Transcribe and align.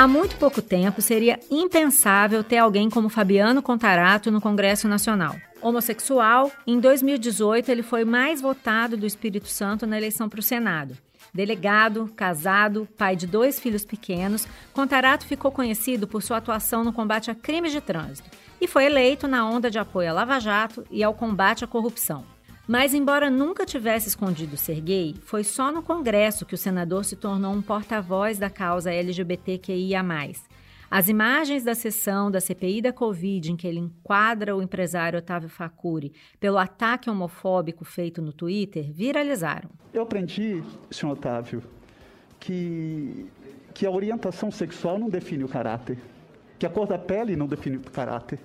Há 0.00 0.08
muito 0.08 0.36
pouco 0.36 0.62
tempo 0.62 1.02
seria 1.02 1.38
impensável 1.50 2.42
ter 2.42 2.56
alguém 2.56 2.88
como 2.88 3.10
Fabiano 3.10 3.60
Contarato 3.60 4.30
no 4.30 4.40
Congresso 4.40 4.88
Nacional. 4.88 5.36
Homossexual, 5.60 6.50
em 6.66 6.80
2018 6.80 7.70
ele 7.70 7.82
foi 7.82 8.02
mais 8.02 8.40
votado 8.40 8.96
do 8.96 9.04
Espírito 9.04 9.46
Santo 9.46 9.86
na 9.86 9.98
eleição 9.98 10.26
para 10.26 10.40
o 10.40 10.42
Senado. 10.42 10.96
Delegado, 11.34 12.10
casado, 12.16 12.88
pai 12.96 13.14
de 13.14 13.26
dois 13.26 13.60
filhos 13.60 13.84
pequenos, 13.84 14.48
Contarato 14.72 15.26
ficou 15.26 15.52
conhecido 15.52 16.08
por 16.08 16.22
sua 16.22 16.38
atuação 16.38 16.82
no 16.82 16.94
combate 16.94 17.30
a 17.30 17.34
crimes 17.34 17.70
de 17.70 17.82
trânsito 17.82 18.30
e 18.58 18.66
foi 18.66 18.86
eleito 18.86 19.28
na 19.28 19.46
onda 19.46 19.70
de 19.70 19.78
apoio 19.78 20.08
à 20.08 20.14
Lava 20.14 20.40
Jato 20.40 20.82
e 20.90 21.04
ao 21.04 21.12
combate 21.12 21.62
à 21.62 21.66
corrupção. 21.66 22.24
Mas, 22.72 22.94
embora 22.94 23.28
nunca 23.28 23.66
tivesse 23.66 24.06
escondido 24.06 24.56
ser 24.56 24.80
gay, 24.80 25.16
foi 25.24 25.42
só 25.42 25.72
no 25.72 25.82
Congresso 25.82 26.46
que 26.46 26.54
o 26.54 26.56
senador 26.56 27.04
se 27.04 27.16
tornou 27.16 27.52
um 27.52 27.60
porta-voz 27.60 28.38
da 28.38 28.48
causa 28.48 28.92
LGBTQIA. 28.92 30.04
As 30.88 31.08
imagens 31.08 31.64
da 31.64 31.74
sessão 31.74 32.30
da 32.30 32.40
CPI 32.40 32.80
da 32.80 32.92
Covid, 32.92 33.50
em 33.50 33.56
que 33.56 33.66
ele 33.66 33.80
enquadra 33.80 34.54
o 34.54 34.62
empresário 34.62 35.18
Otávio 35.18 35.48
Facuri 35.48 36.12
pelo 36.38 36.58
ataque 36.58 37.10
homofóbico 37.10 37.84
feito 37.84 38.22
no 38.22 38.32
Twitter, 38.32 38.88
viralizaram. 38.92 39.68
Eu 39.92 40.02
aprendi, 40.02 40.62
senhor 40.92 41.14
Otávio, 41.14 41.64
que, 42.38 43.26
que 43.74 43.84
a 43.84 43.90
orientação 43.90 44.48
sexual 44.48 44.96
não 44.96 45.10
define 45.10 45.42
o 45.42 45.48
caráter, 45.48 45.98
que 46.56 46.64
a 46.64 46.70
cor 46.70 46.86
da 46.86 46.98
pele 47.00 47.34
não 47.34 47.48
define 47.48 47.78
o 47.78 47.80
caráter 47.80 48.38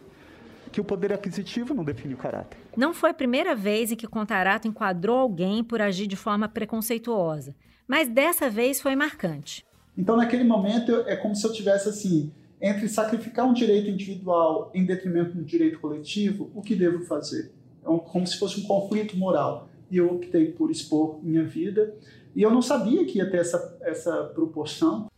que 0.76 0.82
o 0.82 0.84
poder 0.84 1.14
aquisitivo 1.14 1.74
não 1.74 1.86
define 1.86 2.16
o 2.16 2.18
caráter. 2.18 2.60
Não 2.76 2.94
foi 2.94 3.12
a 3.12 3.14
primeira 3.14 3.56
vez 3.56 3.94
em 3.94 3.96
que 3.96 4.06
o 4.06 4.10
Contarato 4.10 4.68
enquadrou 4.68 5.20
alguém 5.20 5.64
por 5.64 5.82
agir 5.82 6.06
de 6.06 6.18
forma 6.18 6.50
preconceituosa, 6.50 7.56
mas 7.88 8.10
dessa 8.10 8.50
vez 8.50 8.82
foi 8.82 8.94
marcante. 8.94 9.66
Então, 9.98 10.18
naquele 10.18 10.44
momento, 10.44 10.91
é 11.08 11.16
como 11.16 11.34
se 11.34 11.48
eu 11.48 11.54
tivesse 11.54 11.88
assim, 11.88 12.30
entre 12.62 12.90
sacrificar 12.90 13.46
um 13.46 13.54
direito 13.54 13.90
individual 13.90 14.70
em 14.74 14.86
detrimento 14.86 15.38
do 15.38 15.46
direito 15.46 15.80
coletivo, 15.80 16.52
o 16.54 16.62
que 16.62 16.76
devo 16.76 17.05
fazer? 17.05 17.54
É 17.82 17.98
como 18.12 18.27
se 18.27 18.38
fosse 18.38 18.60
um 18.60 18.64
conflito 18.64 19.16
moral. 19.16 19.70
E 19.90 19.96
eu 19.96 20.14
optei 20.14 20.52
por 20.52 20.70
expor 20.70 21.24
minha 21.24 21.46
vida. 21.46 21.96
E 22.36 22.42
eu 22.42 22.52
não 22.52 22.62
sabia 22.62 23.05
que 23.05 23.20
ia 23.20 23.32
ter 23.32 23.38
essa, 23.38 23.77
essa 23.80 24.26
proporção. 24.36 25.10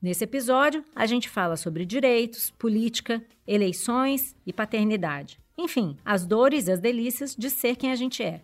Nesse 0.00 0.22
episódio, 0.22 0.84
a 0.94 1.06
gente 1.06 1.28
fala 1.28 1.56
sobre 1.56 1.84
direitos, 1.84 2.52
política, 2.52 3.20
eleições 3.44 4.36
e 4.46 4.52
paternidade. 4.52 5.40
Enfim, 5.58 5.96
as 6.04 6.24
dores 6.24 6.68
e 6.68 6.72
as 6.72 6.78
delícias 6.78 7.34
de 7.34 7.50
ser 7.50 7.74
quem 7.74 7.90
a 7.90 7.96
gente 7.96 8.22
é. 8.22 8.42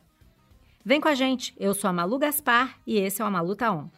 Vem 0.84 1.00
com 1.00 1.06
a 1.06 1.14
gente, 1.14 1.54
eu 1.56 1.72
sou 1.72 1.88
a 1.88 1.92
Malu 1.92 2.18
Gaspar 2.18 2.80
e 2.84 2.98
esse 2.98 3.22
é 3.22 3.24
o 3.24 3.30
Malu 3.30 3.54
Taon. 3.54 3.88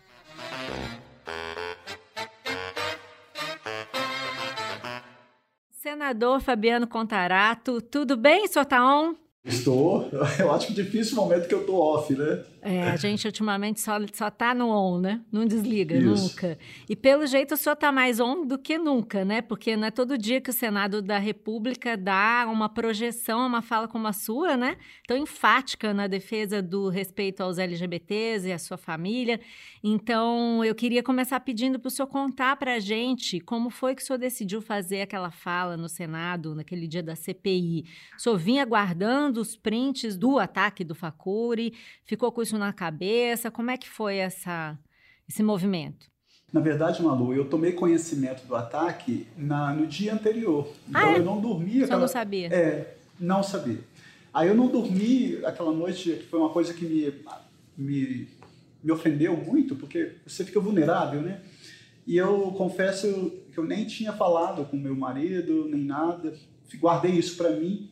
Senador 5.70 6.42
Fabiano 6.42 6.86
Contarato, 6.86 7.80
tudo 7.80 8.18
bem, 8.18 8.46
senhor 8.46 8.66
Taon? 8.66 9.14
Estou. 9.42 10.10
Eu 10.38 10.52
acho 10.52 10.66
que 10.66 10.74
difícil 10.74 11.14
o 11.14 11.16
momento 11.16 11.48
que 11.48 11.54
eu 11.54 11.64
tô 11.64 11.76
off, 11.76 12.12
né? 12.14 12.44
É, 12.68 12.90
a 12.90 12.96
gente 12.96 13.24
ultimamente 13.24 13.80
só, 13.80 13.92
só 14.12 14.28
tá 14.28 14.52
no 14.52 14.68
on, 14.70 14.98
né? 14.98 15.20
Não 15.30 15.46
desliga 15.46 15.96
Isso. 15.96 16.08
nunca. 16.08 16.58
E 16.88 16.96
pelo 16.96 17.24
jeito 17.24 17.54
o 17.54 17.56
senhor 17.56 17.76
tá 17.76 17.92
mais 17.92 18.18
on 18.18 18.44
do 18.44 18.58
que 18.58 18.76
nunca, 18.76 19.24
né? 19.24 19.40
Porque 19.40 19.76
não 19.76 19.86
é 19.86 19.90
todo 19.92 20.18
dia 20.18 20.40
que 20.40 20.50
o 20.50 20.52
Senado 20.52 21.00
da 21.00 21.16
República 21.16 21.96
dá 21.96 22.44
uma 22.50 22.68
projeção, 22.68 23.46
uma 23.46 23.62
fala 23.62 23.86
como 23.86 24.08
a 24.08 24.12
sua, 24.12 24.56
né? 24.56 24.78
Tão 25.06 25.16
enfática 25.16 25.94
na 25.94 26.08
defesa 26.08 26.60
do 26.60 26.88
respeito 26.88 27.40
aos 27.40 27.56
LGBTs 27.56 28.48
e 28.48 28.52
à 28.52 28.58
sua 28.58 28.76
família. 28.76 29.38
Então, 29.80 30.64
eu 30.64 30.74
queria 30.74 31.04
começar 31.04 31.38
pedindo 31.38 31.78
para 31.78 31.86
o 31.86 31.90
senhor 31.90 32.08
contar 32.08 32.56
para 32.56 32.74
a 32.74 32.80
gente 32.80 33.38
como 33.38 33.70
foi 33.70 33.94
que 33.94 34.02
o 34.02 34.04
senhor 34.04 34.18
decidiu 34.18 34.60
fazer 34.60 35.02
aquela 35.02 35.30
fala 35.30 35.76
no 35.76 35.88
Senado, 35.88 36.52
naquele 36.52 36.88
dia 36.88 37.02
da 37.02 37.14
CPI. 37.14 37.84
O 38.18 38.20
senhor 38.20 38.36
vinha 38.36 38.62
aguardando 38.62 39.40
os 39.40 39.56
prints 39.56 40.16
do 40.16 40.40
ataque 40.40 40.82
do 40.82 40.96
Facuri, 40.96 41.72
ficou 42.04 42.32
com 42.32 42.42
isso 42.42 42.55
isso 42.56 42.58
na 42.58 42.72
cabeça? 42.72 43.50
Como 43.50 43.70
é 43.70 43.76
que 43.76 43.88
foi 43.88 44.16
essa, 44.16 44.76
esse 45.28 45.42
movimento? 45.42 46.06
Na 46.52 46.60
verdade, 46.60 47.02
Malu, 47.02 47.34
eu 47.34 47.48
tomei 47.48 47.72
conhecimento 47.72 48.46
do 48.46 48.56
ataque 48.56 49.26
na, 49.36 49.74
no 49.74 49.86
dia 49.86 50.14
anterior. 50.14 50.68
Então 50.88 51.00
ah, 51.00 51.12
é? 51.12 51.18
eu 51.18 51.24
não 51.24 51.40
dormi. 51.40 51.82
Aquela... 51.82 51.88
Só 51.88 51.98
não 51.98 52.08
sabia? 52.08 52.48
É, 52.48 52.96
não 53.20 53.42
sabia. 53.42 53.80
Aí 54.32 54.48
eu 54.48 54.54
não 54.54 54.68
dormi 54.68 55.38
aquela 55.44 55.72
noite, 55.72 56.10
que 56.12 56.24
foi 56.24 56.38
uma 56.38 56.50
coisa 56.50 56.72
que 56.72 56.84
me, 56.84 57.12
me, 57.76 58.28
me 58.82 58.92
ofendeu 58.92 59.36
muito, 59.36 59.74
porque 59.76 60.12
você 60.26 60.44
fica 60.44 60.60
vulnerável, 60.60 61.20
né? 61.20 61.40
E 62.06 62.16
eu 62.16 62.52
confesso 62.52 63.32
que 63.52 63.58
eu 63.58 63.64
nem 63.64 63.84
tinha 63.84 64.12
falado 64.12 64.64
com 64.66 64.76
meu 64.76 64.94
marido, 64.94 65.66
nem 65.68 65.82
nada. 65.82 66.34
Guardei 66.78 67.12
isso 67.12 67.36
para 67.36 67.50
mim. 67.50 67.90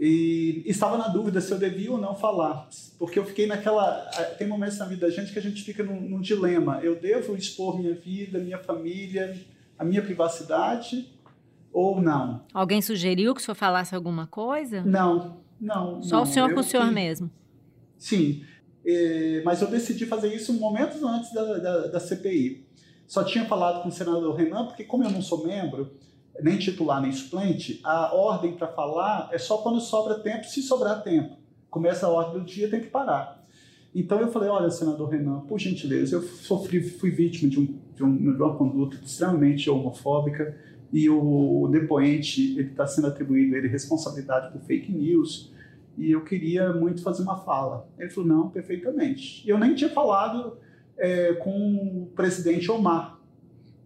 E 0.00 0.62
estava 0.64 0.96
na 0.96 1.08
dúvida 1.08 1.42
se 1.42 1.52
eu 1.52 1.58
devia 1.58 1.92
ou 1.92 1.98
não 1.98 2.14
falar, 2.14 2.66
porque 2.98 3.18
eu 3.18 3.24
fiquei 3.26 3.46
naquela. 3.46 4.00
Tem 4.38 4.48
momentos 4.48 4.78
na 4.78 4.86
vida 4.86 5.06
da 5.06 5.12
gente 5.12 5.30
que 5.30 5.38
a 5.38 5.42
gente 5.42 5.62
fica 5.62 5.82
num, 5.84 6.00
num 6.00 6.20
dilema. 6.22 6.80
Eu 6.82 6.98
devo 6.98 7.36
expor 7.36 7.78
minha 7.78 7.94
vida, 7.94 8.38
minha 8.38 8.56
família, 8.56 9.38
a 9.78 9.84
minha 9.84 10.00
privacidade 10.00 11.06
ou 11.70 12.00
não? 12.00 12.42
Alguém 12.54 12.80
sugeriu 12.80 13.34
que 13.34 13.42
o 13.42 13.44
senhor 13.44 13.54
falasse 13.54 13.94
alguma 13.94 14.26
coisa? 14.26 14.82
Não, 14.82 15.36
não. 15.60 16.02
Só 16.02 16.16
não. 16.16 16.22
o 16.22 16.26
senhor 16.26 16.54
com 16.54 16.60
o 16.60 16.64
senhor 16.64 16.90
mesmo? 16.90 17.30
Sim, 17.98 18.42
é, 18.86 19.42
mas 19.44 19.60
eu 19.60 19.68
decidi 19.68 20.06
fazer 20.06 20.34
isso 20.34 20.54
momentos 20.54 21.02
antes 21.02 21.30
da, 21.34 21.58
da, 21.58 21.86
da 21.88 22.00
CPI. 22.00 22.66
Só 23.06 23.22
tinha 23.22 23.44
falado 23.44 23.82
com 23.82 23.90
o 23.90 23.92
senador 23.92 24.34
Renan, 24.34 24.64
porque 24.64 24.82
como 24.82 25.04
eu 25.04 25.10
não 25.10 25.20
sou 25.20 25.46
membro 25.46 25.92
nem 26.42 26.58
titular 26.58 27.00
nem 27.00 27.12
suplente, 27.12 27.80
a 27.84 28.14
ordem 28.14 28.54
para 28.54 28.68
falar 28.68 29.28
é 29.32 29.38
só 29.38 29.58
quando 29.58 29.80
sobra 29.80 30.20
tempo, 30.20 30.44
se 30.44 30.62
sobrar 30.62 31.02
tempo. 31.02 31.36
Começa 31.68 32.06
a 32.06 32.10
ordem 32.10 32.40
do 32.40 32.44
dia, 32.44 32.68
tem 32.68 32.80
que 32.80 32.88
parar. 32.88 33.40
Então 33.94 34.20
eu 34.20 34.30
falei, 34.30 34.48
olha, 34.48 34.70
senador 34.70 35.08
Renan, 35.08 35.40
por 35.40 35.58
gentileza, 35.58 36.16
eu 36.16 36.22
sofri, 36.22 36.80
fui 36.82 37.10
vítima 37.10 37.50
de, 37.50 37.60
um, 37.60 37.78
de, 37.94 38.04
um, 38.04 38.16
de 38.16 38.42
uma 38.42 38.56
conduta 38.56 38.96
extremamente 38.96 39.68
homofóbica 39.68 40.56
e 40.92 41.08
o 41.08 41.68
depoente 41.70 42.58
ele 42.58 42.70
está 42.70 42.86
sendo 42.86 43.08
atribuído 43.08 43.56
ele 43.56 43.68
responsabilidade 43.68 44.52
por 44.52 44.60
fake 44.62 44.90
news 44.92 45.52
e 45.96 46.12
eu 46.12 46.22
queria 46.22 46.72
muito 46.72 47.02
fazer 47.02 47.22
uma 47.22 47.36
fala. 47.38 47.88
Ele 47.98 48.10
falou, 48.10 48.28
não, 48.28 48.48
perfeitamente. 48.48 49.46
E 49.46 49.50
eu 49.50 49.58
nem 49.58 49.74
tinha 49.74 49.90
falado 49.90 50.56
é, 50.96 51.34
com 51.34 51.50
o 51.50 52.06
presidente 52.14 52.70
Omar, 52.70 53.19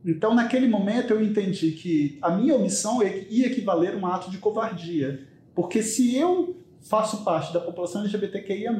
então, 0.04 0.34
naquele 0.34 0.68
momento, 0.68 1.12
eu 1.12 1.24
entendi 1.24 1.72
que 1.72 2.18
a 2.20 2.30
minha 2.30 2.54
omissão 2.54 3.02
ia 3.02 3.46
equivaler 3.46 3.94
a 3.94 3.96
um 3.96 4.06
ato 4.06 4.30
de 4.30 4.36
covardia. 4.36 5.26
Porque 5.54 5.82
se 5.82 6.14
eu 6.14 6.56
faço 6.82 7.24
parte 7.24 7.54
da 7.54 7.60
população 7.60 8.02
LGBTQIA, 8.02 8.76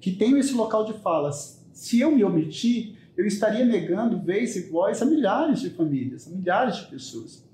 que 0.00 0.10
tenho 0.10 0.38
esse 0.38 0.54
local 0.54 0.86
de 0.86 0.94
falas, 0.94 1.62
se 1.74 2.00
eu 2.00 2.10
me 2.10 2.24
omitir, 2.24 2.94
eu 3.16 3.26
estaria 3.26 3.66
negando 3.66 4.18
vez 4.18 4.56
e 4.56 4.70
voz 4.70 5.02
a 5.02 5.04
milhares 5.04 5.60
de 5.60 5.70
famílias, 5.70 6.26
a 6.26 6.30
milhares 6.30 6.76
de 6.76 6.86
pessoas. 6.86 7.44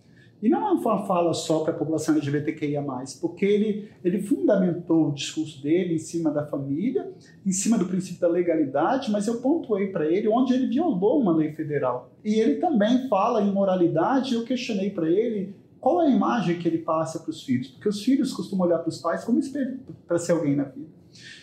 E 0.46 0.48
não 0.48 0.64
é 0.64 0.70
uma 0.70 1.04
fala 1.08 1.34
só 1.34 1.64
para 1.64 1.72
a 1.72 1.76
população 1.76 2.14
LGBTQIA+, 2.14 2.80
porque 3.20 3.44
ele, 3.44 3.90
ele 4.04 4.22
fundamentou 4.22 5.08
o 5.08 5.12
discurso 5.12 5.60
dele 5.60 5.96
em 5.96 5.98
cima 5.98 6.30
da 6.30 6.46
família, 6.46 7.12
em 7.44 7.50
cima 7.50 7.76
do 7.76 7.86
princípio 7.86 8.20
da 8.20 8.28
legalidade, 8.28 9.10
mas 9.10 9.26
eu 9.26 9.40
pontuei 9.40 9.88
para 9.88 10.06
ele 10.06 10.28
onde 10.28 10.54
ele 10.54 10.68
violou 10.68 11.20
uma 11.20 11.34
lei 11.34 11.50
federal. 11.50 12.12
E 12.24 12.34
ele 12.34 12.60
também 12.60 13.08
fala 13.08 13.42
em 13.42 13.52
moralidade, 13.52 14.34
eu 14.34 14.44
questionei 14.44 14.88
para 14.88 15.10
ele 15.10 15.52
qual 15.80 16.00
é 16.00 16.06
a 16.06 16.10
imagem 16.10 16.60
que 16.60 16.68
ele 16.68 16.78
passa 16.78 17.18
para 17.18 17.30
os 17.30 17.42
filhos, 17.42 17.66
porque 17.66 17.88
os 17.88 18.00
filhos 18.00 18.32
costumam 18.32 18.68
olhar 18.68 18.78
para 18.78 18.90
os 18.90 18.98
pais 18.98 19.24
como 19.24 19.40
espelho 19.40 19.80
para 20.06 20.16
ser 20.16 20.30
alguém 20.30 20.54
na 20.54 20.62
vida. 20.62 20.86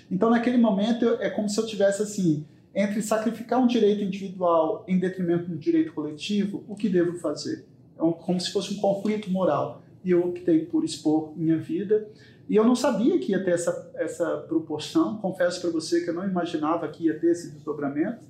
Então, 0.09 0.29
naquele 0.29 0.57
momento, 0.57 1.17
é 1.19 1.29
como 1.29 1.49
se 1.49 1.59
eu 1.59 1.65
tivesse 1.65 2.01
assim, 2.01 2.45
entre 2.73 3.01
sacrificar 3.01 3.59
um 3.59 3.67
direito 3.67 4.01
individual 4.01 4.85
em 4.87 4.97
detrimento 4.97 5.49
do 5.49 5.57
direito 5.57 5.91
coletivo, 5.91 6.63
o 6.69 6.73
que 6.73 6.87
devo 6.87 7.19
fazer? 7.19 7.65
É 7.97 8.11
como 8.23 8.39
se 8.39 8.51
fosse 8.51 8.73
um 8.73 8.77
conflito 8.77 9.29
moral. 9.29 9.81
E 10.03 10.11
eu 10.11 10.25
optei 10.27 10.65
por 10.65 10.83
expor 10.83 11.33
minha 11.37 11.57
vida. 11.57 12.09
E 12.49 12.55
eu 12.55 12.65
não 12.65 12.75
sabia 12.75 13.17
que 13.19 13.31
ia 13.31 13.43
ter 13.43 13.51
essa, 13.51 13.91
essa 13.95 14.37
proporção. 14.47 15.17
Confesso 15.17 15.61
para 15.61 15.69
você 15.69 16.03
que 16.03 16.09
eu 16.09 16.13
não 16.13 16.27
imaginava 16.27 16.87
que 16.89 17.05
ia 17.05 17.17
ter 17.17 17.31
esse 17.31 17.51
desdobramento. 17.51 18.25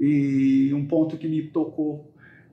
E 0.00 0.72
um 0.72 0.86
ponto 0.86 1.16
que 1.16 1.28
me 1.28 1.42
tocou, 1.42 2.10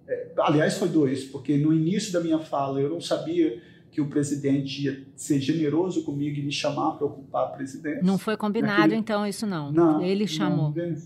é, 0.07 0.31
aliás, 0.39 0.77
foi 0.77 0.89
dois, 0.89 1.23
porque 1.23 1.57
no 1.57 1.71
início 1.71 2.11
da 2.11 2.19
minha 2.19 2.39
fala 2.39 2.81
eu 2.81 2.89
não 2.89 2.99
sabia 2.99 3.61
que 3.91 4.01
o 4.01 4.07
presidente 4.07 4.83
ia 4.83 5.05
ser 5.15 5.39
generoso 5.39 6.03
comigo 6.03 6.37
e 6.37 6.43
me 6.43 6.51
chamar 6.51 6.97
para 6.97 7.07
ocupar 7.07 7.45
a 7.45 7.47
presidência. 7.51 8.01
Não 8.03 8.17
foi 8.17 8.35
combinado, 8.35 8.81
Naquele... 8.81 8.95
então, 8.97 9.25
isso 9.25 9.47
não? 9.47 9.71
Não. 9.71 10.01
Ele 10.01 10.27
chamou. 10.27 10.73
Não, 10.75 10.97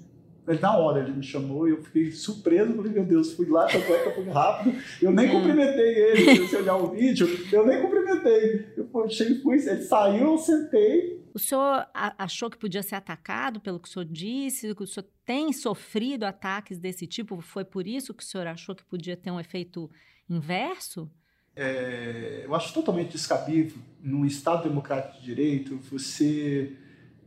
ele, 0.49 0.59
na 0.59 0.77
hora 0.77 0.99
ele 0.99 1.11
me 1.11 1.23
chamou 1.23 1.67
e 1.67 1.71
eu 1.71 1.83
fiquei 1.83 2.11
surpreso, 2.11 2.73
falei, 2.73 2.91
meu 2.91 3.05
Deus, 3.05 3.33
fui 3.33 3.47
lá, 3.47 3.67
é 3.71 3.75
eu 3.77 4.13
fui 4.13 4.29
rápido. 4.29 4.75
Eu 5.01 5.11
nem 5.11 5.29
cumprimentei 5.29 5.95
ele, 5.95 6.47
se 6.47 6.55
olhar 6.55 6.75
o 6.75 6.91
vídeo, 6.91 7.27
eu 7.51 7.65
nem 7.65 7.81
cumprimentei. 7.81 8.73
Eu 8.75 9.09
cheguei, 9.09 9.35
fui, 9.35 9.55
ele 9.55 9.81
saiu, 9.83 10.31
eu 10.31 10.37
sentei. 10.37 11.19
O 11.33 11.39
o 11.39 11.41
senhor 11.41 11.87
achou 11.93 12.49
que 12.49 12.57
podia 12.57 12.83
ser 12.83 12.95
atacado 12.95 13.61
pelo 13.61 13.79
que 13.79 13.87
o 13.87 13.91
senhor 13.91 14.05
disse? 14.05 14.75
Que 14.75 14.83
o 14.83 14.87
senhor 14.87 15.07
tem 15.25 15.53
sofrido 15.53 16.25
ataques 16.25 16.77
desse 16.77 17.07
tipo? 17.07 17.39
Foi 17.39 17.63
por 17.63 17.87
isso 17.87 18.13
que 18.13 18.21
o 18.21 18.25
senhor 18.25 18.45
achou 18.45 18.75
que 18.75 18.83
podia 18.83 19.15
ter 19.15 19.31
um 19.31 19.39
efeito 19.39 19.89
inverso? 20.29 21.09
É, 21.55 22.43
eu 22.45 22.53
acho 22.53 22.73
totalmente 22.73 23.13
descabível, 23.13 23.77
num 24.01 24.25
Estado 24.25 24.67
democrático 24.67 25.17
de 25.19 25.25
direito, 25.25 25.77
você 25.77 26.75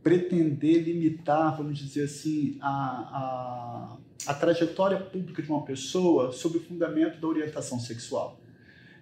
pretender 0.03 0.83
limitar, 0.83 1.55
vamos 1.55 1.79
dizer 1.79 2.03
assim, 2.03 2.57
a, 2.61 3.97
a, 4.27 4.31
a 4.31 4.33
trajetória 4.33 4.99
pública 4.99 5.41
de 5.41 5.49
uma 5.49 5.63
pessoa 5.63 6.31
sob 6.33 6.57
o 6.57 6.61
fundamento 6.61 7.19
da 7.21 7.27
orientação 7.27 7.79
sexual. 7.79 8.37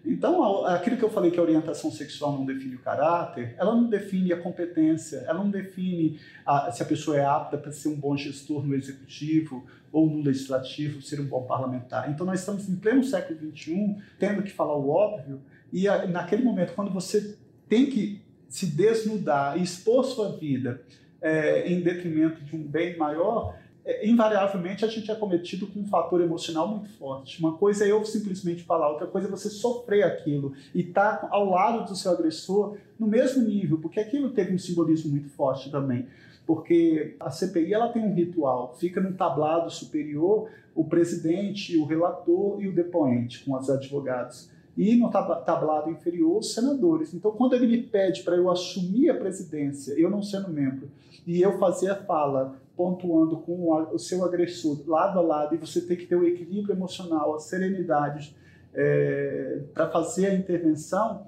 Então, 0.06 0.66
aquilo 0.66 0.98
que 0.98 1.04
eu 1.04 1.10
falei 1.10 1.30
que 1.30 1.40
a 1.40 1.44
orientação 1.44 1.92
sexual 1.92 2.34
não 2.34 2.46
define 2.46 2.76
o 2.76 2.80
caráter, 2.80 3.56
ela 3.58 3.76
não 3.76 3.88
define 3.88 4.34
a 4.34 4.38
competência, 4.42 5.18
ela 5.28 5.40
não 5.40 5.50
define 5.50 6.20
a, 6.46 6.72
se 6.72 6.82
a 6.82 6.86
pessoa 6.86 7.18
é 7.18 7.26
apta 7.26 7.58
para 7.58 7.72
ser 7.72 7.90
um 7.90 7.96
bom 7.96 8.18
gestor 8.18 8.66
no 8.66 8.76
executivo 8.76 9.66
ou 9.92 10.10
no 10.10 10.24
legislativo, 10.24 11.02
ser 11.02 11.20
um 11.20 11.26
bom 11.26 11.44
parlamentar. 11.44 12.10
Então, 12.10 12.26
nós 12.26 12.40
estamos 12.40 12.68
em 12.68 12.76
pleno 12.76 13.04
século 13.04 13.40
XXI, 13.56 13.98
tendo 14.18 14.42
que 14.42 14.52
falar 14.52 14.76
o 14.76 14.90
óbvio, 14.90 15.42
e 15.72 15.88
a, 15.88 16.08
naquele 16.08 16.44
momento, 16.44 16.74
quando 16.74 16.92
você 16.92 17.38
tem 17.70 17.88
que 17.88 18.22
se 18.52 18.66
desnudar 18.66 19.58
e 19.58 19.64
expor 19.64 20.04
sua 20.04 20.34
vida 20.34 20.82
é, 21.22 21.72
em 21.72 21.80
detrimento 21.80 22.44
de 22.44 22.54
um 22.54 22.62
bem 22.62 22.98
maior, 22.98 23.56
é, 23.86 24.06
invariavelmente 24.06 24.84
a 24.84 24.90
gente 24.90 25.10
é 25.10 25.16
cometido 25.16 25.66
com 25.68 25.80
um 25.80 25.88
fator 25.88 26.20
emocional 26.20 26.68
muito 26.68 26.90
forte. 26.98 27.40
Uma 27.40 27.54
coisa 27.54 27.86
é 27.86 27.92
eu 27.92 28.04
simplesmente 28.04 28.64
falar, 28.64 28.90
outra 28.90 29.08
coisa 29.08 29.30
é 29.30 29.32
você 29.32 29.50
sofrer 29.50 30.04
aquilo 30.04 30.54
e 30.76 30.82
estar 30.82 31.22
tá 31.22 31.30
ao 31.32 31.50
lado 31.50 31.86
do 31.86 31.96
seu 31.96 32.12
agressor 32.12 32.76
no 33.00 33.08
mesmo 33.08 33.42
nível, 33.42 33.78
porque 33.78 34.02
aquilo 34.02 34.32
teve 34.32 34.54
um 34.54 34.60
simbolismo 34.60 35.12
muito 35.12 35.30
forte 35.30 35.72
também. 35.72 36.06
Porque 36.46 37.16
a 37.22 37.32
CPI 37.32 37.74
ela 37.74 37.88
tem 37.88 38.04
um 38.04 38.14
ritual, 38.14 38.76
fica 38.78 39.00
no 39.00 39.14
tablado 39.14 39.70
superior 39.70 40.50
o 40.76 40.84
presidente, 40.84 41.78
o 41.78 41.86
relator 41.86 42.62
e 42.62 42.68
o 42.68 42.76
depoente 42.76 43.46
com 43.46 43.56
os 43.56 43.70
advogados 43.70 44.52
e 44.82 44.96
no 44.96 45.12
tablado 45.12 45.92
inferior 45.92 46.40
os 46.40 46.56
senadores. 46.56 47.14
Então, 47.14 47.30
quando 47.30 47.54
ele 47.54 47.68
me 47.68 47.84
pede 47.84 48.24
para 48.24 48.36
eu 48.36 48.50
assumir 48.50 49.12
a 49.12 49.14
presidência, 49.14 49.94
eu 49.94 50.10
não 50.10 50.24
sendo 50.24 50.50
membro, 50.50 50.90
e 51.28 51.40
eu 51.40 51.60
fazer 51.60 51.92
a 51.92 51.96
fala 51.96 52.60
pontuando 52.76 53.38
com 53.38 53.72
o 53.72 54.00
seu 54.00 54.26
agressor 54.26 54.82
lado 54.88 55.20
a 55.20 55.22
lado, 55.22 55.54
e 55.54 55.58
você 55.60 55.82
tem 55.82 55.96
que 55.96 56.08
ter 56.08 56.16
o 56.16 56.28
equilíbrio 56.28 56.74
emocional, 56.74 57.36
a 57.36 57.40
serenidade 57.40 58.36
é, 58.74 59.62
para 59.72 59.88
fazer 59.88 60.26
a 60.26 60.34
intervenção, 60.34 61.28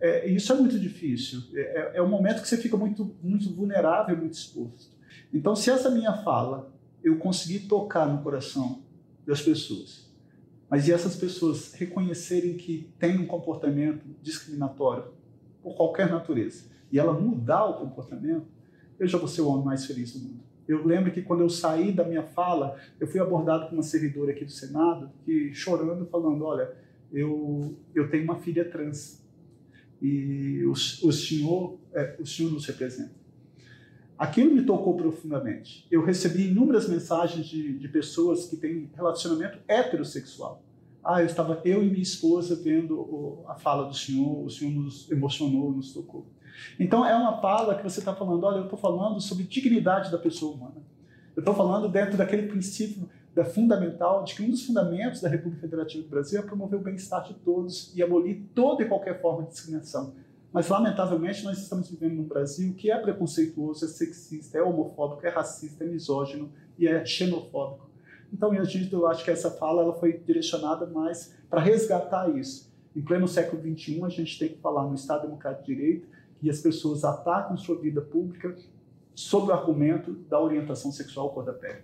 é, 0.00 0.28
isso 0.28 0.52
é 0.52 0.56
muito 0.56 0.78
difícil. 0.78 1.40
É, 1.52 1.92
é 1.94 2.02
um 2.02 2.08
momento 2.08 2.42
que 2.42 2.48
você 2.48 2.56
fica 2.56 2.76
muito, 2.76 3.12
muito 3.20 3.52
vulnerável, 3.52 4.16
muito 4.16 4.34
exposto. 4.34 4.94
Então, 5.32 5.56
se 5.56 5.68
essa 5.68 5.90
minha 5.90 6.12
fala 6.22 6.72
eu 7.02 7.18
conseguir 7.18 7.66
tocar 7.66 8.06
no 8.06 8.22
coração 8.22 8.84
das 9.26 9.42
pessoas, 9.42 10.03
mas 10.74 10.88
e 10.88 10.92
essas 10.92 11.14
pessoas 11.14 11.72
reconhecerem 11.74 12.54
que 12.54 12.90
tem 12.98 13.16
um 13.16 13.26
comportamento 13.26 14.04
discriminatório 14.20 15.04
por 15.62 15.76
qualquer 15.76 16.10
natureza, 16.10 16.64
e 16.90 16.98
ela 16.98 17.12
mudar 17.12 17.64
o 17.66 17.74
comportamento, 17.74 18.48
eu 18.98 19.06
já 19.06 19.16
vou 19.16 19.28
ser 19.28 19.42
o 19.42 19.46
homem 19.46 19.64
mais 19.64 19.86
feliz 19.86 20.12
do 20.14 20.18
mundo. 20.18 20.40
Eu 20.66 20.84
lembro 20.84 21.12
que 21.12 21.22
quando 21.22 21.42
eu 21.42 21.48
saí 21.48 21.92
da 21.92 22.02
minha 22.02 22.24
fala, 22.24 22.76
eu 22.98 23.06
fui 23.06 23.20
abordado 23.20 23.66
por 23.66 23.74
uma 23.74 23.84
servidora 23.84 24.32
aqui 24.32 24.44
do 24.44 24.50
Senado, 24.50 25.12
que 25.24 25.54
chorando, 25.54 26.06
falando: 26.06 26.44
Olha, 26.44 26.68
eu, 27.12 27.76
eu 27.94 28.10
tenho 28.10 28.24
uma 28.24 28.40
filha 28.40 28.68
trans 28.68 29.24
e 30.02 30.64
o, 30.64 30.72
o, 30.72 31.12
senhor, 31.12 31.78
é, 31.92 32.16
o 32.18 32.26
senhor 32.26 32.50
nos 32.50 32.66
representa. 32.66 33.14
Aquilo 34.18 34.52
me 34.52 34.64
tocou 34.64 34.96
profundamente. 34.96 35.86
Eu 35.88 36.04
recebi 36.04 36.48
inúmeras 36.48 36.88
mensagens 36.88 37.46
de, 37.46 37.78
de 37.78 37.88
pessoas 37.88 38.46
que 38.46 38.56
têm 38.56 38.90
relacionamento 38.96 39.60
heterossexual. 39.68 40.63
Ah, 41.04 41.20
eu 41.20 41.26
estava 41.26 41.60
eu 41.64 41.82
e 41.82 41.90
minha 41.90 42.02
esposa 42.02 42.56
vendo 42.56 43.44
a 43.46 43.54
fala 43.54 43.86
do 43.86 43.94
senhor, 43.94 44.44
o 44.44 44.48
senhor 44.48 44.72
nos 44.72 45.10
emocionou, 45.10 45.72
nos 45.72 45.92
tocou. 45.92 46.26
Então 46.80 47.04
é 47.04 47.14
uma 47.14 47.40
fala 47.40 47.74
que 47.74 47.82
você 47.82 47.98
está 47.98 48.14
falando, 48.14 48.44
olha, 48.44 48.58
eu 48.58 48.64
estou 48.64 48.78
falando 48.78 49.20
sobre 49.20 49.44
dignidade 49.44 50.10
da 50.10 50.18
pessoa 50.18 50.54
humana. 50.54 50.82
Eu 51.36 51.40
estou 51.40 51.54
falando 51.54 51.88
dentro 51.88 52.16
daquele 52.16 52.46
princípio 52.46 53.08
da 53.34 53.44
fundamental, 53.44 54.22
de 54.22 54.34
que 54.34 54.42
um 54.42 54.50
dos 54.50 54.64
fundamentos 54.64 55.20
da 55.20 55.28
República 55.28 55.62
Federativa 55.62 56.04
do 56.04 56.08
Brasil 56.08 56.38
é 56.38 56.42
promover 56.42 56.78
o 56.78 56.82
bem-estar 56.82 57.24
de 57.24 57.34
todos 57.34 57.92
e 57.94 58.02
abolir 58.02 58.44
toda 58.54 58.82
e 58.82 58.88
qualquer 58.88 59.20
forma 59.20 59.42
de 59.42 59.50
discriminação. 59.50 60.14
Mas, 60.52 60.68
lamentavelmente, 60.68 61.42
nós 61.42 61.58
estamos 61.58 61.90
vivendo 61.90 62.14
num 62.14 62.28
Brasil 62.28 62.72
que 62.74 62.88
é 62.88 62.96
preconceituoso, 62.96 63.84
é 63.84 63.88
sexista, 63.88 64.56
é 64.56 64.62
homofóbico, 64.62 65.26
é 65.26 65.30
racista, 65.30 65.82
é 65.82 65.86
misógino 65.88 66.48
e 66.78 66.86
é 66.86 67.04
xenofóbico. 67.04 67.90
Então, 68.34 68.52
eu 68.52 69.06
acho 69.06 69.24
que 69.24 69.30
essa 69.30 69.48
fala 69.48 69.82
ela 69.82 69.94
foi 69.94 70.18
direcionada 70.18 70.86
mais 70.86 71.38
para 71.48 71.60
resgatar 71.60 72.28
isso. 72.36 72.68
Em 72.94 73.00
pleno 73.00 73.28
século 73.28 73.62
XXI, 73.62 74.02
a 74.02 74.08
gente 74.08 74.36
tem 74.36 74.48
que 74.48 74.58
falar 74.58 74.88
no 74.88 74.96
Estado 74.96 75.22
Democrático 75.22 75.64
de 75.64 75.72
Direito 75.72 76.08
e 76.42 76.50
as 76.50 76.58
pessoas 76.58 77.04
atacam 77.04 77.56
sua 77.56 77.80
vida 77.80 78.00
pública 78.00 78.56
sob 79.14 79.50
o 79.50 79.54
argumento 79.54 80.14
da 80.28 80.40
orientação 80.40 80.90
sexual 80.90 81.30
cor 81.30 81.44
da 81.44 81.52
pele. 81.52 81.82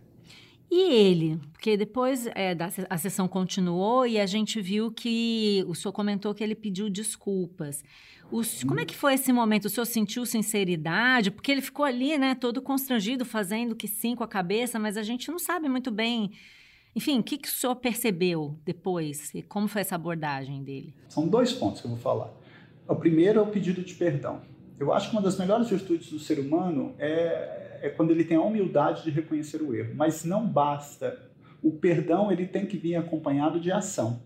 E 0.68 0.92
ele? 0.92 1.40
Porque 1.52 1.76
depois 1.76 2.26
é, 2.34 2.52
da, 2.52 2.68
a 2.88 2.98
sessão 2.98 3.28
continuou 3.28 4.04
e 4.04 4.18
a 4.18 4.26
gente 4.26 4.60
viu 4.60 4.90
que 4.90 5.64
o 5.68 5.74
senhor 5.74 5.92
comentou 5.92 6.34
que 6.34 6.42
ele 6.42 6.56
pediu 6.56 6.90
desculpas. 6.90 7.82
Como 8.66 8.80
é 8.80 8.84
que 8.84 8.96
foi 8.96 9.14
esse 9.14 9.32
momento? 9.32 9.66
O 9.66 9.70
senhor 9.70 9.86
sentiu 9.86 10.24
sinceridade? 10.24 11.30
Porque 11.30 11.50
ele 11.50 11.60
ficou 11.60 11.84
ali, 11.84 12.16
né, 12.16 12.34
todo 12.34 12.62
constrangido, 12.62 13.24
fazendo 13.24 13.74
que 13.74 13.88
sim 13.88 14.14
com 14.14 14.24
a 14.24 14.28
cabeça, 14.28 14.78
mas 14.78 14.96
a 14.96 15.02
gente 15.02 15.30
não 15.30 15.38
sabe 15.38 15.68
muito 15.68 15.90
bem. 15.90 16.32
Enfim, 16.94 17.20
o 17.20 17.22
que, 17.22 17.38
que 17.38 17.48
o 17.48 17.50
senhor 17.50 17.76
percebeu 17.76 18.58
depois? 18.64 19.32
E 19.34 19.42
como 19.42 19.68
foi 19.68 19.82
essa 19.82 19.94
abordagem 19.94 20.62
dele? 20.62 20.94
São 21.08 21.26
dois 21.28 21.52
pontos 21.52 21.80
que 21.80 21.86
eu 21.86 21.90
vou 21.90 22.00
falar. 22.00 22.32
O 22.88 22.96
primeiro 22.96 23.38
é 23.38 23.42
o 23.42 23.46
pedido 23.46 23.82
de 23.82 23.94
perdão. 23.94 24.40
Eu 24.78 24.92
acho 24.92 25.10
que 25.10 25.16
uma 25.16 25.22
das 25.22 25.38
melhores 25.38 25.68
virtudes 25.68 26.10
do 26.10 26.18
ser 26.18 26.40
humano 26.40 26.94
é, 26.98 27.80
é 27.82 27.88
quando 27.90 28.10
ele 28.10 28.24
tem 28.24 28.36
a 28.36 28.42
humildade 28.42 29.04
de 29.04 29.10
reconhecer 29.10 29.62
o 29.62 29.74
erro. 29.74 29.94
Mas 29.94 30.24
não 30.24 30.46
basta. 30.46 31.30
O 31.62 31.72
perdão 31.72 32.32
ele 32.32 32.46
tem 32.46 32.66
que 32.66 32.76
vir 32.76 32.96
acompanhado 32.96 33.60
de 33.60 33.70
ação. 33.70 34.22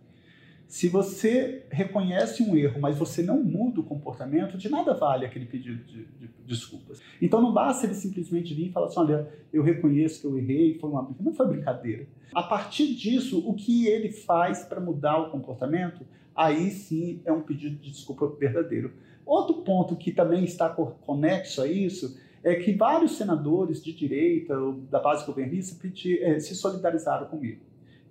Se 0.66 0.88
você 0.88 1.66
reconhece 1.70 2.42
um 2.42 2.56
erro, 2.56 2.80
mas 2.80 2.98
você 2.98 3.22
não 3.22 3.42
muda 3.42 3.80
o 3.80 3.84
comportamento, 3.84 4.56
de 4.56 4.68
nada 4.68 4.94
vale 4.94 5.24
aquele 5.24 5.46
pedido 5.46 5.84
de, 5.84 6.04
de, 6.04 6.26
de 6.26 6.30
desculpas. 6.46 7.00
Então 7.20 7.40
não 7.40 7.52
basta 7.52 7.86
ele 7.86 7.94
simplesmente 7.94 8.54
vir 8.54 8.68
e 8.68 8.72
falar 8.72 8.86
assim: 8.86 9.00
olha, 9.00 9.28
eu 9.52 9.62
reconheço 9.62 10.20
que 10.20 10.26
eu 10.26 10.36
errei, 10.36 10.78
foi 10.78 10.90
uma 10.90 11.02
brincadeira. 11.02 11.30
Não 11.30 11.36
foi 11.36 11.46
brincadeira. 11.46 12.06
A 12.34 12.42
partir 12.42 12.94
disso, 12.94 13.42
o 13.46 13.54
que 13.54 13.86
ele 13.86 14.10
faz 14.10 14.64
para 14.64 14.80
mudar 14.80 15.18
o 15.18 15.30
comportamento 15.30 16.04
aí 16.34 16.70
sim 16.70 17.20
é 17.24 17.32
um 17.32 17.42
pedido 17.42 17.76
de 17.76 17.90
desculpa 17.90 18.26
verdadeiro. 18.26 18.92
Outro 19.24 19.62
ponto 19.62 19.96
que 19.96 20.12
também 20.12 20.44
está 20.44 20.68
conexo 20.68 21.62
a 21.62 21.66
isso 21.66 22.18
é 22.42 22.54
que 22.56 22.72
vários 22.72 23.16
senadores 23.16 23.82
de 23.82 23.92
direita, 23.92 24.54
da 24.90 25.00
base 25.00 25.24
governista, 25.24 25.74
eh, 26.20 26.38
se 26.38 26.54
solidarizaram 26.54 27.26
comigo. 27.26 27.60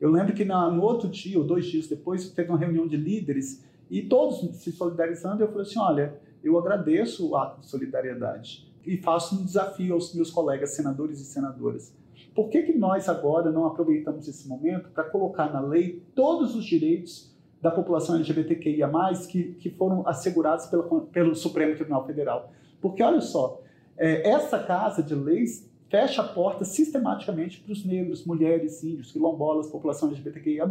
Eu 0.04 0.12
lembro 0.12 0.34
que 0.34 0.44
no 0.44 0.82
outro 0.82 1.08
dia, 1.08 1.38
ou 1.40 1.46
dois 1.46 1.66
dias 1.66 1.88
depois, 1.88 2.30
teve 2.30 2.50
uma 2.50 2.58
reunião 2.58 2.86
de 2.86 2.98
líderes 2.98 3.64
e 3.90 4.02
todos 4.02 4.42
se 4.58 4.70
solidarizando. 4.74 5.42
Eu 5.42 5.48
falei 5.48 5.62
assim: 5.62 5.80
olha, 5.80 6.20
eu 6.44 6.60
agradeço 6.60 7.30
o 7.30 7.38
ato 7.38 7.62
de 7.62 7.68
solidariedade 7.68 8.70
e 8.86 8.98
faço 8.98 9.34
um 9.34 9.46
desafio 9.46 9.94
aos 9.94 10.14
meus 10.14 10.30
colegas 10.30 10.72
senadores 10.72 11.22
e 11.22 11.24
senadoras. 11.24 11.96
Por 12.36 12.50
que, 12.50 12.64
que 12.64 12.74
nós 12.74 13.08
agora 13.08 13.50
não 13.50 13.66
aproveitamos 13.66 14.28
esse 14.28 14.46
momento 14.46 14.90
para 14.90 15.06
colocar 15.06 15.54
na 15.54 15.62
lei 15.62 16.04
todos 16.14 16.54
os 16.54 16.66
direitos 16.66 17.34
da 17.62 17.72
população 17.72 18.16
LGBTQIA+, 18.16 18.92
que, 19.30 19.54
que 19.54 19.70
foram 19.70 20.06
assegurados 20.06 20.66
pelo, 20.66 20.84
pelo 21.14 21.34
Supremo 21.34 21.76
Tribunal 21.76 22.06
Federal. 22.06 22.52
Porque, 22.82 23.02
olha 23.02 23.22
só, 23.22 23.62
é, 23.96 24.30
essa 24.30 24.60
casa 24.60 25.02
de 25.02 25.16
leis 25.16 25.72
fecha 25.94 26.24
a 26.24 26.28
porta 26.28 26.66
sistematicamente 26.66 27.60
para 27.60 27.72
os 27.72 27.86
negros, 27.86 28.26
mulheres, 28.26 28.84
índios, 28.84 29.12
quilombolas, 29.12 29.68
população 29.68 30.10
LGBTQIA+. 30.10 30.68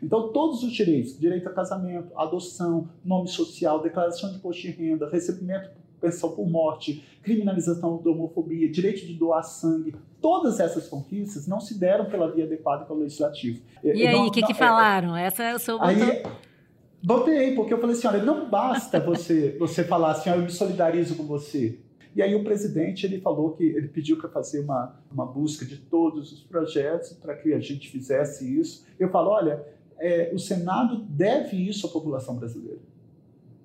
Então, 0.00 0.28
todos 0.28 0.62
os 0.62 0.72
direitos, 0.72 1.18
direito 1.18 1.48
a 1.48 1.52
casamento, 1.52 2.12
adoção, 2.16 2.88
nome 3.04 3.26
social, 3.26 3.82
declaração 3.82 4.30
de 4.30 4.36
imposto 4.36 4.62
de 4.62 4.70
renda, 4.70 5.10
recebimento 5.10 5.68
pensão 6.00 6.30
por 6.30 6.48
morte, 6.48 7.04
criminalização 7.24 8.00
da 8.00 8.10
homofobia, 8.10 8.70
direito 8.70 9.04
de 9.04 9.14
doar 9.14 9.42
sangue, 9.42 9.96
todas 10.20 10.60
essas 10.60 10.86
conquistas 10.88 11.48
não 11.48 11.60
se 11.60 11.76
deram 11.76 12.04
pela 12.04 12.30
via 12.30 12.44
adequada 12.44 12.84
pelo 12.84 13.00
legislativo. 13.00 13.60
E 13.82 14.06
aí, 14.06 14.14
o 14.14 14.30
que, 14.30 14.42
que 14.42 14.52
é, 14.52 14.54
falaram? 14.54 15.16
Essa 15.16 15.42
é 15.42 15.54
o 15.56 15.58
seu 15.58 15.82
aí, 15.82 16.22
Botei, 17.04 17.56
porque 17.56 17.74
eu 17.74 17.80
falei 17.80 17.96
assim, 17.96 18.06
olha, 18.06 18.22
não 18.22 18.48
basta 18.48 19.00
você, 19.00 19.56
você 19.58 19.82
falar 19.82 20.12
assim, 20.12 20.30
ah, 20.30 20.36
eu 20.36 20.42
me 20.42 20.50
solidarizo 20.50 21.16
com 21.16 21.24
você. 21.24 21.80
E 22.14 22.22
aí 22.22 22.34
o 22.34 22.44
presidente 22.44 23.06
ele 23.06 23.20
falou 23.20 23.52
que 23.52 23.64
ele 23.64 23.88
pediu 23.88 24.18
para 24.18 24.28
fazer 24.28 24.60
uma, 24.60 24.96
uma 25.10 25.24
busca 25.24 25.64
de 25.64 25.76
todos 25.78 26.32
os 26.32 26.40
projetos 26.42 27.12
para 27.14 27.34
que 27.34 27.54
a 27.54 27.60
gente 27.60 27.88
fizesse 27.88 28.58
isso. 28.58 28.86
Eu 28.98 29.08
falo, 29.08 29.30
olha, 29.30 29.64
é, 29.98 30.30
o 30.34 30.38
Senado 30.38 30.96
deve 30.96 31.56
isso 31.56 31.86
à 31.86 31.90
população 31.90 32.36
brasileira. 32.36 32.80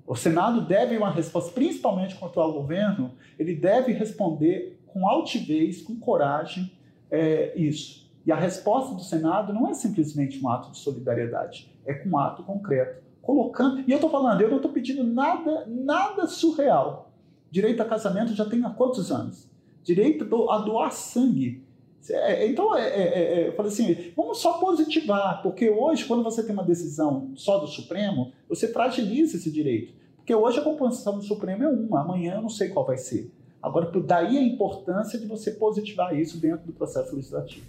O 0.06 0.16
Senado 0.16 0.62
deve 0.62 0.96
uma 0.96 1.12
resposta, 1.12 1.51
principalmente 1.51 2.16
contra 2.16 2.42
o 2.42 2.54
governo, 2.54 3.12
ele 3.38 3.54
deve 3.54 3.92
responder 3.92 4.80
com 4.86 5.06
altivez, 5.06 5.82
com 5.82 6.00
coragem, 6.00 6.72
é, 7.12 7.54
isso. 7.58 8.10
E 8.25 8.32
a 8.32 8.36
resposta 8.36 8.96
do 8.96 9.01
Senado 9.01 9.54
não 9.54 9.70
é 9.70 9.74
simplesmente 9.74 10.44
um 10.44 10.50
ato 10.50 10.72
de 10.72 10.77
solidariedade, 10.77 11.70
é 11.86 11.94
com 11.94 12.10
um 12.10 12.18
ato 12.18 12.44
concreto, 12.44 13.04
colocando. 13.22 13.84
E 13.88 13.92
eu 13.92 13.96
estou 13.96 14.10
falando, 14.10 14.42
eu 14.42 14.50
não 14.50 14.58
estou 14.58 14.72
pedindo 14.72 15.04
nada, 15.04 15.66
nada 15.68 16.25
surreal. 16.27 17.07
Direito 17.51 17.82
a 17.82 17.86
casamento 17.86 18.34
já 18.34 18.46
tem 18.46 18.63
há 18.63 18.70
quantos 18.70 19.12
anos? 19.12 19.48
Direito 19.84 20.24
a 20.50 20.58
doar 20.60 20.92
sangue. 20.92 21.63
É, 22.10 22.48
então, 22.48 22.75
é, 22.75 22.88
é, 22.88 23.42
é, 23.42 23.48
eu 23.48 23.54
falei 23.54 23.72
assim, 23.72 24.12
vamos 24.16 24.39
só 24.39 24.60
positivar, 24.60 25.42
porque 25.42 25.70
hoje, 25.70 26.06
quando 26.06 26.24
você 26.24 26.44
tem 26.44 26.54
uma 26.54 26.63
decisão 26.63 27.32
só 27.36 27.58
do 27.58 27.68
Supremo, 27.68 28.32
você 28.48 28.68
fragiliza 28.68 29.36
esse 29.36 29.51
direito. 29.51 29.94
Porque 30.16 30.34
hoje 30.34 30.60
a 30.60 30.63
composição 30.63 31.18
do 31.18 31.24
Supremo 31.24 31.63
é 31.63 31.68
uma, 31.68 32.01
amanhã 32.01 32.36
eu 32.36 32.42
não 32.42 32.50
sei 32.50 32.70
qual 32.70 32.86
vai 32.86 32.98
ser. 32.98 33.32
Agora, 33.62 33.92
daí 34.01 34.38
a 34.38 34.44
importância 34.44 35.20
de 35.20 35.25
você 35.25 35.51
positivar 35.51 36.18
isso 36.18 36.38
dentro 36.38 36.66
do 36.66 36.74
processo 36.74 37.16
legislativo. 37.16 37.66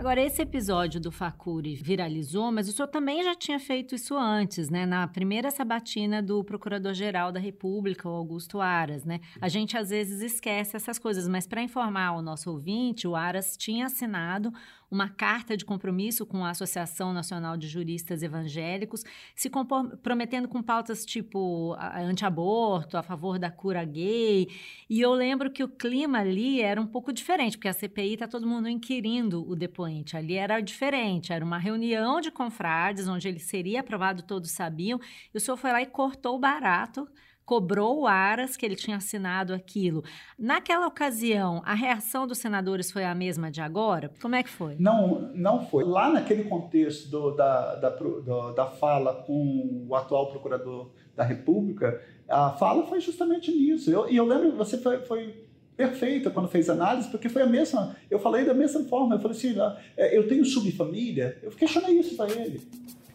Agora, 0.00 0.22
esse 0.22 0.40
episódio 0.40 0.98
do 0.98 1.12
Facuri 1.12 1.74
viralizou, 1.74 2.50
mas 2.50 2.66
o 2.66 2.72
senhor 2.72 2.88
também 2.88 3.22
já 3.22 3.34
tinha 3.34 3.60
feito 3.60 3.94
isso 3.94 4.16
antes, 4.16 4.70
né? 4.70 4.86
Na 4.86 5.06
primeira 5.06 5.50
sabatina 5.50 6.22
do 6.22 6.42
Procurador-Geral 6.42 7.30
da 7.30 7.38
República, 7.38 8.08
o 8.08 8.14
Augusto 8.14 8.62
Aras, 8.62 9.04
né? 9.04 9.20
A 9.42 9.46
gente 9.46 9.76
às 9.76 9.90
vezes 9.90 10.22
esquece 10.22 10.74
essas 10.74 10.98
coisas, 10.98 11.28
mas 11.28 11.46
para 11.46 11.62
informar 11.62 12.12
o 12.12 12.22
nosso 12.22 12.50
ouvinte, 12.50 13.06
o 13.06 13.14
Aras 13.14 13.58
tinha 13.58 13.84
assinado 13.84 14.50
uma 14.90 15.08
carta 15.08 15.56
de 15.56 15.64
compromisso 15.64 16.26
com 16.26 16.44
a 16.44 16.50
Associação 16.50 17.12
Nacional 17.12 17.56
de 17.56 17.68
Juristas 17.68 18.22
Evangélicos, 18.22 19.04
se 19.34 19.48
comprometendo 19.48 20.48
com 20.48 20.62
pautas 20.62 21.04
tipo 21.06 21.76
anti-aborto, 21.94 22.96
a 22.96 23.02
favor 23.02 23.38
da 23.38 23.50
cura 23.50 23.84
gay. 23.84 24.48
E 24.88 25.00
eu 25.00 25.12
lembro 25.12 25.50
que 25.50 25.62
o 25.62 25.68
clima 25.68 26.18
ali 26.18 26.60
era 26.60 26.80
um 26.80 26.86
pouco 26.86 27.12
diferente, 27.12 27.56
porque 27.56 27.68
a 27.68 27.72
CPI 27.72 28.14
está 28.14 28.26
todo 28.26 28.46
mundo 28.46 28.68
inquirindo 28.68 29.48
o 29.48 29.54
depoente. 29.54 30.16
Ali 30.16 30.34
era 30.34 30.60
diferente, 30.60 31.32
era 31.32 31.44
uma 31.44 31.58
reunião 31.58 32.20
de 32.20 32.30
confrades, 32.30 33.06
onde 33.06 33.28
ele 33.28 33.38
seria 33.38 33.80
aprovado, 33.80 34.22
todos 34.22 34.50
sabiam, 34.50 35.00
e 35.32 35.36
o 35.36 35.40
senhor 35.40 35.56
foi 35.56 35.70
lá 35.70 35.80
e 35.80 35.86
cortou 35.86 36.36
o 36.36 36.38
barato 36.40 37.08
cobrou 37.44 38.00
o 38.00 38.06
Aras 38.06 38.56
que 38.56 38.64
ele 38.64 38.76
tinha 38.76 38.96
assinado 38.96 39.52
aquilo. 39.52 40.04
Naquela 40.38 40.86
ocasião, 40.86 41.60
a 41.64 41.74
reação 41.74 42.26
dos 42.26 42.38
senadores 42.38 42.90
foi 42.90 43.04
a 43.04 43.14
mesma 43.14 43.50
de 43.50 43.60
agora? 43.60 44.10
Como 44.20 44.34
é 44.34 44.42
que 44.42 44.50
foi? 44.50 44.76
Não, 44.78 45.32
não 45.34 45.66
foi. 45.66 45.84
Lá 45.84 46.10
naquele 46.10 46.44
contexto 46.44 47.10
do, 47.10 47.32
da, 47.32 47.74
da, 47.76 47.90
do, 47.90 48.52
da 48.52 48.66
fala 48.66 49.22
com 49.24 49.86
o 49.88 49.94
atual 49.94 50.30
procurador 50.30 50.92
da 51.16 51.24
República, 51.24 52.00
a 52.28 52.50
fala 52.50 52.86
foi 52.86 53.00
justamente 53.00 53.50
nisso. 53.50 53.90
E 53.90 53.92
eu, 53.92 54.08
eu, 54.08 54.24
lembro, 54.24 54.56
você 54.56 54.78
foi, 54.78 55.00
foi 55.00 55.48
perfeita 55.76 56.30
quando 56.30 56.48
fez 56.48 56.70
análise, 56.70 57.08
porque 57.08 57.28
foi 57.28 57.42
a 57.42 57.46
mesma. 57.46 57.96
Eu 58.10 58.20
falei 58.20 58.44
da 58.44 58.54
mesma 58.54 58.84
forma. 58.84 59.16
Eu 59.16 59.20
falei 59.20 59.36
assim: 59.36 59.54
é, 59.96 60.16
eu 60.16 60.28
tenho 60.28 60.44
subfamília. 60.44 61.38
Eu 61.42 61.50
questionei 61.50 61.98
isso 61.98 62.16
para 62.16 62.30
ele. 62.30 62.60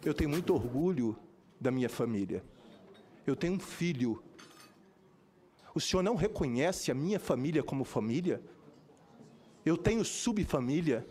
Eu 0.04 0.14
tenho 0.14 0.30
muito 0.30 0.54
orgulho 0.54 1.16
da 1.60 1.72
minha 1.72 1.90
família. 1.90 2.44
Eu 3.26 3.36
tenho 3.36 3.54
um 3.54 3.60
filho. 3.60 4.24
O 5.74 5.80
senhor 5.80 6.04
não 6.04 6.16
reconhece 6.16 6.92
a 6.92 6.96
minha 6.96 7.20
família 7.20 7.64
como 7.64 7.84
família? 7.84 8.42
Eu 9.66 9.78
tenho 9.78 10.06
subfamília. 10.06 11.06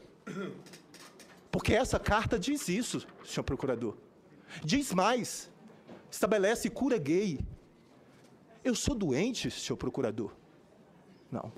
Porque 1.51 1.75
essa 1.75 1.99
carta 1.99 2.39
diz 2.39 2.69
isso, 2.69 3.07
senhor 3.25 3.45
procurador. 3.45 3.97
Diz 4.65 4.93
mais. 4.93 5.51
Estabelece 6.11 6.71
cura 6.71 6.99
gay. 6.99 7.41
Eu 8.63 8.75
sou 8.75 8.95
doente, 8.95 9.51
senhor 9.51 9.77
procurador? 9.77 10.33
Não. 11.31 11.53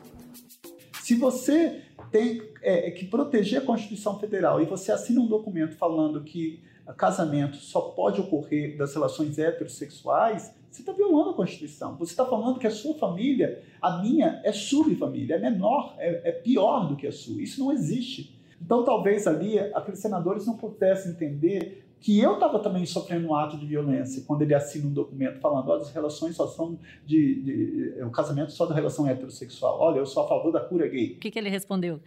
Se 1.03 1.15
você 1.15 1.85
tem 2.11 2.43
é, 2.63 2.91
que 2.91 3.07
proteger 3.07 3.63
a 3.63 3.65
Constituição 3.65 4.19
Federal 4.19 4.61
e 4.61 4.65
você 4.65 4.91
assina 4.91 5.21
um 5.21 5.27
documento 5.27 5.77
falando 5.77 6.25
que 6.25 6.63
casamento 6.93 7.57
só 7.57 7.81
pode 7.81 8.21
ocorrer 8.21 8.77
das 8.77 8.95
relações 8.95 9.39
heterossexuais, 9.39 10.55
você 10.71 10.83
está 10.83 10.93
violando 10.93 11.31
a 11.31 11.35
Constituição. 11.35 11.97
Você 11.97 12.13
está 12.13 12.27
falando 12.27 12.59
que 12.59 12.67
a 12.67 12.71
sua 12.71 12.95
família, 12.95 13.63
a 13.81 14.03
minha, 14.03 14.41
é 14.45 14.53
subfamília, 14.53 15.37
é 15.37 15.39
menor, 15.39 15.95
é, 15.99 16.29
é 16.29 16.33
pior 16.33 16.87
do 16.87 16.97
que 16.97 17.07
a 17.07 17.13
sua. 17.13 17.41
Isso 17.41 17.61
não 17.61 17.73
existe. 17.73 18.39
Então, 18.61 18.85
talvez 18.85 19.27
ali 19.27 19.59
aqueles 19.59 20.01
senadores 20.01 20.47
não 20.47 20.57
pudessem 20.57 21.13
entender 21.13 21.87
que 21.99 22.21
eu 22.21 22.35
estava 22.35 22.59
também 22.59 22.85
sofrendo 22.85 23.29
um 23.29 23.35
ato 23.35 23.57
de 23.57 23.67
violência 23.67 24.23
quando 24.27 24.43
ele 24.43 24.55
assina 24.55 24.87
um 24.87 24.93
documento 24.93 25.41
falando, 25.41 25.69
olha, 25.71 25.81
as 25.81 25.91
relações 25.91 26.37
só 26.37 26.47
são 26.47 26.79
de, 27.05 27.43
de, 27.43 28.03
o 28.03 28.11
casamento 28.11 28.53
só 28.53 28.67
da 28.67 28.75
relação 28.75 29.09
heterossexual. 29.09 29.81
Olha, 29.81 29.99
eu 29.99 30.07
sou 30.07 30.25
a 30.25 30.29
favor 30.29 30.53
da 30.53 30.61
cura 30.61 30.87
gay. 30.87 31.15
O 31.15 31.19
que, 31.19 31.31
que 31.31 31.39
ele 31.39 31.49
respondeu? 31.49 32.01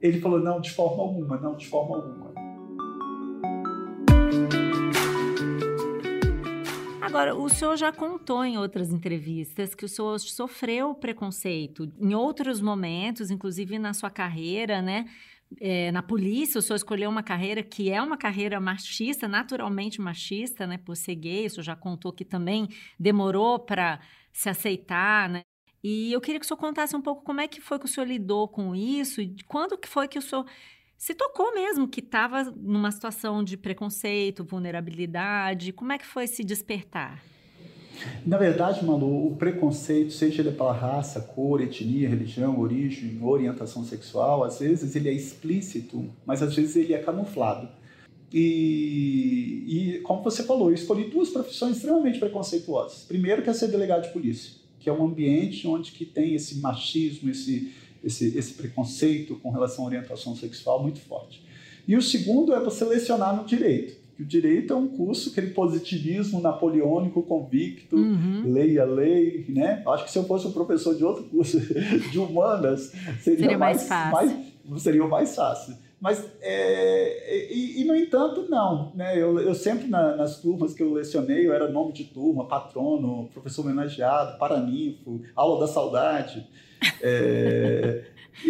Ele 0.00 0.20
falou, 0.20 0.40
não, 0.40 0.60
de 0.60 0.70
forma 0.70 1.02
alguma, 1.02 1.38
não, 1.38 1.56
de 1.56 1.66
forma 1.66 1.96
alguma. 1.96 2.41
Agora, 7.02 7.34
o 7.34 7.48
senhor 7.48 7.76
já 7.76 7.92
contou 7.92 8.44
em 8.44 8.56
outras 8.56 8.92
entrevistas 8.92 9.74
que 9.74 9.84
o 9.84 9.88
senhor 9.88 10.20
sofreu 10.20 10.94
preconceito 10.94 11.92
em 11.98 12.14
outros 12.14 12.60
momentos, 12.60 13.28
inclusive 13.28 13.76
na 13.76 13.92
sua 13.92 14.08
carreira, 14.08 14.80
né? 14.80 15.06
É, 15.60 15.90
na 15.90 16.00
polícia, 16.00 16.60
o 16.60 16.62
senhor 16.62 16.76
escolheu 16.76 17.10
uma 17.10 17.22
carreira 17.22 17.60
que 17.60 17.90
é 17.90 18.00
uma 18.00 18.16
carreira 18.16 18.60
machista, 18.60 19.26
naturalmente 19.26 20.00
machista, 20.00 20.64
né? 20.64 20.78
Por 20.78 20.96
ser 20.96 21.16
gay, 21.16 21.46
o 21.46 21.50
senhor 21.50 21.64
já 21.64 21.74
contou 21.74 22.12
que 22.12 22.24
também 22.24 22.68
demorou 22.98 23.58
para 23.58 23.98
se 24.32 24.48
aceitar, 24.48 25.28
né? 25.28 25.42
E 25.82 26.12
eu 26.12 26.20
queria 26.20 26.38
que 26.38 26.46
o 26.46 26.48
senhor 26.48 26.58
contasse 26.60 26.94
um 26.94 27.02
pouco 27.02 27.24
como 27.24 27.40
é 27.40 27.48
que 27.48 27.60
foi 27.60 27.80
que 27.80 27.86
o 27.86 27.88
senhor 27.88 28.06
lidou 28.06 28.46
com 28.46 28.76
isso 28.76 29.20
e 29.20 29.34
quando 29.48 29.76
que 29.76 29.88
foi 29.88 30.06
que 30.06 30.20
o 30.20 30.22
senhor 30.22 30.46
se 31.02 31.16
tocou 31.16 31.52
mesmo 31.52 31.88
que 31.88 31.98
estava 31.98 32.44
numa 32.44 32.88
situação 32.92 33.42
de 33.42 33.56
preconceito, 33.56 34.44
vulnerabilidade? 34.44 35.72
Como 35.72 35.90
é 35.90 35.98
que 35.98 36.06
foi 36.06 36.28
se 36.28 36.44
despertar? 36.44 37.24
Na 38.24 38.38
verdade, 38.38 38.84
Malu, 38.84 39.26
o 39.26 39.34
preconceito, 39.34 40.12
seja 40.12 40.42
ele 40.42 40.52
pela 40.52 40.72
raça, 40.72 41.20
cor, 41.20 41.60
etnia, 41.60 42.08
religião, 42.08 42.56
origem, 42.60 43.18
orientação 43.20 43.84
sexual, 43.84 44.44
às 44.44 44.60
vezes 44.60 44.94
ele 44.94 45.08
é 45.08 45.12
explícito, 45.12 46.08
mas 46.24 46.40
às 46.40 46.54
vezes 46.54 46.76
ele 46.76 46.94
é 46.94 46.98
camuflado. 46.98 47.68
E, 48.32 49.64
e 49.66 50.00
como 50.02 50.22
você 50.22 50.44
falou, 50.44 50.68
eu 50.68 50.74
escolhi 50.74 51.10
duas 51.10 51.30
profissões 51.30 51.78
extremamente 51.78 52.20
preconceituosas. 52.20 53.02
Primeiro, 53.08 53.42
que 53.42 53.50
é 53.50 53.52
ser 53.52 53.66
delegado 53.66 54.04
de 54.04 54.12
polícia, 54.12 54.52
que 54.78 54.88
é 54.88 54.92
um 54.92 55.04
ambiente 55.04 55.66
onde 55.66 55.90
que 55.90 56.04
tem 56.04 56.36
esse 56.36 56.60
machismo, 56.60 57.28
esse 57.28 57.81
esse, 58.02 58.36
esse 58.36 58.54
preconceito 58.54 59.36
com 59.36 59.50
relação 59.50 59.84
à 59.84 59.88
orientação 59.88 60.34
sexual 60.36 60.82
muito 60.82 61.00
forte. 61.00 61.42
E 61.86 61.96
o 61.96 62.02
segundo 62.02 62.54
é 62.54 62.60
você 62.60 62.84
lecionar 62.84 63.36
no 63.36 63.44
direito. 63.44 64.00
O 64.18 64.24
direito 64.24 64.72
é 64.72 64.76
um 64.76 64.86
curso, 64.86 65.30
aquele 65.30 65.48
positivismo 65.48 66.40
napoleônico 66.40 67.22
convicto, 67.22 67.96
uhum. 67.96 68.52
lei 68.52 68.78
a 68.78 68.84
lei, 68.84 69.46
né? 69.48 69.82
Acho 69.86 70.04
que 70.04 70.12
se 70.12 70.18
eu 70.18 70.24
fosse 70.24 70.46
um 70.46 70.52
professor 70.52 70.94
de 70.94 71.04
outro 71.04 71.24
curso 71.24 71.58
de 72.10 72.18
humanas, 72.18 72.92
seria, 73.20 73.40
seria 73.40 73.58
mais, 73.58 73.78
mais, 73.78 73.88
fácil. 73.88 74.36
Mais, 74.64 74.82
seria 74.82 75.08
mais 75.08 75.34
fácil. 75.34 75.74
Mas, 76.02 76.24
é, 76.40 77.52
e, 77.52 77.80
e, 77.80 77.84
no 77.84 77.94
entanto, 77.94 78.46
não. 78.48 78.92
Né? 78.94 79.16
Eu, 79.16 79.38
eu 79.38 79.54
sempre, 79.54 79.86
na, 79.86 80.16
nas 80.16 80.40
turmas 80.40 80.74
que 80.74 80.82
eu 80.82 80.92
lecionei, 80.92 81.46
eu 81.46 81.52
era 81.52 81.70
nome 81.70 81.92
de 81.92 82.04
turma, 82.04 82.44
patrono, 82.46 83.28
professor 83.32 83.64
homenageado, 83.64 84.36
paraninfo, 84.36 85.20
aula 85.34 85.60
da 85.60 85.72
saudade. 85.72 86.44
É, 87.00 88.04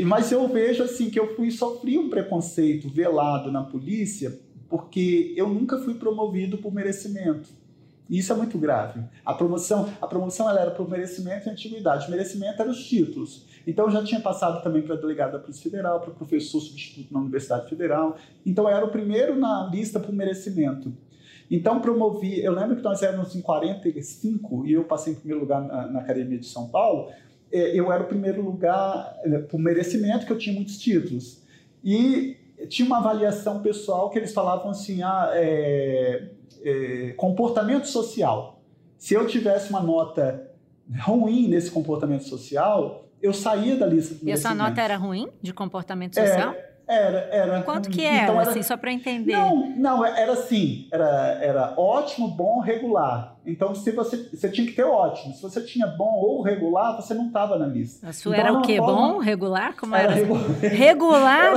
mas 0.05 0.31
eu 0.31 0.47
vejo 0.49 0.83
assim 0.83 1.11
que 1.11 1.19
eu 1.19 1.35
fui 1.35 1.51
sofri 1.51 1.99
um 1.99 2.09
preconceito 2.09 2.89
velado 2.89 3.51
na 3.51 3.63
polícia 3.63 4.39
porque 4.69 5.35
eu 5.37 5.49
nunca 5.49 5.79
fui 5.79 5.95
promovido 5.95 6.57
por 6.57 6.73
merecimento. 6.73 7.51
E 8.09 8.19
isso 8.19 8.33
é 8.33 8.37
muito 8.37 8.59
grave. 8.59 9.03
A 9.25 9.35
promoção, 9.35 9.91
a 10.01 10.07
promoção 10.07 10.49
ela 10.49 10.61
era 10.61 10.71
por 10.71 10.89
merecimento 10.89 11.49
e 11.49 11.51
antiguidade. 11.51 12.09
O 12.09 12.11
merecimento 12.11 12.61
eram 12.61 12.71
os 12.71 12.85
títulos. 12.85 13.47
Então 13.67 13.87
eu 13.87 13.91
já 13.91 14.03
tinha 14.03 14.21
passado 14.21 14.63
também 14.63 14.83
para 14.83 14.97
delegado 14.97 15.33
da 15.33 15.39
Polícia 15.39 15.63
Federal, 15.63 16.01
para 16.01 16.11
professor 16.13 16.61
substituto 16.61 17.13
na 17.13 17.21
Universidade 17.21 17.69
Federal. 17.69 18.17
Então 18.45 18.65
eu 18.65 18.77
era 18.77 18.85
o 18.85 18.91
primeiro 18.91 19.37
na 19.39 19.69
lista 19.73 20.01
por 20.01 20.13
merecimento. 20.13 20.93
Então 21.51 21.81
promovi, 21.81 22.43
eu 22.43 22.53
lembro 22.53 22.77
que 22.77 22.83
nós 22.83 23.03
éramos 23.03 23.37
em 23.37 23.43
45 23.43 24.67
e 24.67 24.73
eu 24.73 24.85
passei 24.85 25.13
em 25.13 25.17
primeiro 25.17 25.41
lugar 25.41 25.61
na, 25.61 25.87
na 25.87 26.01
Academia 26.01 26.39
de 26.39 26.47
São 26.47 26.69
Paulo. 26.69 27.11
É, 27.53 27.79
eu 27.79 27.93
era 27.93 28.03
o 28.03 28.07
primeiro 28.07 28.43
lugar 28.43 29.17
né, 29.27 29.39
por 29.39 29.59
merecimento, 29.59 30.27
que 30.27 30.33
eu 30.33 30.39
tinha 30.39 30.55
muitos 30.55 30.79
títulos. 30.79 31.43
E 31.85 32.37
tinha 32.69 32.87
uma 32.87 32.99
avaliação 32.99 33.61
pessoal 33.61 34.11
que 34.11 34.19
eles 34.19 34.33
falavam 34.33 34.71
assim, 34.71 35.03
ah, 35.03 35.31
é, 35.35 36.29
é, 36.65 37.15
comportamento 37.17 37.87
social. 37.87 38.61
Se 38.97 39.15
eu 39.15 39.27
tivesse 39.27 39.71
uma 39.71 39.81
nota 39.81 40.51
ruim 41.01 41.49
nesse 41.49 41.71
comportamento 41.71 42.25
social, 42.25 43.09
eu 43.21 43.33
saía 43.33 43.77
da 43.77 43.87
lista 43.87 44.17
E 44.23 44.31
essa 44.31 44.55
nota 44.55 44.81
era 44.81 44.97
ruim 44.97 45.29
de 45.41 45.53
comportamento 45.53 46.15
social? 46.15 46.53
É, 46.53 46.73
Era, 46.87 47.19
era. 47.33 47.63
Quanto 47.63 47.89
que 47.89 48.05
era, 48.05 48.25
então, 48.25 48.41
era 48.41 48.51
assim, 48.51 48.63
só 48.63 48.77
para 48.77 48.93
entender? 48.93 49.33
Não, 49.33 49.71
não, 49.77 50.05
era 50.05 50.33
assim, 50.33 50.89
era, 50.93 51.39
era 51.41 51.75
ótimo, 51.77 52.29
bom, 52.29 52.61
regular. 52.61 53.32
Então, 53.45 53.75
se 53.75 53.91
você, 53.91 54.29
você 54.33 54.49
tinha 54.49 54.67
que 54.67 54.73
ter 54.73 54.85
ótimo. 54.85 55.35
Se 55.35 55.43
você 55.43 55.61
tinha 55.63 55.87
bom 55.87 56.15
ou 56.15 56.43
regular, 56.43 56.95
você 56.95 57.13
não 57.13 57.27
estava 57.27 57.59
na 57.59 57.67
lista. 57.67 58.09
A 58.09 58.13
sua 58.13 58.37
então, 58.37 58.47
era 58.47 58.53
o 58.57 58.63
quê? 58.63 58.77
Forma... 58.77 58.93
Bom? 58.93 59.19
Regular? 59.19 59.75
Como 59.77 59.97
era? 59.97 60.13
Era 60.13 60.15
regular? 60.15 60.45
regular? 60.61 61.55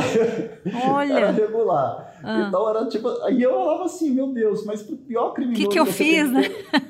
Olha. 0.90 1.14
Era 1.14 1.32
regular. 1.32 2.15
Ah. 2.26 2.48
Então 2.48 2.68
era 2.68 2.86
tipo. 2.88 3.08
Aí 3.24 3.40
eu 3.42 3.54
falava 3.54 3.86
assim, 3.86 4.10
meu 4.10 4.28
Deus, 4.34 4.66
mas 4.66 4.82
pro 4.82 4.98
pior 4.98 5.32
criminoso. 5.32 5.64
O 5.64 5.68
que, 5.68 5.74
que 5.74 5.80
eu 5.80 5.86
fiz, 5.86 6.32
né? 6.32 6.42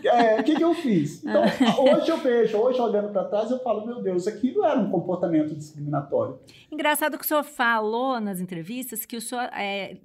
É, 0.04 0.40
o 0.40 0.44
que, 0.44 0.56
que 0.56 0.64
eu 0.64 0.74
fiz? 0.74 1.24
Então, 1.26 1.44
ah. 1.44 1.96
hoje 1.98 2.10
eu 2.10 2.18
vejo, 2.18 2.58
hoje 2.58 2.80
olhando 2.80 3.12
para 3.12 3.26
trás, 3.26 3.50
eu 3.52 3.60
falo, 3.60 3.86
meu 3.86 4.02
Deus, 4.02 4.28
aquilo 4.28 4.64
era 4.64 4.80
um 4.80 4.90
comportamento 4.90 5.54
discriminatório. 5.56 6.40
Engraçado 6.72 7.18
que 7.18 7.26
o 7.26 7.28
senhor 7.28 7.44
falou 7.44 8.20
nas 8.22 8.40
entrevistas 8.40 9.06
que 9.06 9.18
o 9.18 9.22
senhor 9.22 9.50
é, 9.52 9.98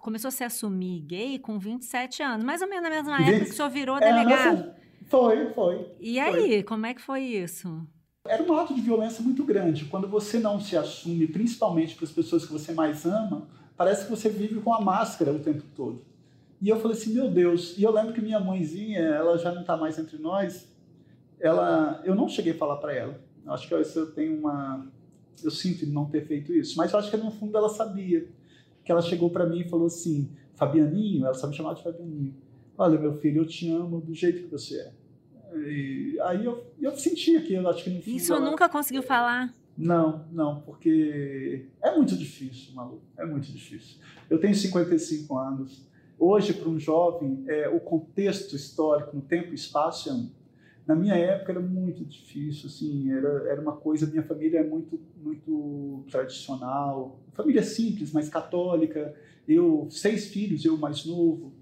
começou 0.00 0.28
a 0.28 0.30
se 0.32 0.42
assumir 0.42 1.00
gay 1.02 1.38
com 1.38 1.58
27 1.58 2.22
anos, 2.22 2.44
mais 2.44 2.62
ou 2.62 2.68
menos 2.68 2.82
na 2.82 2.90
mesma 2.90 3.18
20... 3.18 3.28
época 3.28 3.44
que 3.44 3.50
o 3.50 3.54
senhor 3.54 3.70
virou 3.70 3.96
é, 3.98 4.00
delegado. 4.00 4.72
Foi, 5.06 5.50
foi. 5.52 5.86
E 6.00 6.18
aí, 6.18 6.48
foi. 6.48 6.62
como 6.62 6.86
é 6.86 6.94
que 6.94 7.02
foi 7.02 7.20
isso? 7.20 7.86
Era 8.26 8.42
um 8.42 8.56
ato 8.56 8.72
de 8.72 8.80
violência 8.80 9.22
muito 9.22 9.44
grande. 9.44 9.84
Quando 9.86 10.08
você 10.08 10.38
não 10.38 10.60
se 10.60 10.76
assume, 10.76 11.26
principalmente 11.26 11.94
para 11.96 12.04
as 12.04 12.12
pessoas 12.12 12.46
que 12.46 12.52
você 12.52 12.72
mais 12.72 13.04
ama, 13.04 13.48
parece 13.82 14.04
que 14.04 14.10
você 14.10 14.28
vive 14.28 14.60
com 14.60 14.72
a 14.72 14.80
máscara 14.80 15.32
o 15.32 15.40
tempo 15.40 15.64
todo. 15.74 16.04
E 16.60 16.68
eu 16.68 16.78
falei 16.78 16.96
assim, 16.96 17.12
meu 17.12 17.28
Deus. 17.28 17.76
E 17.76 17.82
eu 17.82 17.90
lembro 17.90 18.12
que 18.12 18.20
minha 18.20 18.38
mãezinha, 18.38 19.00
ela 19.00 19.36
já 19.36 19.50
não 19.50 19.62
está 19.62 19.76
mais 19.76 19.98
entre 19.98 20.18
nós. 20.18 20.72
Ela, 21.40 22.00
eu 22.04 22.14
não 22.14 22.28
cheguei 22.28 22.52
a 22.52 22.54
falar 22.56 22.76
para 22.76 22.94
ela. 22.94 23.20
Acho 23.44 23.66
que 23.66 23.74
eu 23.74 24.12
tenho 24.12 24.38
uma, 24.38 24.86
eu 25.42 25.50
sinto 25.50 25.84
de 25.84 25.90
não 25.90 26.04
ter 26.04 26.24
feito 26.24 26.52
isso. 26.52 26.76
Mas 26.76 26.92
eu 26.92 26.98
acho 27.00 27.10
que 27.10 27.16
no 27.16 27.32
fundo 27.32 27.58
ela 27.58 27.68
sabia. 27.68 28.28
Que 28.84 28.92
ela 28.92 29.02
chegou 29.02 29.30
para 29.30 29.46
mim 29.46 29.62
e 29.62 29.68
falou 29.68 29.88
assim, 29.88 30.30
Fabianinho, 30.54 31.24
ela 31.24 31.34
sabe 31.34 31.50
me 31.50 31.56
chamar 31.56 31.74
de 31.74 31.82
Fabianinho. 31.82 32.36
Olha, 32.78 32.96
meu 32.96 33.14
filho, 33.14 33.42
eu 33.42 33.46
te 33.46 33.68
amo 33.68 34.00
do 34.00 34.14
jeito 34.14 34.44
que 34.44 34.48
você 34.48 34.78
é. 34.78 34.92
E 35.56 36.20
aí 36.20 36.44
eu, 36.44 36.64
eu 36.80 36.96
senti 36.96 37.36
aquilo, 37.36 37.68
acho 37.68 37.82
que 37.82 37.90
no 37.90 38.00
fundo. 38.00 38.16
Isso 38.16 38.32
ela... 38.32 38.48
nunca 38.48 38.68
conseguiu 38.68 39.02
falar? 39.02 39.52
Não, 39.76 40.26
não, 40.30 40.60
porque 40.60 41.66
é 41.82 41.96
muito 41.96 42.16
difícil, 42.16 42.74
Malu, 42.74 43.00
é 43.16 43.24
muito 43.24 43.50
difícil. 43.50 43.98
Eu 44.28 44.38
tenho 44.38 44.54
55 44.54 45.38
anos. 45.38 45.88
Hoje, 46.18 46.52
para 46.52 46.68
um 46.68 46.78
jovem, 46.78 47.42
é, 47.48 47.68
o 47.68 47.80
contexto 47.80 48.54
histórico, 48.54 49.16
no 49.16 49.22
tempo 49.22 49.50
e 49.50 49.54
espaço, 49.54 50.10
é 50.10 50.12
um. 50.12 50.30
Na 50.86 50.96
minha 50.96 51.14
época 51.14 51.52
era 51.52 51.60
muito 51.60 52.04
difícil, 52.04 52.68
assim, 52.68 53.10
era, 53.12 53.48
era 53.48 53.60
uma 53.60 53.76
coisa, 53.76 54.04
minha 54.04 54.22
família 54.22 54.58
é 54.58 54.64
muito, 54.64 55.00
muito 55.16 56.04
tradicional, 56.10 57.20
família 57.32 57.62
simples, 57.62 58.12
mas 58.12 58.28
católica, 58.28 59.14
eu, 59.46 59.86
seis 59.90 60.26
filhos, 60.26 60.64
eu 60.64 60.76
mais 60.76 61.04
novo, 61.06 61.52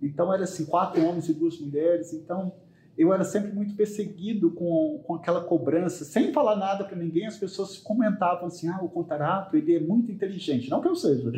então 0.00 0.32
era 0.32 0.44
assim, 0.44 0.66
quatro 0.66 1.02
homens 1.02 1.26
e 1.28 1.32
duas 1.32 1.58
mulheres, 1.58 2.12
então 2.12 2.52
eu 2.96 3.12
era 3.12 3.24
sempre 3.24 3.52
muito 3.52 3.74
perseguido 3.74 4.50
com, 4.50 5.02
com 5.04 5.14
aquela 5.14 5.42
cobrança, 5.42 6.04
sem 6.04 6.32
falar 6.32 6.56
nada 6.56 6.84
para 6.84 6.96
ninguém, 6.96 7.26
as 7.26 7.36
pessoas 7.36 7.76
comentavam 7.76 8.46
assim, 8.46 8.68
ah, 8.68 8.78
o 8.82 8.88
Contarato, 8.88 9.56
ele 9.56 9.76
é 9.76 9.80
muito 9.80 10.10
inteligente, 10.10 10.70
não 10.70 10.80
que 10.80 10.88
eu 10.88 10.96
seja, 10.96 11.30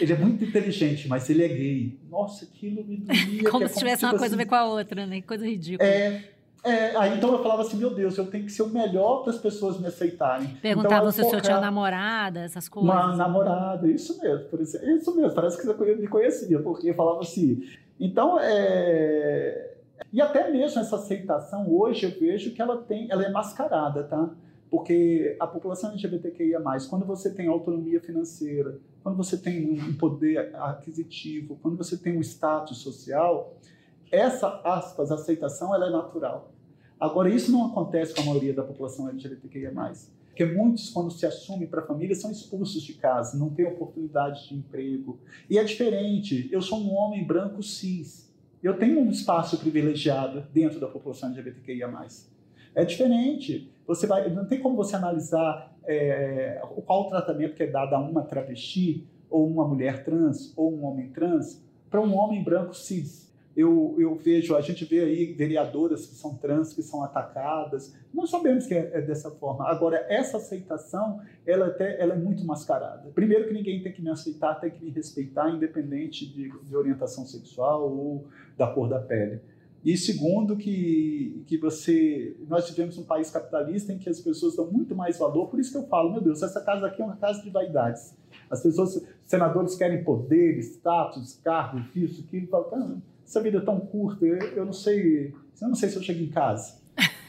ele 0.00 0.12
é 0.12 0.16
muito 0.16 0.44
inteligente, 0.44 1.08
mas 1.08 1.28
ele 1.28 1.44
é 1.44 1.48
gay. 1.48 1.98
Nossa, 2.08 2.44
aquilo 2.44 2.84
me 2.84 2.98
doía. 2.98 3.50
como 3.50 3.64
é 3.64 3.68
se 3.68 3.78
tivesse 3.78 4.04
uma 4.04 4.12
coisa 4.12 4.26
assim, 4.26 4.34
a 4.34 4.38
ver 4.38 4.46
com 4.46 4.54
a 4.54 4.64
outra, 4.64 5.06
né? 5.06 5.20
Coisa 5.22 5.44
ridícula. 5.44 5.88
É, 5.88 6.24
é, 6.62 6.94
aí 6.96 7.16
então 7.16 7.32
eu 7.32 7.42
falava 7.42 7.62
assim, 7.62 7.76
meu 7.76 7.92
Deus, 7.92 8.16
eu 8.16 8.26
tenho 8.26 8.44
que 8.44 8.52
ser 8.52 8.62
o 8.62 8.68
melhor 8.68 9.22
para 9.22 9.32
as 9.32 9.38
pessoas 9.38 9.80
me 9.80 9.86
aceitarem. 9.86 10.48
Perguntavam 10.62 11.08
então, 11.08 11.12
se 11.12 11.20
o 11.22 11.24
senhor 11.24 11.40
tinha 11.40 11.60
namorada, 11.60 12.40
essas 12.40 12.68
coisas. 12.68 12.92
Uma 12.92 13.16
namorada, 13.16 13.88
isso 13.88 14.20
mesmo, 14.20 14.44
por 14.46 14.60
isso, 14.60 14.76
isso 14.84 15.16
mesmo, 15.16 15.34
parece 15.34 15.58
que 15.58 15.66
você 15.66 15.94
me 15.96 16.06
conhecia, 16.06 16.60
porque 16.60 16.92
falava 16.94 17.20
assim. 17.20 17.62
Então, 17.98 18.38
é, 18.40 19.69
e 20.12 20.20
até 20.20 20.50
mesmo 20.50 20.80
essa 20.80 20.96
aceitação, 20.96 21.72
hoje 21.72 22.06
eu 22.06 22.18
vejo 22.18 22.52
que 22.52 22.60
ela 22.60 22.76
tem, 22.82 23.10
ela 23.10 23.24
é 23.24 23.30
mascarada, 23.30 24.04
tá? 24.04 24.34
Porque 24.70 25.36
a 25.40 25.46
população 25.46 25.90
LGBTQIA+, 25.90 26.60
quando 26.88 27.04
você 27.04 27.34
tem 27.34 27.48
autonomia 27.48 28.00
financeira, 28.00 28.78
quando 29.02 29.16
você 29.16 29.36
tem 29.36 29.68
um 29.68 29.94
poder 29.94 30.54
aquisitivo, 30.54 31.58
quando 31.60 31.76
você 31.76 31.96
tem 31.96 32.16
um 32.16 32.20
status 32.20 32.78
social, 32.78 33.56
essa, 34.12 34.60
aspas, 34.64 35.10
aceitação, 35.10 35.74
ela 35.74 35.86
é 35.86 35.90
natural. 35.90 36.52
Agora, 36.98 37.28
isso 37.28 37.50
não 37.50 37.66
acontece 37.66 38.14
com 38.14 38.22
a 38.22 38.24
maioria 38.26 38.52
da 38.52 38.62
população 38.62 39.08
LGBTQIA+. 39.08 39.72
Porque 40.26 40.44
muitos, 40.44 40.90
quando 40.90 41.10
se 41.10 41.26
assumem 41.26 41.66
para 41.66 41.80
a 41.80 41.86
família, 41.86 42.14
são 42.14 42.30
expulsos 42.30 42.82
de 42.82 42.94
casa, 42.94 43.36
não 43.36 43.50
têm 43.50 43.66
oportunidade 43.66 44.48
de 44.48 44.54
emprego. 44.54 45.18
E 45.48 45.58
é 45.58 45.64
diferente. 45.64 46.48
Eu 46.52 46.62
sou 46.62 46.78
um 46.78 46.94
homem 46.94 47.26
branco 47.26 47.62
cis 47.62 48.29
eu 48.62 48.78
tenho 48.78 49.00
um 49.00 49.10
espaço 49.10 49.58
privilegiado 49.58 50.44
dentro 50.52 50.78
da 50.78 50.86
população 50.86 51.30
LGBTQIA+. 51.30 51.90
É 52.74 52.84
diferente. 52.84 53.72
Você 53.86 54.06
vai, 54.06 54.28
não 54.30 54.46
tem 54.46 54.60
como 54.60 54.76
você 54.76 54.96
analisar 54.96 55.74
é, 55.84 56.60
qual 56.84 57.06
o 57.06 57.08
tratamento 57.08 57.54
que 57.54 57.62
é 57.62 57.66
dado 57.66 57.94
a 57.94 57.98
uma 57.98 58.22
travesti, 58.22 59.06
ou 59.28 59.46
uma 59.46 59.66
mulher 59.66 60.04
trans, 60.04 60.52
ou 60.56 60.72
um 60.72 60.84
homem 60.84 61.10
trans, 61.10 61.64
para 61.88 62.00
um 62.00 62.16
homem 62.16 62.42
branco 62.42 62.74
cis 62.74 63.29
eu, 63.60 63.94
eu 63.98 64.14
vejo, 64.14 64.56
a 64.56 64.60
gente 64.60 64.84
vê 64.84 65.00
aí 65.00 65.32
vereadoras 65.34 66.06
que 66.06 66.14
são 66.14 66.34
trans, 66.36 66.72
que 66.72 66.82
são 66.82 67.04
atacadas. 67.04 67.94
Nós 68.12 68.30
sabemos 68.30 68.66
que 68.66 68.74
é, 68.74 68.90
é 68.94 69.02
dessa 69.02 69.30
forma. 69.30 69.68
Agora, 69.68 70.04
essa 70.08 70.38
aceitação, 70.38 71.20
ela, 71.46 71.66
até, 71.66 72.00
ela 72.00 72.14
é 72.14 72.16
muito 72.16 72.44
mascarada. 72.44 73.10
Primeiro 73.10 73.48
que 73.48 73.54
ninguém 73.54 73.82
tem 73.82 73.92
que 73.92 74.00
me 74.02 74.10
aceitar, 74.10 74.54
tem 74.54 74.70
que 74.70 74.84
me 74.84 74.90
respeitar, 74.90 75.50
independente 75.50 76.26
de, 76.26 76.50
de 76.50 76.76
orientação 76.76 77.26
sexual 77.26 77.82
ou 77.82 78.26
da 78.56 78.66
cor 78.66 78.88
da 78.88 78.98
pele. 78.98 79.40
E 79.84 79.96
segundo, 79.96 80.56
que, 80.56 81.42
que 81.46 81.56
você. 81.56 82.36
Nós 82.46 82.68
vivemos 82.68 82.98
um 82.98 83.04
país 83.04 83.30
capitalista 83.30 83.92
em 83.92 83.98
que 83.98 84.10
as 84.10 84.20
pessoas 84.20 84.54
dão 84.54 84.70
muito 84.70 84.94
mais 84.94 85.18
valor, 85.18 85.48
por 85.48 85.58
isso 85.58 85.72
que 85.72 85.78
eu 85.78 85.86
falo, 85.86 86.12
meu 86.12 86.20
Deus, 86.20 86.42
essa 86.42 86.60
casa 86.60 86.86
aqui 86.86 87.00
é 87.00 87.04
uma 87.04 87.16
casa 87.16 87.42
de 87.42 87.48
vaidades. 87.48 88.14
As 88.50 88.62
pessoas, 88.62 89.02
senadores 89.22 89.76
querem 89.76 90.04
poder, 90.04 90.58
status, 90.58 91.40
cargo, 91.42 91.82
isso, 91.96 92.22
aquilo, 92.26 92.46
falam, 92.48 93.00
essa 93.30 93.40
vida 93.40 93.58
é 93.58 93.60
tão 93.60 93.78
curta, 93.78 94.26
eu, 94.26 94.36
eu 94.38 94.64
não 94.66 94.72
sei, 94.72 95.28
eu 95.62 95.68
não 95.68 95.74
sei 95.76 95.88
se 95.88 95.94
eu 95.94 96.02
chego 96.02 96.20
em 96.20 96.30
casa. 96.30 96.80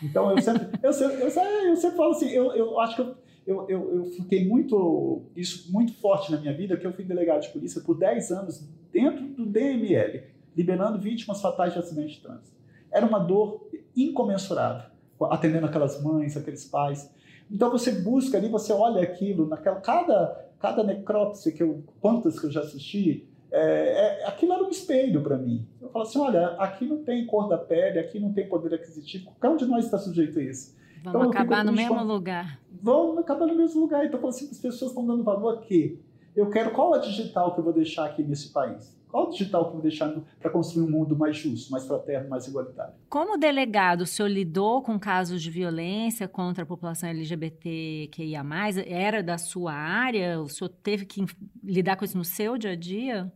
Então 0.01 0.31
eu 0.31 0.41
sempre, 0.41 0.67
eu 0.81 0.91
sempre, 0.91 1.21
eu, 1.21 1.29
eu 1.69 1.75
sempre 1.75 1.95
falo 1.95 2.11
assim, 2.11 2.29
eu, 2.29 2.51
eu 2.53 2.79
acho 2.79 2.95
que 2.95 3.01
eu, 3.45 3.69
eu, 3.69 3.69
eu, 3.69 4.05
fiquei 4.05 4.47
muito, 4.47 5.21
isso 5.35 5.71
muito 5.71 5.93
forte 5.93 6.31
na 6.31 6.39
minha 6.39 6.53
vida, 6.53 6.75
que 6.75 6.87
eu 6.87 6.91
fui 6.91 7.05
delegado 7.05 7.41
de 7.41 7.49
polícia 7.49 7.79
por 7.81 7.99
10 7.99 8.31
anos 8.31 8.67
dentro 8.91 9.27
do 9.27 9.45
DML, 9.45 10.23
liberando 10.57 10.97
vítimas 10.99 11.39
fatais 11.39 11.73
de 11.73 11.79
acidente 11.79 12.15
de 12.15 12.21
trânsito. 12.21 12.57
Era 12.91 13.05
uma 13.05 13.19
dor 13.19 13.69
incomensurável, 13.95 14.89
atendendo 15.29 15.67
aquelas 15.67 16.01
mães, 16.01 16.35
aqueles 16.35 16.65
pais. 16.65 17.13
Então 17.49 17.69
você 17.69 17.91
busca 17.91 18.37
ali, 18.37 18.49
você 18.49 18.73
olha 18.73 19.03
aquilo, 19.03 19.47
naquela 19.47 19.79
cada 19.79 20.49
cada 20.57 20.83
necrópsia 20.83 21.51
que 21.51 21.61
eu 21.61 21.83
quantas 21.99 22.39
que 22.39 22.45
eu 22.45 22.51
já 22.51 22.61
assisti, 22.61 23.27
é, 23.51 24.21
é, 24.21 24.27
aquilo 24.27 24.53
era 24.53 24.63
um 24.63 24.69
espelho 24.69 25.21
para 25.21 25.37
mim. 25.37 25.67
Eu 25.91 25.93
falo 25.93 26.05
assim, 26.05 26.19
olha, 26.19 26.47
aqui 26.57 26.85
não 26.85 27.03
tem 27.03 27.25
cor 27.25 27.49
da 27.49 27.57
pele, 27.57 27.99
aqui 27.99 28.17
não 28.17 28.31
tem 28.31 28.47
poder 28.47 28.73
aquisitivo, 28.75 29.25
qualquer 29.25 29.49
um 29.49 29.57
de 29.57 29.65
nós 29.65 29.83
está 29.83 29.97
sujeito 29.97 30.39
a 30.39 30.41
isso. 30.41 30.73
Vamos 31.03 31.27
então, 31.27 31.31
acabar 31.31 31.65
no 31.65 31.73
mesmo 31.73 32.01
lugar. 32.01 32.61
Vamos 32.81 33.17
acabar 33.17 33.45
no 33.45 33.55
mesmo 33.55 33.81
lugar. 33.81 34.05
Então, 34.05 34.25
assim, 34.25 34.47
as 34.49 34.57
pessoas 34.57 34.91
estão 34.91 35.05
dando 35.05 35.21
valor 35.21 35.57
a 35.57 35.57
quê? 35.57 35.99
Eu 36.33 36.49
quero 36.49 36.71
qual 36.71 36.93
a 36.93 36.99
digital 36.99 37.53
que 37.53 37.59
eu 37.59 37.63
vou 37.63 37.73
deixar 37.73 38.05
aqui 38.05 38.23
nesse 38.23 38.53
país? 38.53 38.97
Qual 39.09 39.27
o 39.27 39.31
digital 39.31 39.63
que 39.63 39.69
eu 39.71 39.73
vou 39.73 39.81
deixar 39.81 40.15
para 40.39 40.49
construir 40.49 40.85
um 40.85 40.89
mundo 40.89 41.17
mais 41.17 41.35
justo, 41.35 41.69
mais 41.69 41.85
fraterno, 41.85 42.29
mais 42.29 42.47
igualitário? 42.47 42.93
Como 43.09 43.37
delegado, 43.37 44.01
o 44.01 44.05
senhor 44.05 44.29
lidou 44.29 44.81
com 44.81 44.97
casos 44.97 45.41
de 45.41 45.51
violência 45.51 46.25
contra 46.25 46.63
a 46.63 46.65
população 46.65 47.09
LGBTQIA+, 47.09 48.45
era 48.87 49.21
da 49.21 49.37
sua 49.37 49.73
área? 49.73 50.39
O 50.39 50.47
senhor 50.47 50.69
teve 50.69 51.05
que 51.05 51.25
lidar 51.61 51.97
com 51.97 52.05
isso 52.05 52.17
no 52.17 52.23
seu 52.23 52.57
dia 52.57 52.71
a 52.71 52.75
dia? 52.75 53.29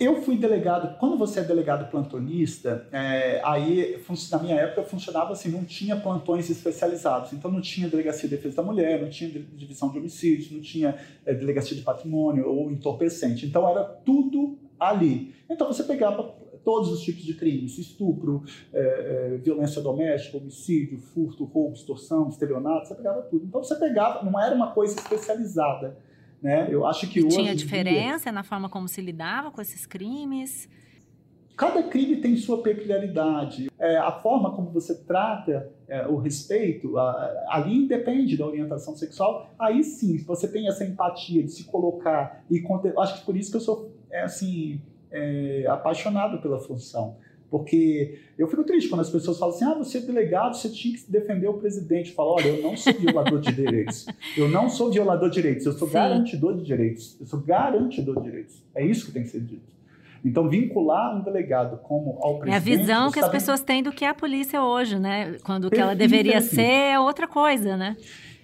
Eu 0.00 0.22
fui 0.22 0.38
delegado, 0.38 0.98
quando 0.98 1.18
você 1.18 1.40
é 1.40 1.44
delegado 1.44 1.90
plantonista, 1.90 2.88
é, 2.90 3.38
aí 3.44 4.02
na 4.32 4.38
minha 4.38 4.56
época 4.56 4.82
funcionava 4.84 5.34
assim, 5.34 5.50
não 5.50 5.62
tinha 5.62 5.94
plantões 5.94 6.48
especializados, 6.48 7.34
então 7.34 7.50
não 7.50 7.60
tinha 7.60 7.86
delegacia 7.86 8.26
de 8.26 8.34
defesa 8.34 8.56
da 8.56 8.62
mulher, 8.62 9.02
não 9.02 9.10
tinha 9.10 9.28
divisão 9.30 9.90
de 9.90 9.98
homicídios, 9.98 10.50
não 10.50 10.62
tinha 10.62 10.98
é, 11.26 11.34
delegacia 11.34 11.76
de 11.76 11.82
patrimônio 11.82 12.48
ou 12.48 12.70
entorpecente, 12.70 13.44
então 13.44 13.68
era 13.68 13.84
tudo 13.84 14.58
ali. 14.78 15.34
Então 15.50 15.66
você 15.66 15.82
pegava 15.82 16.34
todos 16.64 16.90
os 16.90 17.02
tipos 17.02 17.22
de 17.22 17.34
crimes, 17.34 17.76
estupro, 17.76 18.42
é, 18.72 19.34
é, 19.34 19.36
violência 19.36 19.82
doméstica, 19.82 20.38
homicídio, 20.38 20.98
furto, 20.98 21.44
roubo, 21.44 21.74
extorsão, 21.74 22.26
estelionato, 22.30 22.88
você 22.88 22.94
pegava 22.94 23.20
tudo. 23.20 23.44
Então 23.44 23.62
você 23.62 23.76
pegava, 23.76 24.24
não 24.24 24.40
era 24.40 24.54
uma 24.54 24.72
coisa 24.72 24.98
especializada. 24.98 25.98
Né? 26.42 26.68
Eu 26.70 26.86
acho 26.86 27.08
que 27.08 27.20
e 27.20 27.24
hoje 27.24 27.36
tinha 27.36 27.54
diferença 27.54 28.24
dia, 28.24 28.32
na 28.32 28.42
forma 28.42 28.68
como 28.68 28.88
se 28.88 29.00
lidava 29.00 29.50
com 29.50 29.60
esses 29.60 29.86
crimes? 29.86 30.68
Cada 31.56 31.82
crime 31.82 32.16
tem 32.16 32.36
sua 32.36 32.62
peculiaridade. 32.62 33.70
é, 33.78 33.98
a 33.98 34.12
forma 34.12 34.50
como 34.52 34.70
você 34.70 34.94
trata 34.94 35.70
é, 35.86 36.06
o 36.06 36.16
respeito, 36.16 36.96
a, 36.96 37.46
ali 37.48 37.76
independe 37.76 38.36
da 38.36 38.46
orientação 38.46 38.96
sexual, 38.96 39.50
aí 39.58 39.84
sim, 39.84 40.16
você 40.24 40.48
tem 40.48 40.68
essa 40.68 40.84
empatia 40.84 41.42
de 41.42 41.50
se 41.50 41.64
colocar 41.64 42.42
e 42.50 42.64
acho 42.98 43.20
que 43.20 43.26
por 43.26 43.36
isso 43.36 43.50
que 43.50 43.58
eu 43.58 43.60
sou 43.60 43.90
é, 44.10 44.22
assim 44.22 44.80
é, 45.10 45.66
apaixonado 45.68 46.40
pela 46.40 46.58
função. 46.58 47.16
Porque 47.50 48.20
eu 48.38 48.46
fico 48.46 48.62
triste 48.62 48.88
quando 48.88 49.00
as 49.00 49.10
pessoas 49.10 49.38
falam 49.38 49.54
assim: 49.54 49.64
ah, 49.64 49.74
você 49.74 49.98
é 49.98 50.00
delegado, 50.02 50.56
você 50.56 50.68
tinha 50.68 50.96
que 50.96 51.10
defender 51.10 51.48
o 51.48 51.54
presidente. 51.54 52.10
Eu 52.10 52.14
falo: 52.14 52.34
olha, 52.34 52.46
eu 52.46 52.62
não 52.62 52.76
sou 52.76 52.92
violador 52.94 53.40
de 53.40 53.52
direitos. 53.52 54.06
Eu 54.36 54.48
não 54.48 54.68
sou 54.68 54.92
violador 54.92 55.28
de 55.28 55.34
direitos, 55.34 55.66
eu 55.66 55.72
sou 55.72 55.88
Sim. 55.88 55.94
garantidor 55.94 56.56
de 56.56 56.62
direitos. 56.62 57.16
Eu 57.20 57.26
sou 57.26 57.40
garantidor 57.40 58.16
de 58.18 58.22
direitos. 58.22 58.62
É 58.74 58.86
isso 58.86 59.06
que 59.06 59.12
tem 59.12 59.24
que 59.24 59.30
ser 59.30 59.40
dito. 59.40 59.80
Então, 60.24 60.48
vincular 60.48 61.16
um 61.16 61.22
delegado 61.22 61.78
como 61.78 62.18
ao 62.20 62.38
presidente... 62.38 62.52
É 62.52 62.74
a 62.74 62.78
visão 62.78 63.10
que 63.10 63.18
as 63.18 63.28
pessoas 63.30 63.62
têm 63.62 63.82
do 63.82 63.90
que 63.90 64.04
é 64.04 64.08
a 64.08 64.14
polícia 64.14 64.62
hoje, 64.62 64.98
né? 64.98 65.36
Quando 65.42 65.64
o 65.64 65.70
que 65.70 65.80
ela 65.80 65.94
deveria 65.94 66.42
ser 66.42 66.60
é 66.60 67.00
outra 67.00 67.26
coisa, 67.26 67.76
né? 67.76 67.96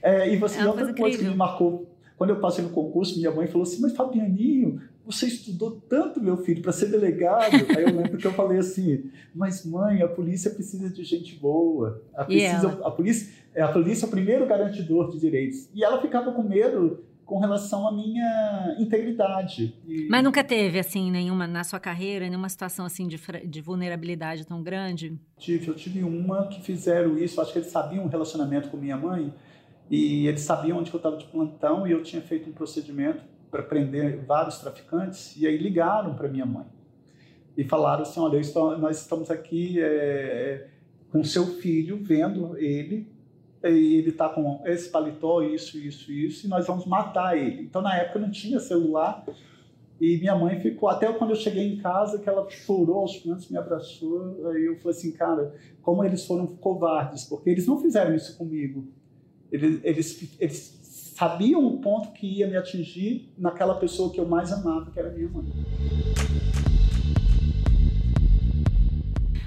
É, 0.03 0.33
e 0.33 0.37
você, 0.37 0.61
é 0.61 0.66
outra 0.66 0.85
coisa, 0.85 0.99
coisa 0.99 1.19
que 1.19 1.25
me 1.25 1.35
marcou, 1.35 1.87
quando 2.16 2.31
eu 2.31 2.40
passei 2.40 2.64
no 2.64 2.71
concurso, 2.71 3.16
minha 3.16 3.31
mãe 3.31 3.47
falou 3.47 3.62
assim, 3.62 3.83
mas 3.83 3.95
Fabianinho, 3.95 4.81
você 5.07 5.27
estudou 5.27 5.81
tanto, 5.88 6.21
meu 6.21 6.37
filho, 6.38 6.61
para 6.61 6.73
ser 6.73 6.87
delegado. 6.87 7.55
Aí 7.77 7.85
eu 7.85 7.95
lembro 7.95 8.19
que 8.19 8.27
eu 8.27 8.33
falei 8.33 8.59
assim, 8.59 9.09
mas 9.33 9.64
mãe, 9.64 10.03
a 10.03 10.09
polícia 10.09 10.51
precisa 10.51 10.90
de 10.90 11.05
gente 11.05 11.37
boa. 11.37 12.03
A, 12.12 12.25
precisa, 12.25 12.69
a, 12.85 12.90
polícia, 12.90 13.33
é, 13.55 13.62
a 13.62 13.69
polícia 13.69 14.05
é 14.05 14.09
o 14.09 14.11
primeiro 14.11 14.47
garantidor 14.47 15.12
de 15.12 15.21
direitos. 15.21 15.69
E 15.73 15.85
ela 15.85 16.03
ficava 16.03 16.33
com 16.33 16.42
medo 16.42 17.05
com 17.25 17.38
relação 17.38 17.87
à 17.87 17.92
minha 17.92 18.77
integridade. 18.79 19.77
E... 19.87 20.09
Mas 20.09 20.23
nunca 20.23 20.45
teve, 20.45 20.79
assim, 20.79 21.11
nenhuma, 21.11 21.47
na 21.47 21.64
sua 21.64 21.81
carreira, 21.81 22.29
nenhuma 22.29 22.49
situação, 22.49 22.85
assim, 22.85 23.07
de, 23.07 23.21
de 23.45 23.61
vulnerabilidade 23.61 24.47
tão 24.47 24.62
grande? 24.62 25.19
Tive, 25.37 25.69
eu 25.69 25.75
tive 25.75 26.03
uma 26.05 26.47
que 26.47 26.62
fizeram 26.62 27.19
isso, 27.19 27.40
acho 27.40 27.53
que 27.53 27.59
eles 27.59 27.71
sabiam 27.71 28.05
o 28.05 28.09
relacionamento 28.09 28.69
com 28.71 28.77
minha 28.77 28.97
mãe, 28.97 29.35
e 29.90 30.27
eles 30.29 30.42
sabiam 30.42 30.79
onde 30.79 30.92
eu 30.92 30.97
estava 30.97 31.16
de 31.16 31.25
plantão, 31.27 31.85
e 31.87 31.90
eu 31.90 32.03
tinha 32.03 32.23
feito 32.23 32.49
um 32.49 32.53
procedimento 32.53 33.25
para 33.57 33.62
prender 33.62 34.23
vários 34.27 34.59
traficantes, 34.59 35.35
e 35.37 35.47
aí 35.47 35.57
ligaram 35.57 36.14
para 36.14 36.29
minha 36.29 36.45
mãe. 36.45 36.66
E 37.57 37.64
falaram 37.64 38.03
assim, 38.03 38.21
olha, 38.21 38.37
estou, 38.37 38.77
nós 38.77 39.01
estamos 39.01 39.31
aqui 39.31 39.81
é, 39.81 40.69
com 41.11 41.25
seu 41.25 41.47
filho, 41.47 41.99
vendo 42.03 42.59
ele 42.59 43.09
e 43.64 43.97
ele 43.97 44.11
está 44.11 44.29
com 44.29 44.62
esse 44.66 44.90
paletó, 44.90 45.42
isso, 45.42 45.79
isso, 45.79 46.12
isso, 46.12 46.47
e 46.47 46.49
nós 46.49 46.66
vamos 46.66 46.85
matar 46.85 47.37
ele. 47.37 47.62
Então, 47.62 47.81
na 47.81 47.97
época, 47.97 48.19
não 48.19 48.31
tinha 48.31 48.61
celular, 48.61 49.25
e 49.99 50.19
minha 50.19 50.37
mãe 50.37 50.61
ficou, 50.61 50.90
até 50.90 51.11
quando 51.14 51.31
eu 51.31 51.37
cheguei 51.37 51.73
em 51.73 51.79
casa, 51.79 52.19
que 52.19 52.29
ela 52.29 52.47
chorou 52.51 52.99
aos 52.99 53.16
prantos, 53.16 53.49
me 53.49 53.57
abraçou, 53.57 54.51
aí 54.51 54.66
eu 54.66 54.77
falei 54.77 54.97
assim, 54.97 55.12
cara, 55.12 55.55
como 55.81 56.05
eles 56.05 56.27
foram 56.27 56.47
covardes, 56.47 57.25
porque 57.25 57.49
eles 57.49 57.66
não 57.66 57.81
fizeram 57.81 58.14
isso 58.14 58.37
comigo. 58.37 58.87
Eles, 59.51 59.81
eles, 59.83 60.37
eles 60.38 60.76
sabiam 61.16 61.64
o 61.66 61.79
ponto 61.79 62.12
que 62.12 62.26
ia 62.26 62.46
me 62.46 62.59
atingir 62.59 63.33
naquela 63.38 63.76
pessoa 63.76 64.12
que 64.12 64.20
eu 64.20 64.29
mais 64.29 64.52
amava, 64.52 64.90
que 64.90 65.00
era 65.00 65.11
minha 65.11 65.26
mãe. 65.31 65.46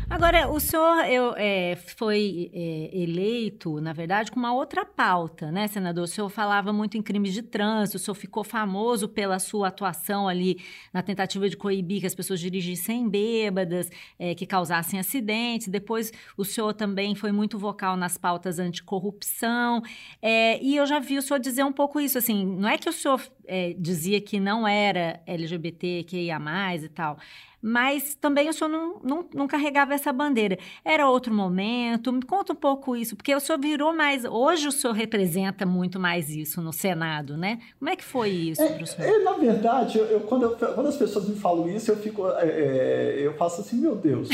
Agora, 0.09 0.49
o 0.49 0.59
senhor 0.59 1.05
eu, 1.05 1.35
é, 1.37 1.75
foi 1.75 2.49
é, 2.51 2.89
eleito, 2.99 3.79
na 3.79 3.93
verdade, 3.93 4.31
com 4.31 4.39
uma 4.39 4.51
outra 4.51 4.83
pauta, 4.83 5.51
né, 5.51 5.67
senador? 5.67 6.05
O 6.05 6.07
senhor 6.07 6.27
falava 6.29 6.73
muito 6.73 6.97
em 6.97 7.01
crimes 7.01 7.31
de 7.31 7.43
trânsito, 7.43 7.97
o 7.97 7.99
senhor 7.99 8.15
ficou 8.15 8.43
famoso 8.43 9.07
pela 9.07 9.37
sua 9.37 9.67
atuação 9.67 10.27
ali 10.27 10.59
na 10.91 11.03
tentativa 11.03 11.47
de 11.47 11.55
coibir 11.55 11.99
que 11.99 12.07
as 12.07 12.15
pessoas 12.15 12.39
dirigissem 12.39 13.07
bêbadas, 13.07 13.91
é, 14.17 14.33
que 14.33 14.47
causassem 14.47 14.99
acidentes. 14.99 15.67
Depois, 15.67 16.11
o 16.35 16.43
senhor 16.43 16.73
também 16.73 17.13
foi 17.13 17.31
muito 17.31 17.59
vocal 17.59 17.95
nas 17.95 18.17
pautas 18.17 18.57
anticorrupção. 18.57 19.83
É, 20.19 20.59
e 20.61 20.75
eu 20.75 20.87
já 20.87 20.97
vi 20.97 21.19
o 21.19 21.21
senhor 21.21 21.39
dizer 21.39 21.63
um 21.63 21.71
pouco 21.71 21.99
isso, 21.99 22.17
assim, 22.17 22.43
não 22.47 22.67
é 22.67 22.79
que 22.79 22.89
o 22.89 22.93
senhor 22.93 23.21
é, 23.45 23.75
dizia 23.77 24.19
que 24.19 24.39
não 24.39 24.67
era 24.67 25.21
LGBT, 25.27 26.03
que 26.07 26.17
ia 26.17 26.39
mais 26.39 26.83
e 26.83 26.89
tal 26.89 27.19
mas 27.61 28.15
também 28.15 28.49
o 28.49 28.53
senhor 28.53 28.69
não, 28.69 28.99
não, 29.03 29.25
não, 29.33 29.47
carregava 29.47 29.93
essa 29.93 30.11
bandeira. 30.13 30.57
Era 30.83 31.09
outro 31.09 31.33
momento, 31.33 32.11
me 32.11 32.21
conta 32.21 32.53
um 32.53 32.55
pouco 32.55 32.95
isso, 32.95 33.15
porque 33.15 33.33
o 33.33 33.39
senhor 33.39 33.59
virou 33.59 33.93
mais. 33.93 34.25
Hoje 34.25 34.67
o 34.67 34.71
senhor 34.71 34.93
representa 34.93 35.65
muito 35.65 35.99
mais 35.99 36.29
isso 36.29 36.61
no 36.61 36.71
Senado, 36.71 37.37
né? 37.37 37.59
Como 37.77 37.89
é 37.89 37.95
que 37.95 38.03
foi 38.03 38.29
isso 38.29 38.61
é, 38.61 38.85
senhor? 38.85 39.09
É, 39.09 39.19
na 39.23 39.33
verdade, 39.33 39.97
eu, 39.97 40.21
quando, 40.21 40.43
eu, 40.43 40.51
quando 40.55 40.87
as 40.87 40.97
pessoas 40.97 41.27
me 41.27 41.35
falam 41.35 41.69
isso, 41.69 41.91
eu 41.91 41.97
fico. 41.97 42.27
É, 42.29 42.47
é 42.47 43.15
eu 43.19 43.33
faço 43.33 43.61
assim, 43.61 43.77
meu 43.77 43.95
Deus. 43.95 44.29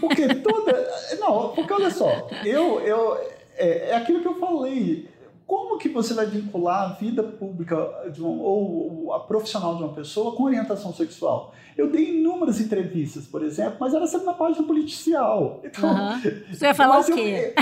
Porque 0.00 0.34
toda. 0.36 0.90
Não, 1.18 1.52
porque 1.54 1.72
olha 1.72 1.90
só, 1.90 2.28
eu. 2.44 2.80
eu 2.80 3.40
é, 3.60 3.90
é 3.90 3.94
aquilo 3.94 4.20
que 4.20 4.28
eu 4.28 4.38
falei 4.38 5.06
como 5.50 5.78
que 5.78 5.88
você 5.88 6.14
vai 6.14 6.26
vincular 6.26 6.82
a 6.82 6.92
vida 6.92 7.24
pública 7.24 7.76
um, 8.20 8.38
ou 8.38 9.12
a 9.12 9.18
profissional 9.18 9.74
de 9.74 9.82
uma 9.82 9.92
pessoa 9.92 10.36
com 10.36 10.44
orientação 10.44 10.94
sexual? 10.94 11.52
Eu 11.76 11.90
dei 11.90 12.20
inúmeras 12.20 12.60
entrevistas, 12.60 13.26
por 13.26 13.42
exemplo, 13.42 13.78
mas 13.80 13.92
era 13.92 14.06
sempre 14.06 14.26
na 14.26 14.34
página 14.34 14.64
policial. 14.64 15.60
Então, 15.66 15.90
uhum. 15.90 16.20
Você 16.52 16.66
vai 16.66 16.74
falar 16.74 17.00
o 17.00 17.04
quê? 17.04 17.52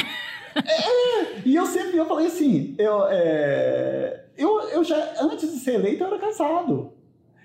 Eu, 0.55 0.61
é, 0.61 1.43
e 1.47 1.57
eu 1.57 1.65
sempre 1.65 1.97
eu 1.97 2.05
falei 2.05 2.27
assim, 2.27 2.75
eu, 2.79 3.07
é, 3.09 4.25
eu, 4.37 4.61
eu 4.69 4.85
já, 4.85 5.15
antes 5.23 5.51
de 5.51 5.59
ser 5.59 5.77
eleito, 5.77 6.03
eu 6.03 6.09
era 6.09 6.19
casado. 6.19 6.93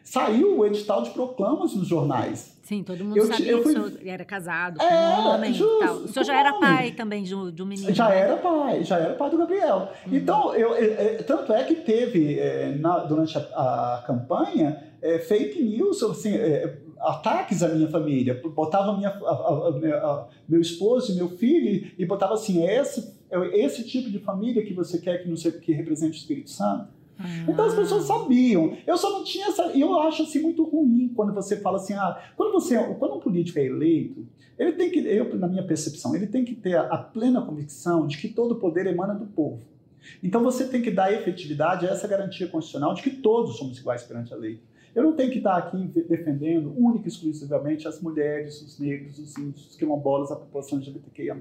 Saiu 0.04 0.60
o 0.60 0.66
edital 0.66 1.04
de 1.04 1.12
proclamas 1.12 1.74
nos 1.74 1.88
jornais. 1.88 2.53
Sim, 2.64 2.82
todo 2.82 3.04
mundo 3.04 3.18
eu, 3.18 3.26
sabia 3.28 3.52
eu 3.52 3.62
fui... 3.62 3.74
que 3.74 3.80
o 3.80 3.90
senhor 3.90 4.08
era 4.08 4.24
casado 4.24 4.80
com 4.80 4.86
um 4.86 5.28
homem 5.28 5.54
justo, 5.54 5.76
e 5.76 5.86
tal. 5.86 5.96
O 5.98 6.08
senhor 6.08 6.26
já 6.26 6.40
era 6.40 6.54
pai 6.54 6.92
também 6.92 7.22
de 7.22 7.36
um, 7.36 7.66
menino. 7.66 7.94
Já 7.94 8.08
né? 8.08 8.20
era 8.20 8.38
pai, 8.38 8.84
já 8.86 8.98
era 8.98 9.14
pai 9.16 9.30
do 9.30 9.38
Gabriel. 9.38 9.90
Uhum. 10.08 10.16
Então, 10.16 10.56
eu, 10.56 10.74
eu, 10.74 11.24
tanto 11.26 11.52
é 11.52 11.62
que 11.66 11.76
teve, 11.76 12.40
é, 12.40 12.74
na, 12.80 13.00
durante 13.00 13.38
a, 13.38 13.42
a 13.42 14.04
campanha, 14.08 14.82
é, 15.02 15.20
fake 15.20 15.62
news, 15.62 16.02
assim, 16.04 16.36
é, 16.38 16.78
ataques 17.02 17.62
à 17.62 17.68
minha 17.68 17.90
família. 17.90 18.42
Botava 18.56 18.96
minha, 18.96 19.10
a, 19.10 19.12
a, 19.12 20.28
meu 20.48 20.62
esposo 20.62 21.12
e 21.12 21.16
meu 21.16 21.30
filho 21.32 21.92
e 21.98 22.06
botava 22.06 22.34
assim, 22.34 22.66
é 22.66 22.80
esse, 22.80 23.14
é 23.30 23.60
esse 23.60 23.84
tipo 23.84 24.10
de 24.10 24.20
família 24.20 24.64
que 24.64 24.74
você 24.74 25.00
quer 25.00 25.22
que, 25.22 25.28
não 25.28 25.36
sei, 25.36 25.52
que 25.52 25.74
represente 25.74 26.18
o 26.18 26.20
Espírito 26.20 26.50
Santo? 26.50 27.03
Ah. 27.20 27.24
Então 27.48 27.66
as 27.66 27.76
pessoas 27.76 28.06
sabiam. 28.06 28.78
Eu 28.86 28.98
só 28.98 29.12
não 29.12 29.24
tinha 29.24 29.48
essa. 29.48 29.72
E 29.74 29.82
eu 29.82 30.00
acho 30.00 30.24
assim 30.24 30.42
muito 30.42 30.64
ruim 30.64 31.12
quando 31.16 31.34
você 31.34 31.58
fala 31.58 31.78
assim, 31.78 31.94
ah, 31.94 32.22
quando 32.36 32.52
você, 32.52 32.78
quando 32.96 33.16
um 33.16 33.20
político 33.20 33.60
é 33.60 33.66
eleito, 33.66 34.28
ele 34.58 34.74
tem 34.74 34.90
que, 34.90 35.00
eu 35.00 35.36
na 35.36 35.48
minha 35.48 35.64
percepção, 35.66 36.16
ele 36.16 36.28
tem 36.28 36.46
que 36.46 36.56
ter 36.56 36.76
a, 36.76 36.82
a 36.84 36.98
plena 36.98 37.42
convicção 37.42 38.08
de 38.08 38.18
que 38.18 38.30
todo 38.30 38.54
o 38.54 38.60
poder 38.60 38.86
emana 38.86 39.14
do 39.14 39.26
povo. 39.26 39.62
Então 40.22 40.44
você 40.44 40.66
tem 40.68 40.82
que 40.82 40.92
dar 40.92 41.14
efetividade 41.14 41.88
a 41.88 41.92
essa 41.92 42.08
garantia 42.08 42.48
constitucional 42.48 42.94
de 42.94 43.02
que 43.02 43.10
todos 43.10 43.58
somos 43.58 43.78
iguais 43.78 44.04
perante 44.04 44.34
a 44.34 44.38
lei. 44.38 44.60
Eu 44.96 45.04
não 45.04 45.14
tenho 45.14 45.32
que 45.32 45.40
estar 45.40 45.58
aqui 45.58 45.78
defendendo 46.08 46.74
única 46.78 47.06
e 47.06 47.08
exclusivamente 47.08 47.88
as 47.88 48.02
mulheres, 48.02 48.62
os 48.62 48.80
negros, 48.80 49.18
os 49.18 49.38
índios, 49.38 49.70
os 49.72 49.76
quilombolas, 49.76 50.32
a 50.32 50.36
população 50.36 50.78
LGBTQIA+. 50.78 51.36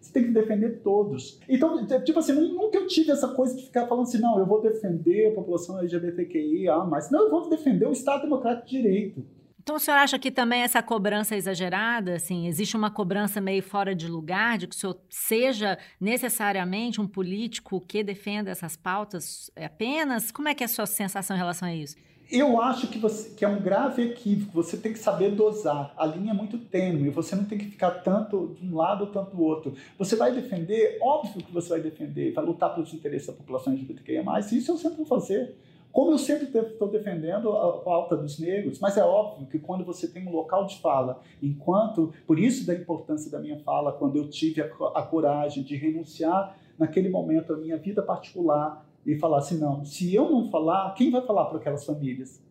Você 0.00 0.12
tem 0.12 0.24
que 0.24 0.30
defender 0.30 0.80
todos. 0.82 1.40
Então, 1.48 1.86
tipo 2.04 2.18
assim, 2.18 2.32
nunca 2.32 2.78
eu 2.78 2.86
tive 2.86 3.10
essa 3.10 3.28
coisa 3.28 3.56
de 3.56 3.64
ficar 3.64 3.86
falando 3.86 4.04
assim, 4.04 4.18
não, 4.18 4.38
eu 4.38 4.46
vou 4.46 4.60
defender 4.60 5.28
a 5.28 5.34
população 5.34 5.78
LGBTQIA+. 5.78 6.76
Não, 7.10 7.24
eu 7.24 7.30
vou 7.30 7.48
defender 7.48 7.86
o 7.86 7.92
Estado 7.92 8.22
Democrático 8.22 8.68
de 8.68 8.82
Direito. 8.82 9.24
Então, 9.62 9.76
o 9.76 9.78
senhor 9.78 9.98
acha 9.98 10.18
que 10.18 10.30
também 10.30 10.62
essa 10.62 10.82
cobrança 10.82 11.34
é 11.34 11.38
exagerada? 11.38 12.14
Assim, 12.14 12.46
existe 12.48 12.76
uma 12.76 12.90
cobrança 12.90 13.40
meio 13.40 13.62
fora 13.62 13.94
de 13.94 14.08
lugar 14.08 14.56
de 14.56 14.66
que 14.66 14.74
o 14.74 14.78
senhor 14.78 14.98
seja 15.08 15.78
necessariamente 16.00 17.00
um 17.00 17.06
político 17.06 17.80
que 17.80 18.02
defenda 18.02 18.50
essas 18.50 18.74
pautas 18.74 19.50
apenas? 19.54 20.32
Como 20.32 20.48
é 20.48 20.54
que 20.54 20.64
é 20.64 20.66
a 20.66 20.68
sua 20.68 20.86
sensação 20.86 21.36
em 21.36 21.38
relação 21.38 21.68
a 21.68 21.74
isso? 21.74 21.94
Eu 22.30 22.60
acho 22.60 22.86
que, 22.86 22.96
você, 22.96 23.30
que 23.30 23.44
é 23.44 23.48
um 23.48 23.60
grave 23.60 24.02
equívoco. 24.02 24.52
Você 24.62 24.76
tem 24.76 24.92
que 24.92 25.00
saber 25.00 25.32
dosar. 25.32 25.92
A 25.96 26.06
linha 26.06 26.30
é 26.30 26.34
muito 26.34 26.58
tênue. 26.58 27.10
Você 27.10 27.34
não 27.34 27.44
tem 27.44 27.58
que 27.58 27.64
ficar 27.64 27.90
tanto 27.90 28.54
de 28.58 28.64
um 28.64 28.76
lado 28.76 29.02
ou 29.02 29.10
tanto 29.10 29.34
do 29.34 29.42
outro. 29.42 29.74
Você 29.98 30.14
vai 30.14 30.32
defender, 30.32 30.98
óbvio 31.02 31.44
que 31.44 31.52
você 31.52 31.70
vai 31.70 31.80
defender, 31.80 32.32
vai 32.32 32.44
lutar 32.44 32.72
pelos 32.72 32.94
interesses 32.94 33.26
da 33.26 33.32
população 33.32 33.72
LGBTQIA+. 33.72 34.22
Isso 34.52 34.70
eu 34.70 34.76
sempre 34.76 34.98
vou 34.98 35.06
fazer. 35.06 35.56
Como 35.90 36.12
eu 36.12 36.18
sempre 36.18 36.46
estou 36.56 36.86
defendendo 36.86 37.50
a 37.50 37.78
pauta 37.78 38.16
dos 38.16 38.38
negros, 38.38 38.78
mas 38.78 38.96
é 38.96 39.02
óbvio 39.02 39.48
que 39.48 39.58
quando 39.58 39.84
você 39.84 40.06
tem 40.06 40.24
um 40.24 40.30
local 40.30 40.64
de 40.66 40.78
fala, 40.78 41.20
enquanto, 41.42 42.14
por 42.28 42.38
isso 42.38 42.64
da 42.64 42.72
importância 42.72 43.28
da 43.28 43.40
minha 43.40 43.58
fala, 43.58 43.92
quando 43.92 44.14
eu 44.14 44.30
tive 44.30 44.62
a, 44.62 44.66
a 44.94 45.02
coragem 45.02 45.64
de 45.64 45.74
renunciar 45.74 46.56
naquele 46.78 47.08
momento 47.08 47.52
à 47.52 47.56
minha 47.56 47.76
vida 47.76 48.02
particular, 48.02 48.86
e 49.06 49.16
falar 49.16 49.38
assim: 49.38 49.58
não, 49.58 49.84
se 49.84 50.14
eu 50.14 50.30
não 50.30 50.50
falar, 50.50 50.94
quem 50.94 51.10
vai 51.10 51.24
falar 51.26 51.46
para 51.46 51.58
aquelas 51.58 51.84
famílias? 51.84 52.42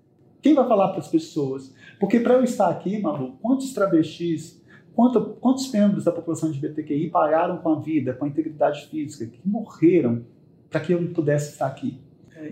Quem 0.42 0.54
vai 0.54 0.68
falar 0.68 0.90
para 0.90 1.00
as 1.00 1.08
pessoas? 1.08 1.74
Porque 2.00 2.20
para 2.20 2.36
eu 2.36 2.44
estar 2.44 2.70
aqui, 2.70 3.02
Malu, 3.02 3.34
quantos 3.42 3.74
travestis, 3.74 4.64
quanto, 4.96 5.22
quantos 5.42 5.70
membros 5.72 6.06
da 6.06 6.12
população 6.12 6.50
de 6.50 6.60
BTQI 6.60 7.10
pagaram 7.10 7.58
com 7.58 7.74
a 7.74 7.80
vida, 7.80 8.14
com 8.14 8.26
a 8.26 8.28
integridade 8.28 8.88
física, 8.88 9.26
que 9.26 9.40
morreram 9.46 10.26
para 10.70 10.80
que 10.80 10.94
eu 10.94 11.12
pudesse 11.14 11.52
estar 11.52 11.68
aqui? 11.68 12.00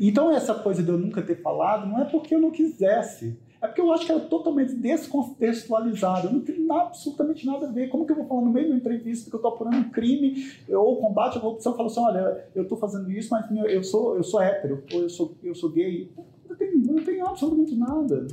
Então, 0.01 0.29
essa 0.29 0.53
coisa 0.53 0.83
de 0.83 0.89
eu 0.89 0.97
nunca 0.97 1.21
ter 1.21 1.41
falado 1.41 1.87
não 1.87 2.01
é 2.01 2.05
porque 2.05 2.35
eu 2.35 2.41
não 2.41 2.51
quisesse, 2.51 3.39
é 3.67 3.69
porque 3.69 3.81
eu 3.81 3.91
acho 3.91 4.05
que 4.05 4.11
era 4.11 4.21
totalmente 4.21 4.73
descontextualizado. 4.73 6.31
Não 6.31 6.41
tem 6.41 6.65
absolutamente 6.69 7.45
nada 7.45 7.67
a 7.67 7.71
ver. 7.71 7.89
Como 7.89 8.05
que 8.05 8.11
eu 8.11 8.15
vou 8.15 8.25
falar 8.25 8.41
no 8.41 8.51
meio 8.51 8.67
de 8.67 8.71
uma 8.71 8.79
entrevista 8.79 9.29
que 9.29 9.35
eu 9.35 9.39
estou 9.39 9.53
apurando 9.53 9.77
um 9.77 9.89
crime 9.89 10.51
ou 10.69 10.97
combate 10.97 11.37
à 11.37 11.41
corrupção? 11.41 11.73
Eu 11.73 11.77
falo 11.77 11.89
assim: 11.89 11.99
olha, 11.99 12.45
eu 12.55 12.63
estou 12.63 12.77
fazendo 12.77 13.11
isso, 13.11 13.29
mas 13.31 13.45
eu 13.51 13.83
sou, 13.83 14.15
eu 14.15 14.23
sou 14.23 14.41
hétero, 14.41 14.83
ou 14.93 15.01
eu 15.01 15.09
sou, 15.09 15.35
eu 15.43 15.53
sou 15.53 15.69
gay. 15.69 16.09
Não 16.49 16.55
tem, 16.55 16.77
não 16.77 17.03
tem 17.03 17.21
absolutamente 17.21 17.75
nada. 17.75 18.27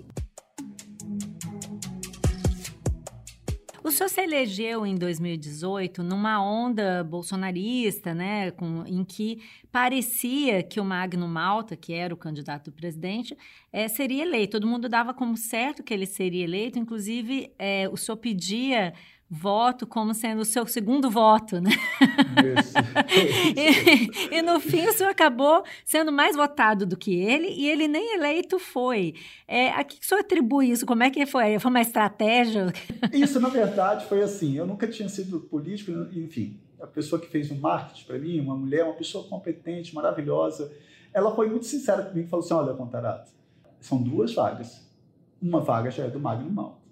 O 3.85 3.90
senhor 3.90 4.09
se 4.09 4.18
elegeu 4.23 4.87
em 4.87 4.94
2018 4.94 6.03
numa 6.03 6.42
onda 6.42 7.05
bolsonarista, 7.05 8.14
né, 8.14 8.51
com, 8.51 8.83
em 8.87 9.05
que 9.05 9.42
parecia 9.70 10.62
que 10.62 10.81
o 10.81 10.85
Magno 10.85 11.29
Malta, 11.29 11.77
que 11.77 11.92
era 11.92 12.14
o 12.14 12.16
candidato 12.16 12.70
do 12.70 12.73
presidente, 12.73 13.37
é, 13.70 13.87
seria 13.87 14.23
eleito. 14.23 14.53
Todo 14.53 14.66
mundo 14.66 14.88
dava 14.88 15.12
como 15.12 15.37
certo 15.37 15.83
que 15.83 15.92
ele 15.92 16.07
seria 16.07 16.44
eleito, 16.44 16.79
inclusive 16.79 17.53
é, 17.59 17.87
o 17.92 17.97
senhor 17.99 18.16
pedia 18.16 18.94
voto 19.35 19.87
como 19.87 20.14
sendo 20.14 20.42
o 20.42 20.44
seu 20.44 20.66
segundo 20.66 21.11
voto, 21.11 21.61
né? 21.61 21.70
e, 24.31 24.37
e, 24.37 24.42
no 24.42 24.61
fim 24.61 24.87
o 24.87 24.92
senhor 24.92 25.11
acabou 25.11 25.64
sendo 25.85 26.12
mais 26.12 26.37
votado 26.37 26.87
do 26.87 26.97
que 26.97 27.14
ele 27.14 27.49
e 27.49 27.68
ele 27.68 27.88
nem 27.88 28.14
eleito 28.14 28.59
foi. 28.59 29.14
É, 29.49 29.70
a 29.70 29.83
que 29.83 29.99
o 30.01 30.05
senhor 30.05 30.20
atribui 30.20 30.70
isso? 30.70 30.87
Como 30.87 31.03
é 31.03 31.11
que 31.11 31.27
foi? 31.27 31.59
Foi 31.59 31.70
uma 31.70 31.81
estratégia? 31.81 32.73
Isso, 33.12 33.40
na 33.40 33.49
verdade, 33.49 34.07
foi 34.07 34.23
assim. 34.23 34.57
Eu 34.57 34.66
nunca 34.66 34.87
tinha 34.87 35.09
sido 35.09 35.40
político, 35.40 35.90
enfim. 36.16 36.61
A 36.81 36.87
pessoa 36.87 37.20
que 37.20 37.27
fez 37.27 37.51
o 37.51 37.55
um 37.55 37.61
marketing 37.61 38.07
para 38.07 38.18
mim, 38.18 38.40
uma 38.40 38.57
mulher, 38.57 38.85
uma 38.85 38.94
pessoa 38.94 39.29
competente, 39.29 39.94
maravilhosa, 39.94 40.73
ela 41.12 41.35
foi 41.35 41.49
muito 41.49 41.66
sincera 41.66 42.05
comigo 42.05 42.27
e 42.27 42.31
falou 42.31 42.44
assim: 42.44 42.55
olha, 42.55 42.75
Contarato, 42.75 43.33
são 43.81 44.01
duas 44.01 44.33
vagas. 44.33 44.85
Uma 45.42 45.61
vaga 45.61 45.90
já 45.90 46.05
é 46.05 46.09
do 46.09 46.20
Magno 46.20 46.51
Mal 46.51 46.84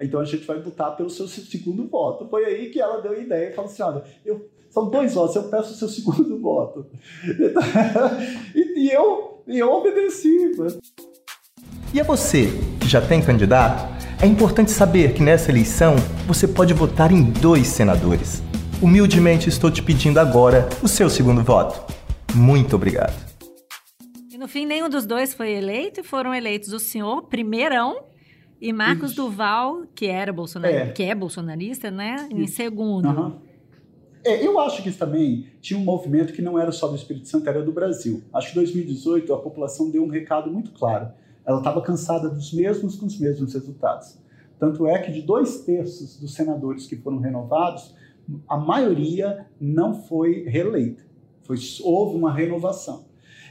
então 0.00 0.20
a 0.20 0.24
gente 0.24 0.44
vai 0.44 0.58
lutar 0.58 0.96
pelo 0.96 1.10
seu 1.10 1.26
segundo 1.26 1.86
voto. 1.88 2.28
Foi 2.28 2.44
aí 2.44 2.70
que 2.70 2.80
ela 2.80 3.00
deu 3.00 3.12
a 3.12 3.18
ideia 3.18 3.50
e 3.50 3.52
falou 3.52 3.70
assim: 3.70 3.82
olha, 3.82 4.04
eu, 4.24 4.48
são 4.70 4.90
dois 4.90 5.14
votos, 5.14 5.36
eu 5.36 5.44
peço 5.44 5.72
o 5.72 5.76
seu 5.76 5.88
segundo 5.90 6.38
voto. 6.40 6.86
e, 8.54 8.86
e, 8.86 8.90
eu, 8.90 9.42
e 9.46 9.58
eu 9.58 9.72
obedeci. 9.72 10.52
Mas... 10.58 10.78
E 11.94 12.00
a 12.00 12.04
você, 12.04 12.48
que 12.80 12.88
já 12.88 13.00
tem 13.00 13.22
candidato? 13.22 13.96
É 14.22 14.26
importante 14.26 14.70
saber 14.70 15.12
que 15.12 15.22
nessa 15.22 15.50
eleição 15.50 15.94
você 16.26 16.48
pode 16.48 16.72
votar 16.72 17.12
em 17.12 17.22
dois 17.22 17.66
senadores. 17.66 18.42
Humildemente 18.82 19.48
estou 19.48 19.70
te 19.70 19.82
pedindo 19.82 20.18
agora 20.18 20.68
o 20.82 20.88
seu 20.88 21.08
segundo 21.08 21.42
voto. 21.42 21.94
Muito 22.34 22.76
obrigado. 22.76 23.14
E 24.30 24.38
no 24.38 24.46
fim, 24.46 24.66
nenhum 24.66 24.88
dos 24.90 25.06
dois 25.06 25.32
foi 25.32 25.52
eleito 25.52 26.00
e 26.00 26.02
foram 26.02 26.34
eleitos 26.34 26.72
o 26.74 26.78
senhor, 26.78 27.22
primeirão, 27.22 28.04
e 28.60 28.72
Marcos 28.72 29.12
Isso. 29.12 29.22
Duval, 29.22 29.82
que 29.94 30.06
era 30.06 30.32
bolsonarista, 30.32 30.82
é. 30.82 30.92
que 30.92 31.02
é 31.02 31.14
bolsonarista, 31.14 31.90
né? 31.90 32.28
Em 32.30 32.46
segundo. 32.46 33.08
Uhum. 33.08 33.32
É, 34.24 34.44
eu 34.44 34.58
acho 34.58 34.82
que 34.82 34.88
isso 34.88 34.98
também 34.98 35.46
tinha 35.60 35.78
um 35.78 35.84
movimento 35.84 36.32
que 36.32 36.42
não 36.42 36.58
era 36.58 36.72
só 36.72 36.88
do 36.88 36.96
Espírito 36.96 37.28
Santo, 37.28 37.48
era 37.48 37.62
do 37.62 37.70
Brasil. 37.70 38.24
Acho 38.32 38.48
que 38.48 38.58
em 38.58 38.62
2018 38.62 39.32
a 39.32 39.38
população 39.38 39.88
deu 39.88 40.02
um 40.02 40.08
recado 40.08 40.50
muito 40.50 40.72
claro. 40.72 41.10
Ela 41.44 41.58
estava 41.58 41.80
cansada 41.80 42.28
dos 42.28 42.52
mesmos 42.52 42.96
com 42.96 43.06
os 43.06 43.18
mesmos 43.20 43.54
resultados. 43.54 44.18
Tanto 44.58 44.86
é 44.86 44.98
que 44.98 45.12
de 45.12 45.22
dois 45.22 45.60
terços 45.60 46.18
dos 46.18 46.34
senadores 46.34 46.86
que 46.86 46.96
foram 46.96 47.18
renovados, 47.18 47.94
a 48.48 48.56
maioria 48.56 49.46
não 49.60 49.94
foi 49.94 50.42
reeleita. 50.48 51.04
Foi, 51.44 51.56
houve 51.84 52.16
uma 52.16 52.32
renovação. 52.32 53.05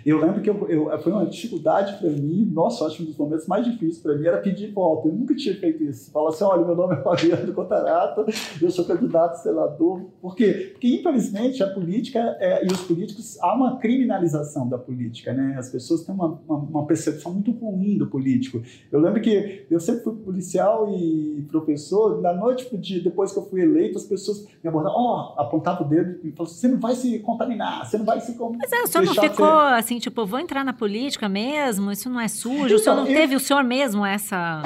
Eu 0.06 0.20
lembro 0.20 0.40
que 0.40 0.50
eu, 0.50 0.70
eu 0.70 1.00
foi 1.00 1.12
uma 1.12 1.26
dificuldade 1.26 1.98
para 1.98 2.10
mim, 2.12 2.48
nossa, 2.54 2.86
acho 2.86 2.98
que 2.98 3.04
um 3.04 3.06
dos 3.08 3.18
momentos 3.18 3.48
mais 3.48 3.66
difíceis 3.66 3.98
para 3.98 4.16
mim 4.16 4.28
era 4.28 4.38
pedir 4.38 4.72
volta. 4.72 5.08
Eu 5.08 5.14
nunca 5.14 5.36
tinha 5.36 5.56
feito 5.56 5.84
isso. 5.84 6.12
Falar 6.12 6.30
assim: 6.30 6.44
olha, 6.44 6.64
meu 6.64 6.76
nome 6.76 6.94
é 6.94 7.02
Fabiano 7.02 7.54
Contarato, 7.54 8.24
eu 8.62 8.70
sou 8.70 8.86
candidato 8.86 9.34
a 9.34 9.38
senador. 9.38 10.02
Por 10.22 10.36
quê? 10.36 10.70
Porque, 10.74 10.88
infelizmente, 10.88 11.64
a 11.64 11.68
política 11.68 12.20
é, 12.40 12.64
e 12.64 12.68
os 12.72 12.82
políticos, 12.82 13.40
há 13.42 13.56
uma 13.56 13.78
criminalização 13.78 14.70
da 14.70 14.78
política, 14.78 15.34
né? 15.34 15.56
As 15.58 15.70
pessoas 15.70 16.04
têm 16.04 16.14
uma, 16.14 16.40
uma, 16.48 16.58
uma 16.58 16.86
percepção 16.86 17.34
muito 17.34 17.50
ruim 17.52 17.98
do 17.98 18.06
político. 18.06 18.62
Eu 18.92 19.00
lembro 19.00 19.20
que 19.22 19.66
eu 19.72 19.80
sempre 19.80 20.04
fui 20.04 20.16
policial 20.18 20.94
e 20.94 21.44
professor, 21.50 22.22
na 22.22 22.32
noite 22.32 22.66
dia, 22.78 23.02
depois 23.02 23.32
que 23.32 23.40
eu 23.40 23.46
fui 23.46 23.62
eleito, 23.62 23.98
as 23.98 24.04
pessoas 24.04 24.46
me 24.64 24.70
abordavam, 24.70 25.00
ó, 25.00 25.34
oh, 25.36 25.42
apontavam 25.42 25.88
o 25.88 25.90
dedo 25.90 26.20
e 26.24 26.32
falavam 26.32 26.44
assim: 26.46 26.56
você 26.56 26.68
não 26.68 26.80
vai 26.80 26.96
se 26.96 27.20
contaminar, 27.20 27.86
você 27.86 27.98
não 27.98 28.06
vai 28.06 28.20
se. 28.22 28.36
Mas 28.38 28.72
é, 28.72 28.82
o 28.84 28.88
senhor 28.88 29.06
não 29.06 29.14
ficou 29.14 29.48
assim 29.48 29.95
assim, 29.96 30.00
tipo, 30.00 30.26
vou 30.26 30.40
entrar 30.40 30.64
na 30.64 30.74
política 30.74 31.28
mesmo? 31.30 31.92
Isso 31.92 32.10
não 32.10 32.20
é 32.20 32.28
sujo? 32.28 32.66
Então, 32.66 32.76
o 32.76 32.80
senhor 32.80 32.96
não 32.96 33.08
eu, 33.08 33.16
teve 33.16 33.36
o 33.36 33.40
senhor 33.40 33.64
mesmo 33.64 34.06
essa 34.06 34.62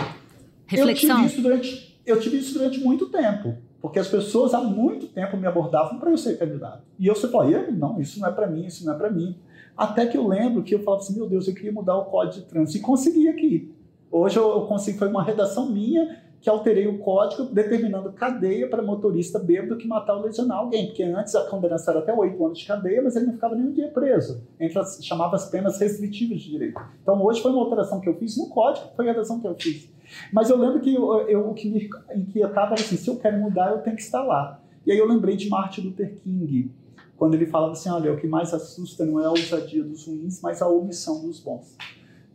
reflexão? 0.66 1.24
Eu 1.24 1.30
tive, 1.30 1.34
isso 1.34 1.42
durante, 1.42 2.02
eu 2.06 2.20
tive 2.20 2.38
isso 2.38 2.54
durante 2.54 2.80
muito 2.80 3.08
tempo. 3.08 3.58
Porque 3.82 3.98
as 3.98 4.08
pessoas 4.08 4.54
há 4.54 4.62
muito 4.62 5.08
tempo 5.08 5.38
me 5.38 5.48
abordavam 5.48 6.00
para 6.00 6.12
eu 6.12 6.18
ser 6.18 6.38
candidato. 6.38 6.84
E 6.98 7.08
eu 7.08 7.16
sempre 7.16 7.32
falei, 7.32 7.72
não, 7.72 8.00
isso 8.02 8.20
não 8.20 8.28
é 8.28 8.32
para 8.32 8.48
mim, 8.48 8.66
isso 8.66 8.86
não 8.86 8.94
é 8.94 8.98
para 8.98 9.10
mim. 9.10 9.36
Até 9.78 10.06
que 10.06 10.18
eu 10.18 10.28
lembro 10.28 10.62
que 10.64 10.76
eu 10.76 10.84
falava 10.84 11.02
assim, 11.02 11.16
meu 11.16 11.28
Deus, 11.28 11.48
eu 11.48 11.54
queria 11.54 11.72
mudar 11.72 11.96
o 11.96 12.06
código 12.06 12.44
de 12.44 12.50
trânsito. 12.50 12.78
E 12.78 12.82
consegui 12.82 13.30
aqui. 13.30 13.74
Hoje 14.12 14.38
eu, 14.38 14.50
eu 14.50 14.62
consegui, 14.62 14.98
foi 14.98 15.08
uma 15.08 15.24
redação 15.24 15.70
minha 15.70 16.22
que 16.42 16.50
alterei 16.50 16.88
o 16.88 17.00
código 17.00 17.46
determinando 17.46 18.12
cadeia 18.14 18.70
para 18.70 18.82
motorista 18.82 19.38
bêbado 19.40 19.78
que 19.78 19.88
matar 19.88 20.16
ou 20.16 20.24
lesionar 20.24 20.60
alguém, 20.60 20.88
porque 20.88 21.04
antes 21.04 21.36
a 21.36 21.46
condenação 21.50 21.94
era 21.94 22.04
até 22.04 22.14
oito 22.14 22.46
anos 22.46 22.60
de 22.60 22.66
cadeia, 22.66 23.02
mas 23.02 23.16
ele 23.16 23.26
não 23.26 23.34
ficava 23.34 23.56
nenhum 23.56 23.74
dia 23.74 23.90
preso. 23.90 24.42
Entre 24.60 24.80
as, 24.80 25.04
chamava 25.04 25.36
as 25.36 25.50
penas 25.50 25.80
restritivas 25.80 26.40
de 26.42 26.52
direito. 26.52 26.80
Então 27.02 27.22
hoje 27.24 27.42
foi 27.42 27.52
uma 27.52 27.62
alteração 27.62 28.00
que 28.00 28.08
eu 28.08 28.16
fiz 28.16 28.38
no 28.38 28.48
código, 28.50 28.88
foi 28.96 29.06
a 29.06 29.10
alteração 29.10 29.40
que 29.40 29.48
eu 29.48 29.56
fiz. 29.56 29.90
Mas 30.32 30.50
eu 30.50 30.58
lembro 30.58 30.80
que 30.80 30.96
eu, 30.96 31.28
eu, 31.28 31.50
o 31.50 31.54
que 31.54 31.70
me 31.70 31.90
inquietava 32.16 32.74
era 32.74 32.82
assim, 32.82 32.96
se 32.96 33.10
eu 33.10 33.18
quero 33.18 33.38
mudar, 33.38 33.72
eu 33.72 33.80
tenho 33.80 33.96
que 33.96 34.02
estar 34.02 34.24
lá. 34.24 34.62
E 34.86 34.92
aí 34.92 34.98
eu 34.98 35.08
lembrei 35.08 35.36
de 35.36 35.50
Martin 35.50 35.82
Luther 35.82 36.16
King, 36.24 36.72
quando 37.18 37.34
ele 37.34 37.46
falava 37.46 37.74
assim, 37.74 37.90
olha, 37.90 38.14
o 38.14 38.18
que 38.18 38.28
mais 38.28 38.54
assusta 38.54 39.06
não 39.06 39.20
é 39.22 39.26
a 39.26 39.30
ousadia 39.30 39.84
dos 39.84 40.08
ruins, 40.08 40.42
mas 40.42 40.62
a 40.62 40.70
omissão 40.70 41.22
dos 41.22 41.40
bons. 41.42 41.76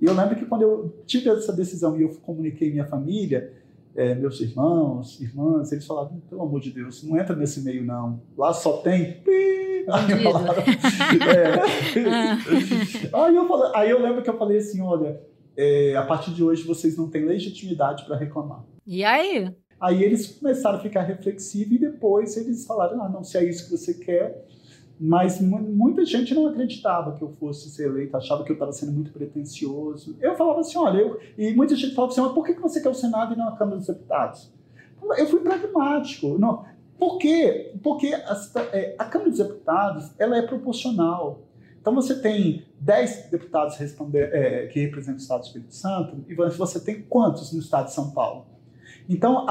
E 0.00 0.04
eu 0.04 0.14
lembro 0.14 0.36
que 0.36 0.44
quando 0.44 0.62
eu 0.62 1.02
tive 1.06 1.30
essa 1.30 1.52
decisão 1.52 1.98
e 1.98 2.02
eu 2.02 2.10
comuniquei 2.22 2.70
minha 2.70 2.84
família, 2.84 3.50
é, 3.96 4.14
meus 4.14 4.40
irmãos, 4.40 5.20
irmãs, 5.20 5.70
eles 5.70 5.86
falavam, 5.86 6.20
pelo 6.28 6.42
amor 6.42 6.60
de 6.60 6.70
Deus, 6.70 7.02
não 7.04 7.18
entra 7.18 7.36
nesse 7.36 7.60
meio 7.62 7.84
não. 7.84 8.20
Lá 8.36 8.52
só 8.52 8.78
tem. 8.78 9.22
Aí, 9.86 10.22
falaram, 10.22 10.62
é. 10.62 11.60
aí, 13.12 13.36
eu 13.36 13.46
falei, 13.46 13.70
aí 13.76 13.90
eu 13.90 14.02
lembro 14.02 14.22
que 14.22 14.30
eu 14.30 14.38
falei 14.38 14.58
assim, 14.58 14.80
olha, 14.80 15.20
é, 15.56 15.94
a 15.94 16.02
partir 16.02 16.32
de 16.32 16.42
hoje 16.42 16.66
vocês 16.66 16.96
não 16.96 17.08
têm 17.08 17.24
legitimidade 17.24 18.04
para 18.04 18.16
reclamar. 18.16 18.64
E 18.86 19.04
aí? 19.04 19.54
Aí 19.80 20.02
eles 20.02 20.38
começaram 20.38 20.78
a 20.78 20.80
ficar 20.80 21.02
reflexivos 21.02 21.74
e 21.74 21.78
depois 21.78 22.36
eles 22.36 22.64
falaram, 22.64 23.02
ah, 23.02 23.08
não, 23.08 23.22
se 23.22 23.36
é 23.36 23.44
isso 23.44 23.66
que 23.66 23.76
você 23.76 23.94
quer, 23.94 24.46
mas 24.98 25.40
muita 25.40 26.04
gente 26.04 26.34
não 26.34 26.46
acreditava 26.46 27.12
que 27.12 27.22
eu 27.22 27.30
fosse 27.32 27.68
ser 27.70 27.88
eleito, 27.88 28.16
achava 28.16 28.44
que 28.44 28.50
eu 28.50 28.54
estava 28.54 28.72
sendo 28.72 28.92
muito 28.92 29.12
pretencioso. 29.12 30.16
Eu 30.20 30.36
falava 30.36 30.60
assim, 30.60 30.78
olha, 30.78 30.98
eu... 30.98 31.20
e 31.36 31.52
muita 31.54 31.74
gente 31.74 31.94
falava 31.94 32.12
assim, 32.12 32.20
mas 32.20 32.32
por 32.32 32.44
que 32.44 32.54
você 32.54 32.80
quer 32.80 32.88
o 32.88 32.94
Senado 32.94 33.34
e 33.34 33.36
não 33.36 33.48
a 33.48 33.56
Câmara 33.56 33.78
dos 33.78 33.86
Deputados? 33.86 34.52
Eu 35.18 35.26
fui 35.26 35.40
pragmático. 35.40 36.38
Não, 36.38 36.64
por 36.98 37.18
quê? 37.18 37.74
Porque 37.82 38.14
a, 38.14 38.36
é, 38.72 38.94
a 38.98 39.04
Câmara 39.04 39.30
dos 39.30 39.38
Deputados 39.38 40.12
ela 40.18 40.36
é 40.36 40.42
proporcional. 40.42 41.42
Então 41.80 41.94
você 41.94 42.18
tem 42.18 42.64
10 42.80 43.30
deputados 43.30 43.76
é, 44.14 44.66
que 44.68 44.80
representam 44.80 45.16
o 45.16 45.18
Estado 45.18 45.40
do 45.40 45.46
Espírito 45.46 45.74
Santo, 45.74 46.24
e 46.26 46.34
você 46.34 46.80
tem 46.80 47.02
quantos 47.02 47.52
no 47.52 47.58
Estado 47.58 47.86
de 47.86 47.92
São 47.92 48.10
Paulo? 48.12 48.46
Então, 49.08 49.46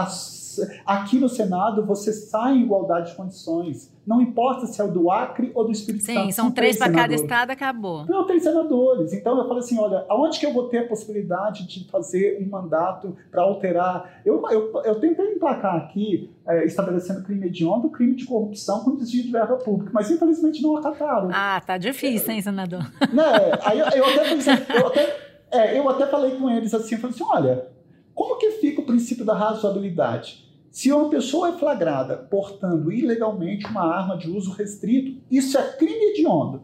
aqui 0.85 1.19
no 1.19 1.29
Senado, 1.29 1.85
você 1.85 2.11
sai 2.11 2.53
em 2.53 2.63
igualdade 2.63 3.11
de 3.11 3.15
condições. 3.15 3.91
Não 4.05 4.21
importa 4.21 4.65
se 4.65 4.81
é 4.81 4.83
o 4.83 4.91
do 4.91 5.09
Acre 5.09 5.51
ou 5.55 5.65
do 5.65 5.71
Espírito 5.71 6.03
Sim, 6.03 6.13
Santo. 6.13 6.25
Sim, 6.25 6.31
são, 6.31 6.51
três, 6.51 6.77
para 6.77 6.91
cada 6.91 7.13
estado, 7.13 7.51
acabou. 7.51 8.05
Não, 8.05 8.25
três 8.25 8.43
senadores. 8.43 9.13
Então, 9.13 9.37
eu 9.37 9.47
falei 9.47 9.59
assim, 9.59 9.79
olha, 9.79 10.05
aonde 10.09 10.39
que 10.39 10.45
eu 10.45 10.53
vou 10.53 10.67
ter 10.67 10.79
a 10.79 10.87
possibilidade 10.87 11.65
de 11.67 11.89
fazer 11.89 12.41
um 12.41 12.49
mandato 12.49 13.15
para 13.31 13.43
alterar? 13.43 14.21
Eu, 14.25 14.43
eu, 14.49 14.81
eu 14.83 14.99
tentei 14.99 15.33
emplacar 15.33 15.75
aqui, 15.75 16.29
é, 16.45 16.65
estabelecendo 16.65 17.23
crime 17.23 17.47
hediondo, 17.47 17.89
crime 17.89 18.15
de 18.15 18.25
corrupção 18.25 18.83
com 18.83 18.95
desvio 18.95 19.23
de 19.23 19.31
verba 19.31 19.55
pública, 19.57 19.91
mas 19.93 20.11
infelizmente 20.11 20.61
não 20.61 20.75
acataram. 20.75 21.29
Ah, 21.31 21.61
tá 21.65 21.77
difícil, 21.77 22.31
hein, 22.31 22.41
senador? 22.41 22.83
Né, 23.13 23.23
aí 23.63 23.79
eu, 23.79 23.85
eu, 23.85 24.05
até, 24.05 24.77
eu, 24.77 24.87
até, 24.87 25.17
é, 25.51 25.79
eu 25.79 25.89
até 25.89 26.07
falei 26.07 26.35
com 26.35 26.49
eles 26.49 26.73
assim, 26.73 26.95
eu 26.95 27.01
falei 27.01 27.15
assim, 27.15 27.23
olha 27.23 27.72
como 28.13 28.38
que 28.38 28.52
fica 28.52 28.82
o 28.82 28.86
princípio 28.86 29.26
da 29.26 29.34
razoabilidade? 29.34 30.43
Se 30.71 30.91
uma 30.91 31.10
pessoa 31.10 31.49
é 31.49 31.52
flagrada 31.54 32.17
portando 32.17 32.91
ilegalmente 32.91 33.65
uma 33.67 33.84
arma 33.84 34.17
de 34.17 34.30
uso 34.30 34.52
restrito, 34.52 35.21
isso 35.30 35.58
é 35.58 35.71
crime 35.73 36.12
hediondo. 36.12 36.63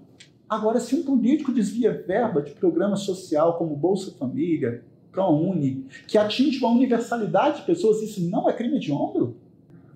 Agora, 0.50 0.80
se 0.80 0.96
um 0.96 1.04
político 1.04 1.52
desvia 1.52 2.04
verba 2.08 2.42
de 2.42 2.52
programa 2.52 2.96
social 2.96 3.58
como 3.58 3.76
Bolsa 3.76 4.12
Família, 4.18 4.84
ProUni, 5.12 5.86
que 6.08 6.18
atinge 6.18 6.58
uma 6.58 6.72
universalidade 6.72 7.60
de 7.60 7.66
pessoas, 7.68 8.02
isso 8.02 8.22
não 8.30 8.50
é 8.50 8.54
crime 8.54 8.78
hediondo? 8.78 9.36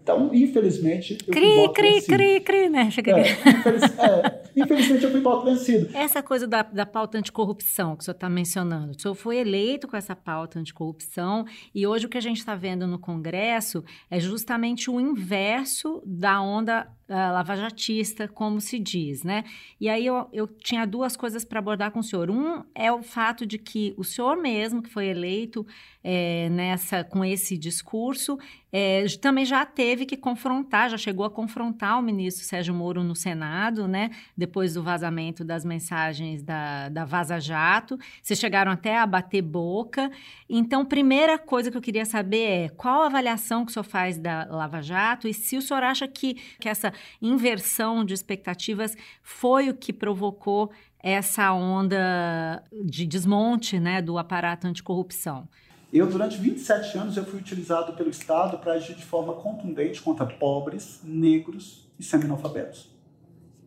Então, 0.03 0.29
infelizmente, 0.33 1.17
eu 1.25 1.33
cri, 1.33 1.69
cri, 1.73 2.01
cri, 2.01 2.39
cri, 2.41 2.69
né? 2.69 2.91
Chega 2.91 3.17
é, 3.17 3.31
infeliz, 3.31 3.83
é, 3.97 4.42
Infelizmente, 4.55 5.03
eu 5.03 5.11
fui 5.11 5.21
voto 5.21 5.45
vencido. 5.45 5.89
Essa 5.93 6.21
coisa 6.21 6.47
da, 6.47 6.61
da 6.61 6.85
pauta 6.85 7.17
anticorrupção 7.17 7.95
que 7.95 8.01
o 8.01 8.05
senhor 8.05 8.15
está 8.15 8.29
mencionando. 8.29 8.91
O 8.91 9.01
senhor 9.01 9.15
foi 9.15 9.37
eleito 9.37 9.87
com 9.87 9.97
essa 9.97 10.15
pauta 10.15 10.59
anticorrupção 10.59 11.45
e 11.73 11.85
hoje 11.85 12.05
o 12.05 12.09
que 12.09 12.17
a 12.17 12.21
gente 12.21 12.37
está 12.37 12.55
vendo 12.55 12.87
no 12.87 12.99
Congresso 12.99 13.83
é 14.09 14.19
justamente 14.19 14.89
o 14.89 14.99
inverso 14.99 16.01
da 16.05 16.41
onda 16.41 16.87
uh, 17.09 17.33
lavajatista, 17.33 18.27
como 18.27 18.59
se 18.61 18.79
diz, 18.79 19.23
né? 19.23 19.43
E 19.79 19.89
aí 19.89 20.05
eu, 20.05 20.27
eu 20.31 20.47
tinha 20.47 20.85
duas 20.85 21.15
coisas 21.15 21.43
para 21.43 21.59
abordar 21.59 21.91
com 21.91 21.99
o 21.99 22.03
senhor. 22.03 22.29
Um 22.29 22.63
é 22.73 22.91
o 22.91 23.01
fato 23.01 23.45
de 23.45 23.57
que 23.57 23.93
o 23.97 24.03
senhor 24.03 24.37
mesmo, 24.37 24.81
que 24.81 24.89
foi 24.89 25.07
eleito 25.07 25.65
é, 26.03 26.49
nessa 26.49 27.03
com 27.03 27.23
esse 27.23 27.57
discurso, 27.57 28.37
é, 28.71 29.05
também 29.21 29.45
já 29.45 29.65
teve 29.65 30.05
que 30.05 30.17
confrontar, 30.17 30.89
já 30.89 30.97
chegou 30.97 31.25
a 31.25 31.29
confrontar 31.29 31.99
o 31.99 32.01
ministro 32.01 32.43
Sérgio 32.43 32.73
Moro 32.73 33.03
no 33.03 33.15
Senado, 33.15 33.87
né? 33.87 34.09
Depois 34.35 34.73
do 34.73 34.81
vazamento 34.81 35.43
das 35.43 35.63
mensagens 35.63 36.41
da, 36.41 36.89
da 36.89 37.05
Vaza 37.05 37.39
Jato. 37.39 37.99
Vocês 38.21 38.39
chegaram 38.39 38.71
até 38.71 38.97
a 38.97 39.05
bater 39.05 39.41
boca. 39.41 40.11
Então, 40.49 40.85
primeira 40.85 41.37
coisa 41.37 41.69
que 41.69 41.77
eu 41.77 41.81
queria 41.81 42.05
saber 42.05 42.65
é 42.65 42.69
qual 42.69 43.03
a 43.03 43.05
avaliação 43.07 43.65
que 43.65 43.71
o 43.71 43.73
senhor 43.73 43.83
faz 43.83 44.17
da 44.17 44.45
Lava 44.45 44.81
Jato 44.81 45.27
e 45.27 45.33
se 45.33 45.57
o 45.57 45.61
senhor 45.61 45.83
acha 45.83 46.07
que, 46.07 46.35
que 46.59 46.69
essa 46.69 46.92
inversão 47.21 48.03
de 48.05 48.13
expectativas 48.13 48.95
foi 49.21 49.69
o 49.69 49.73
que 49.73 49.91
provocou 49.91 50.71
essa 50.99 51.51
onda 51.53 52.63
de 52.85 53.05
desmonte 53.05 53.79
né, 53.79 54.01
do 54.01 54.17
aparato 54.17 54.67
anticorrupção. 54.67 55.47
Eu, 55.91 56.07
durante 56.07 56.37
27 56.37 56.97
anos, 56.97 57.17
eu 57.17 57.25
fui 57.25 57.39
utilizado 57.39 57.93
pelo 57.93 58.09
Estado 58.09 58.57
para 58.57 58.73
agir 58.73 58.95
de 58.95 59.05
forma 59.05 59.33
contundente 59.35 60.01
contra 60.01 60.25
pobres, 60.25 61.01
negros 61.03 61.87
e 61.99 62.03
semi-analfabetos. 62.03 62.91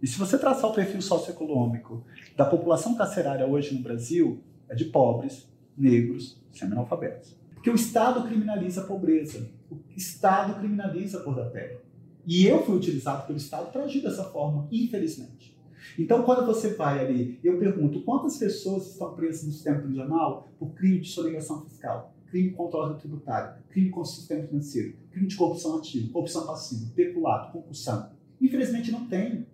E 0.03 0.07
se 0.09 0.19
você 0.19 0.37
traçar 0.37 0.71
o 0.71 0.75
perfil 0.75 1.01
socioeconômico 1.01 2.05
da 2.37 2.45
população 2.45 2.97
carcerária 2.97 3.47
hoje 3.47 3.75
no 3.75 3.83
Brasil, 3.83 4.43
é 4.69 4.75
de 4.75 4.87
pobres, 4.87 5.49
negros, 5.77 6.43
semi-analfabetos. 6.51 7.37
Porque 7.55 7.71
o 7.71 7.75
Estado 7.75 8.27
criminaliza 8.27 8.83
a 8.83 8.87
pobreza, 8.87 9.49
o 9.71 9.79
Estado 9.97 10.55
criminaliza 10.59 11.19
a 11.19 11.23
cor 11.23 11.35
da 11.35 11.45
pele. 11.45 11.79
E 12.27 12.45
eu 12.47 12.65
fui 12.65 12.77
utilizado 12.77 13.27
pelo 13.27 13.39
Estado 13.39 13.71
para 13.71 13.85
agir 13.85 14.03
dessa 14.03 14.25
forma, 14.25 14.69
infelizmente. 14.73 15.57
Então, 15.99 16.23
quando 16.25 16.45
você 16.45 16.75
vai 16.75 17.05
ali, 17.05 17.39
eu 17.45 17.59
pergunto 17.59 18.03
quantas 18.03 18.37
pessoas 18.37 18.91
estão 18.91 19.15
presas 19.15 19.47
no 19.47 19.53
sistema 19.53 19.81
prisional 19.81 20.49
por 20.59 20.75
crime 20.75 21.01
de 21.01 21.09
sonegação 21.09 21.63
fiscal? 21.63 22.17
crime 22.27 22.51
contra 22.51 22.79
a 22.79 22.83
ordem 22.83 22.99
tributária, 22.99 23.57
crime 23.71 23.91
contra 23.91 24.11
o 24.11 24.15
sistema 24.15 24.47
financeiro, 24.47 24.97
crime 25.11 25.27
de 25.27 25.37
corrupção 25.37 25.79
ativa, 25.79 26.13
corrupção 26.13 26.47
passiva, 26.47 26.93
peculato, 26.95 27.53
concussão. 27.53 28.11
Infelizmente 28.41 28.93
não 28.93 29.07
tem. 29.07 29.47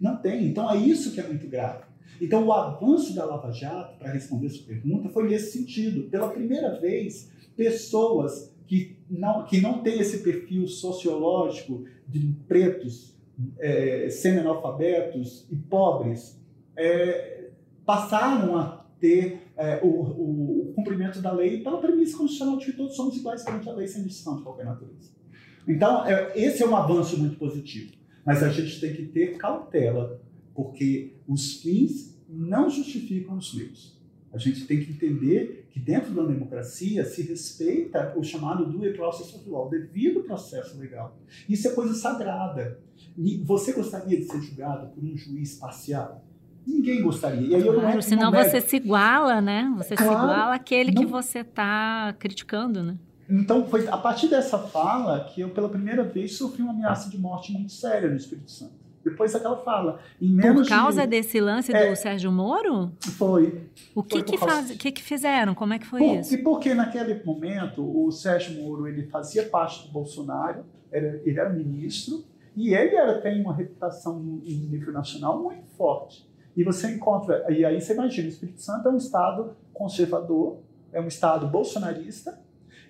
Não 0.00 0.16
tem. 0.16 0.46
Então 0.46 0.70
é 0.70 0.76
isso 0.76 1.12
que 1.12 1.20
é 1.20 1.26
muito 1.26 1.48
grave. 1.48 1.84
Então 2.20 2.46
o 2.46 2.52
avanço 2.52 3.14
da 3.14 3.24
Lava 3.24 3.50
Jato, 3.50 3.98
para 3.98 4.12
responder 4.12 4.46
essa 4.46 4.62
pergunta, 4.62 5.08
foi 5.08 5.28
nesse 5.28 5.58
sentido. 5.58 6.08
Pela 6.08 6.28
primeira 6.28 6.78
vez, 6.80 7.30
pessoas 7.56 8.54
que 8.66 8.96
não, 9.12 9.44
que 9.44 9.60
não 9.60 9.82
têm 9.82 10.00
esse 10.00 10.22
perfil 10.22 10.66
sociológico 10.66 11.84
de 12.08 12.34
pretos, 12.48 13.14
é, 13.58 14.08
semi-analfabetos 14.08 15.46
e 15.50 15.56
pobres, 15.56 16.40
é, 16.76 17.50
passaram 17.84 18.56
a 18.56 18.86
ter 18.98 19.42
é, 19.56 19.80
o, 19.82 19.86
o, 19.86 20.70
o, 20.70 20.72
cumprimento 20.74 21.20
da 21.20 21.32
lei 21.32 21.62
pela 21.62 21.78
premissa 21.78 22.16
constitucional 22.16 22.56
de 22.56 22.66
que 22.66 22.72
todos 22.72 22.96
somos 22.96 23.16
iguais 23.16 23.42
perante 23.42 23.68
a 23.68 23.72
lei 23.72 23.86
sem 23.86 24.02
distinção 24.02 24.36
de 24.36 24.42
qualquer 24.42 24.64
natureza. 24.64 25.10
Então, 25.68 26.06
é, 26.06 26.32
esse 26.34 26.62
é 26.62 26.66
um 26.66 26.74
avanço 26.74 27.18
muito 27.18 27.36
positivo. 27.36 27.92
Mas 28.24 28.42
a 28.42 28.48
gente 28.48 28.80
tem 28.80 28.94
que 28.94 29.06
ter 29.06 29.36
cautela, 29.36 30.20
porque 30.54 31.16
os 31.26 31.60
fins 31.60 32.16
não 32.28 32.70
justificam 32.70 33.36
os 33.36 33.52
meios. 33.54 34.00
A 34.32 34.38
gente 34.38 34.64
tem 34.64 34.80
que 34.80 34.90
entender 34.90 35.68
que 35.70 35.78
dentro 35.78 36.12
da 36.14 36.24
democracia 36.24 37.04
se 37.04 37.22
respeita 37.22 38.14
o 38.16 38.24
chamado 38.24 38.64
due 38.66 38.92
process 38.94 39.34
of 39.34 39.48
law, 39.48 39.66
o 39.66 39.70
devido 39.70 40.20
processo 40.20 40.78
legal. 40.78 41.16
Isso 41.48 41.68
é 41.68 41.72
coisa 41.72 41.94
sagrada. 41.94 42.80
Você 43.44 43.72
gostaria 43.72 44.18
de 44.18 44.24
ser 44.24 44.40
julgado 44.40 44.88
por 44.88 45.04
um 45.04 45.16
juiz 45.16 45.56
parcial? 45.56 46.24
Ninguém 46.66 47.02
gostaria. 47.02 47.46
E 47.46 47.54
aí 47.54 47.66
eu 47.66 47.74
claro, 47.74 47.94
não 47.94 48.02
senão 48.02 48.30
você 48.30 48.60
se 48.60 48.76
iguala, 48.76 49.40
né? 49.40 49.72
Você 49.76 49.96
claro, 49.96 50.12
se 50.12 50.24
iguala 50.24 50.54
àquele 50.54 50.92
não... 50.92 51.02
que 51.02 51.10
você 51.10 51.40
está 51.40 52.14
criticando, 52.18 52.82
né? 52.82 52.96
Então, 53.28 53.66
foi 53.66 53.88
a 53.88 53.96
partir 53.96 54.28
dessa 54.28 54.58
fala 54.58 55.24
que 55.24 55.40
eu, 55.40 55.50
pela 55.50 55.68
primeira 55.68 56.04
vez, 56.04 56.36
sofri 56.36 56.62
uma 56.62 56.72
ameaça 56.72 57.08
de 57.08 57.18
morte 57.18 57.52
muito 57.52 57.72
séria 57.72 58.08
no 58.08 58.16
Espírito 58.16 58.50
Santo. 58.50 58.81
Depois 59.04 59.32
daquela 59.32 59.56
fala. 59.58 60.00
Por 60.54 60.68
causa 60.68 61.02
de... 61.02 61.08
desse 61.08 61.40
lance 61.40 61.74
é, 61.74 61.90
do 61.90 61.96
Sérgio 61.96 62.30
Moro? 62.30 62.92
Foi. 63.18 63.68
O 63.94 64.02
que, 64.02 64.18
foi 64.18 64.22
que, 64.22 64.38
faz, 64.38 64.70
que, 64.72 64.92
que 64.92 65.02
fizeram? 65.02 65.54
Como 65.54 65.74
é 65.74 65.78
que 65.78 65.86
foi 65.86 66.00
por, 66.00 66.18
isso? 66.18 66.34
E 66.34 66.38
porque 66.38 66.72
naquele 66.74 67.22
momento 67.24 67.82
o 67.82 68.10
Sérgio 68.12 68.62
Moro 68.62 68.86
ele 68.86 69.06
fazia 69.06 69.44
parte 69.44 69.86
do 69.86 69.92
Bolsonaro, 69.92 70.64
era, 70.90 71.20
ele 71.24 71.38
era 71.38 71.50
ministro, 71.50 72.24
e 72.56 72.74
ele 72.74 72.94
era, 72.94 73.20
tem 73.20 73.40
uma 73.40 73.54
reputação 73.54 74.40
em 74.44 74.56
nível 74.56 74.92
nacional 74.92 75.42
muito 75.42 75.66
forte. 75.76 76.30
E 76.56 76.62
você 76.62 76.94
encontra, 76.94 77.46
e 77.50 77.64
aí 77.64 77.80
você 77.80 77.94
imagina, 77.94 78.28
o 78.28 78.30
Espírito 78.30 78.60
Santo 78.60 78.88
é 78.88 78.92
um 78.92 78.96
estado 78.96 79.56
conservador, 79.72 80.58
é 80.92 81.00
um 81.00 81.08
estado 81.08 81.46
bolsonarista, 81.48 82.38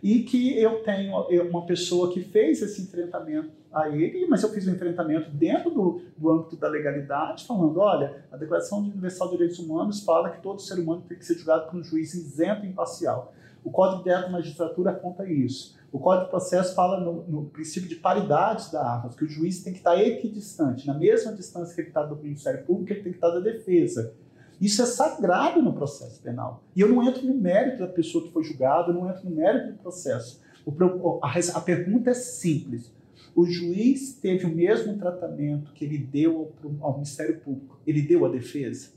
e 0.02 0.24
que 0.24 0.58
eu 0.58 0.82
tenho 0.82 1.12
uma 1.48 1.64
pessoa 1.64 2.12
que 2.12 2.20
fez 2.22 2.60
esse 2.60 2.82
enfrentamento 2.82 3.50
a 3.72 3.88
ele, 3.88 4.26
mas 4.26 4.42
eu 4.42 4.48
fiz 4.50 4.66
o 4.66 4.70
um 4.70 4.74
enfrentamento 4.74 5.30
dentro 5.30 5.70
do, 5.70 6.02
do 6.18 6.30
âmbito 6.30 6.56
da 6.56 6.68
legalidade, 6.68 7.46
falando, 7.46 7.78
olha, 7.78 8.24
a 8.30 8.36
Declaração 8.36 8.80
Universal 8.80 9.28
de 9.28 9.34
Direitos 9.34 9.58
Humanos 9.60 10.04
fala 10.04 10.30
que 10.30 10.42
todo 10.42 10.60
ser 10.60 10.78
humano 10.78 11.04
tem 11.08 11.16
que 11.16 11.24
ser 11.24 11.36
julgado 11.36 11.70
por 11.70 11.78
um 11.78 11.84
juiz 11.84 12.12
isento 12.14 12.66
e 12.66 12.68
imparcial. 12.68 13.32
O 13.64 13.70
Código 13.70 14.02
de 14.02 14.10
Ética 14.10 14.26
da 14.26 14.32
Magistratura 14.32 14.92
conta 14.92 15.24
isso. 15.24 15.78
O 15.92 15.98
Código 16.00 16.24
de 16.24 16.30
Processo 16.30 16.74
fala 16.74 16.98
no, 16.98 17.22
no, 17.28 17.44
princípio 17.46 17.88
de 17.88 17.96
paridade 17.96 18.72
da 18.72 18.84
arma, 18.84 19.10
que 19.10 19.24
o 19.24 19.28
juiz 19.28 19.62
tem 19.62 19.72
que 19.72 19.78
estar 19.78 19.96
equidistante, 19.96 20.86
na 20.86 20.94
mesma 20.94 21.32
distância 21.32 21.74
que 21.74 21.80
ele 21.82 21.88
está 21.88 22.02
do 22.02 22.16
Ministério 22.16 22.64
Público, 22.64 22.92
ele 22.92 23.02
tem 23.02 23.12
que 23.12 23.18
estar 23.18 23.30
da 23.30 23.40
defesa. 23.40 24.14
Isso 24.62 24.80
é 24.80 24.86
sagrado 24.86 25.60
no 25.60 25.72
processo 25.72 26.22
penal. 26.22 26.62
E 26.76 26.80
eu 26.80 26.88
não 26.88 27.02
entro 27.02 27.26
no 27.26 27.34
mérito 27.34 27.80
da 27.80 27.88
pessoa 27.88 28.24
que 28.24 28.32
foi 28.32 28.44
julgada, 28.44 28.90
eu 28.92 28.94
não 28.94 29.10
entro 29.10 29.28
no 29.28 29.34
mérito 29.34 29.72
do 29.72 29.78
processo. 29.78 30.40
O, 30.64 31.18
a, 31.20 31.32
a 31.32 31.60
pergunta 31.60 32.10
é 32.10 32.14
simples. 32.14 32.92
O 33.34 33.44
juiz 33.44 34.12
teve 34.12 34.46
o 34.46 34.54
mesmo 34.54 34.96
tratamento 34.98 35.72
que 35.72 35.84
ele 35.84 35.98
deu 35.98 36.54
ao, 36.62 36.86
ao 36.86 36.92
Ministério 36.94 37.40
Público. 37.40 37.80
Ele 37.84 38.02
deu 38.02 38.24
à 38.24 38.28
defesa? 38.28 38.90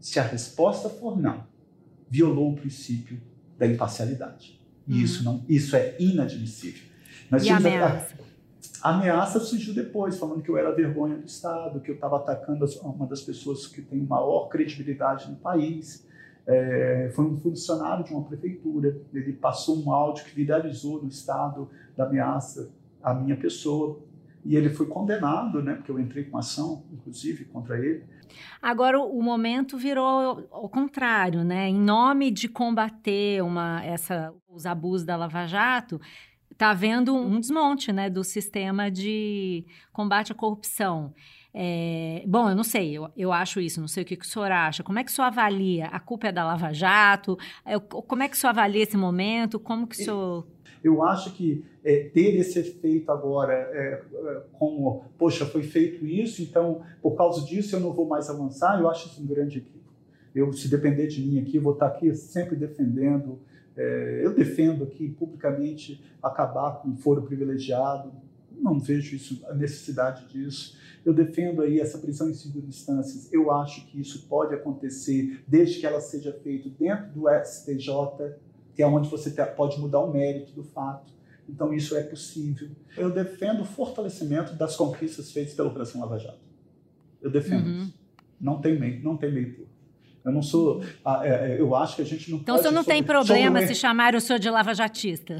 Se 0.00 0.18
a 0.18 0.22
resposta 0.22 0.88
for 0.88 1.20
não, 1.20 1.44
violou 2.08 2.52
o 2.52 2.56
princípio 2.56 3.20
da 3.58 3.66
imparcialidade. 3.66 4.58
E 4.88 4.94
uhum. 4.94 5.00
isso, 5.00 5.24
não, 5.24 5.44
isso 5.46 5.76
é 5.76 5.94
inadmissível. 5.98 6.84
Nós 7.30 7.44
e 7.44 7.50
ameaça? 7.50 8.14
A, 8.18 8.31
a 8.82 8.90
ameaça 8.90 9.38
surgiu 9.38 9.72
depois, 9.72 10.18
falando 10.18 10.42
que 10.42 10.50
eu 10.50 10.56
era 10.56 10.74
vergonha 10.74 11.16
do 11.16 11.24
Estado, 11.24 11.80
que 11.80 11.90
eu 11.90 11.94
estava 11.94 12.16
atacando 12.16 12.64
uma 12.82 13.06
das 13.06 13.20
pessoas 13.20 13.66
que 13.66 13.80
tem 13.80 14.00
maior 14.00 14.48
credibilidade 14.48 15.30
no 15.30 15.36
país. 15.36 16.06
É, 16.44 17.10
foi 17.14 17.24
um 17.26 17.36
funcionário 17.36 18.04
de 18.04 18.12
uma 18.12 18.24
prefeitura. 18.24 19.00
Ele 19.14 19.32
passou 19.32 19.80
um 19.80 19.92
áudio 19.92 20.24
que 20.24 20.34
viralizou 20.34 21.00
no 21.00 21.08
Estado 21.08 21.70
da 21.96 22.04
ameaça 22.04 22.72
à 23.02 23.14
minha 23.14 23.36
pessoa. 23.36 24.00
E 24.44 24.56
ele 24.56 24.68
foi 24.68 24.86
condenado, 24.86 25.62
né, 25.62 25.74
porque 25.74 25.92
eu 25.92 26.00
entrei 26.00 26.24
com 26.24 26.36
ação, 26.36 26.84
inclusive, 26.92 27.44
contra 27.44 27.78
ele. 27.78 28.02
Agora 28.60 28.98
o 28.98 29.22
momento 29.22 29.78
virou 29.78 30.48
ao 30.50 30.68
contrário, 30.68 31.44
né? 31.44 31.68
Em 31.68 31.78
nome 31.78 32.30
de 32.30 32.48
combater 32.48 33.42
uma, 33.42 33.84
essa, 33.84 34.32
os 34.48 34.66
abusos 34.66 35.06
da 35.06 35.16
Lava 35.16 35.46
Jato, 35.46 36.00
está 36.62 36.70
havendo 36.70 37.12
um 37.16 37.40
desmonte 37.40 37.92
né, 37.92 38.08
do 38.08 38.22
sistema 38.22 38.88
de 38.88 39.64
combate 39.92 40.30
à 40.30 40.34
corrupção. 40.34 41.12
É, 41.52 42.22
bom, 42.26 42.48
eu 42.48 42.54
não 42.54 42.62
sei, 42.62 42.96
eu, 42.96 43.10
eu 43.16 43.32
acho 43.32 43.60
isso, 43.60 43.80
não 43.80 43.88
sei 43.88 44.04
o 44.04 44.06
que, 44.06 44.16
que 44.16 44.24
o 44.24 44.28
senhor 44.28 44.50
acha. 44.50 44.84
Como 44.84 44.98
é 44.98 45.04
que 45.04 45.10
o 45.10 45.14
senhor 45.14 45.26
avalia? 45.26 45.86
A 45.86 45.98
culpa 45.98 46.28
é 46.28 46.32
da 46.32 46.44
Lava 46.44 46.72
Jato? 46.72 47.36
É, 47.66 47.78
como 47.78 48.22
é 48.22 48.28
que 48.28 48.36
o 48.36 48.38
senhor 48.38 48.50
avalia 48.50 48.84
esse 48.84 48.96
momento? 48.96 49.58
Como 49.58 49.86
que 49.86 49.96
o 49.96 49.98
senhor 49.98 50.46
eu 50.84 51.00
acho 51.04 51.32
que 51.34 51.64
é, 51.84 52.08
ter 52.08 52.34
esse 52.34 52.58
efeito 52.58 53.12
agora, 53.12 53.52
é, 53.52 54.02
é, 54.12 54.42
como, 54.52 55.04
poxa, 55.16 55.46
foi 55.46 55.62
feito 55.62 56.04
isso, 56.04 56.42
então 56.42 56.82
por 57.00 57.14
causa 57.16 57.46
disso 57.46 57.76
eu 57.76 57.80
não 57.80 57.92
vou 57.92 58.04
mais 58.04 58.28
avançar, 58.28 58.80
eu 58.80 58.90
acho 58.90 59.08
isso 59.08 59.22
um 59.22 59.26
grande 59.26 59.58
equívoco. 59.58 59.92
Eu, 60.34 60.52
se 60.52 60.68
depender 60.68 61.06
de 61.06 61.22
mim 61.22 61.38
aqui, 61.38 61.56
vou 61.56 61.74
estar 61.74 61.86
aqui 61.86 62.12
sempre 62.16 62.56
defendendo, 62.56 63.38
é, 63.76 64.20
eu 64.22 64.34
defendo 64.34 64.84
aqui 64.84 65.08
publicamente 65.08 66.02
acabar 66.22 66.82
com 66.82 66.90
o 66.90 66.96
foro 66.96 67.22
privilegiado, 67.22 68.12
não 68.50 68.78
vejo 68.78 69.16
isso, 69.16 69.44
a 69.46 69.54
necessidade 69.54 70.26
disso. 70.28 70.76
Eu 71.04 71.12
defendo 71.12 71.62
aí 71.62 71.80
essa 71.80 71.98
prisão 71.98 72.30
em 72.30 72.34
segunda 72.34 72.66
instância. 72.66 73.28
Eu 73.32 73.50
acho 73.50 73.86
que 73.86 74.00
isso 74.00 74.26
pode 74.28 74.54
acontecer 74.54 75.42
desde 75.48 75.80
que 75.80 75.86
ela 75.86 76.00
seja 76.00 76.32
feita 76.32 76.68
dentro 76.68 77.10
do 77.12 77.24
STJ, 77.44 78.36
que 78.74 78.82
é 78.82 78.86
onde 78.86 79.08
você 79.08 79.30
pode 79.46 79.80
mudar 79.80 80.00
o 80.00 80.12
mérito 80.12 80.52
do 80.52 80.62
fato. 80.62 81.12
Então, 81.48 81.74
isso 81.74 81.96
é 81.96 82.02
possível. 82.02 82.68
Eu 82.96 83.10
defendo 83.10 83.62
o 83.62 83.64
fortalecimento 83.64 84.54
das 84.54 84.76
conquistas 84.76 85.32
feitas 85.32 85.54
pela 85.54 85.68
Operação 85.68 86.00
Lava 86.00 86.18
Jato. 86.18 86.38
Eu 87.20 87.30
defendo 87.30 87.66
uhum. 87.66 87.82
isso. 87.82 87.94
Não 88.40 88.60
tem 88.60 88.78
meio, 88.78 89.02
não 89.02 89.16
tem 89.16 89.32
meio. 89.32 89.66
Eu 90.24 90.30
não 90.30 90.42
sou. 90.42 90.82
Ah, 91.04 91.20
é, 91.24 91.54
é, 91.54 91.60
eu 91.60 91.74
acho 91.74 91.96
que 91.96 92.02
a 92.02 92.04
gente 92.04 92.30
não 92.30 92.38
então, 92.38 92.54
pode. 92.54 92.60
Então, 92.60 92.70
o 92.70 92.72
senhor 92.72 92.72
não 92.72 92.84
tem 92.84 93.02
problema 93.02 93.58
sobre... 93.60 93.74
se 93.74 93.80
chamar 93.80 94.14
o 94.14 94.20
senhor 94.20 94.38
de 94.38 94.48
lavajatista? 94.48 95.38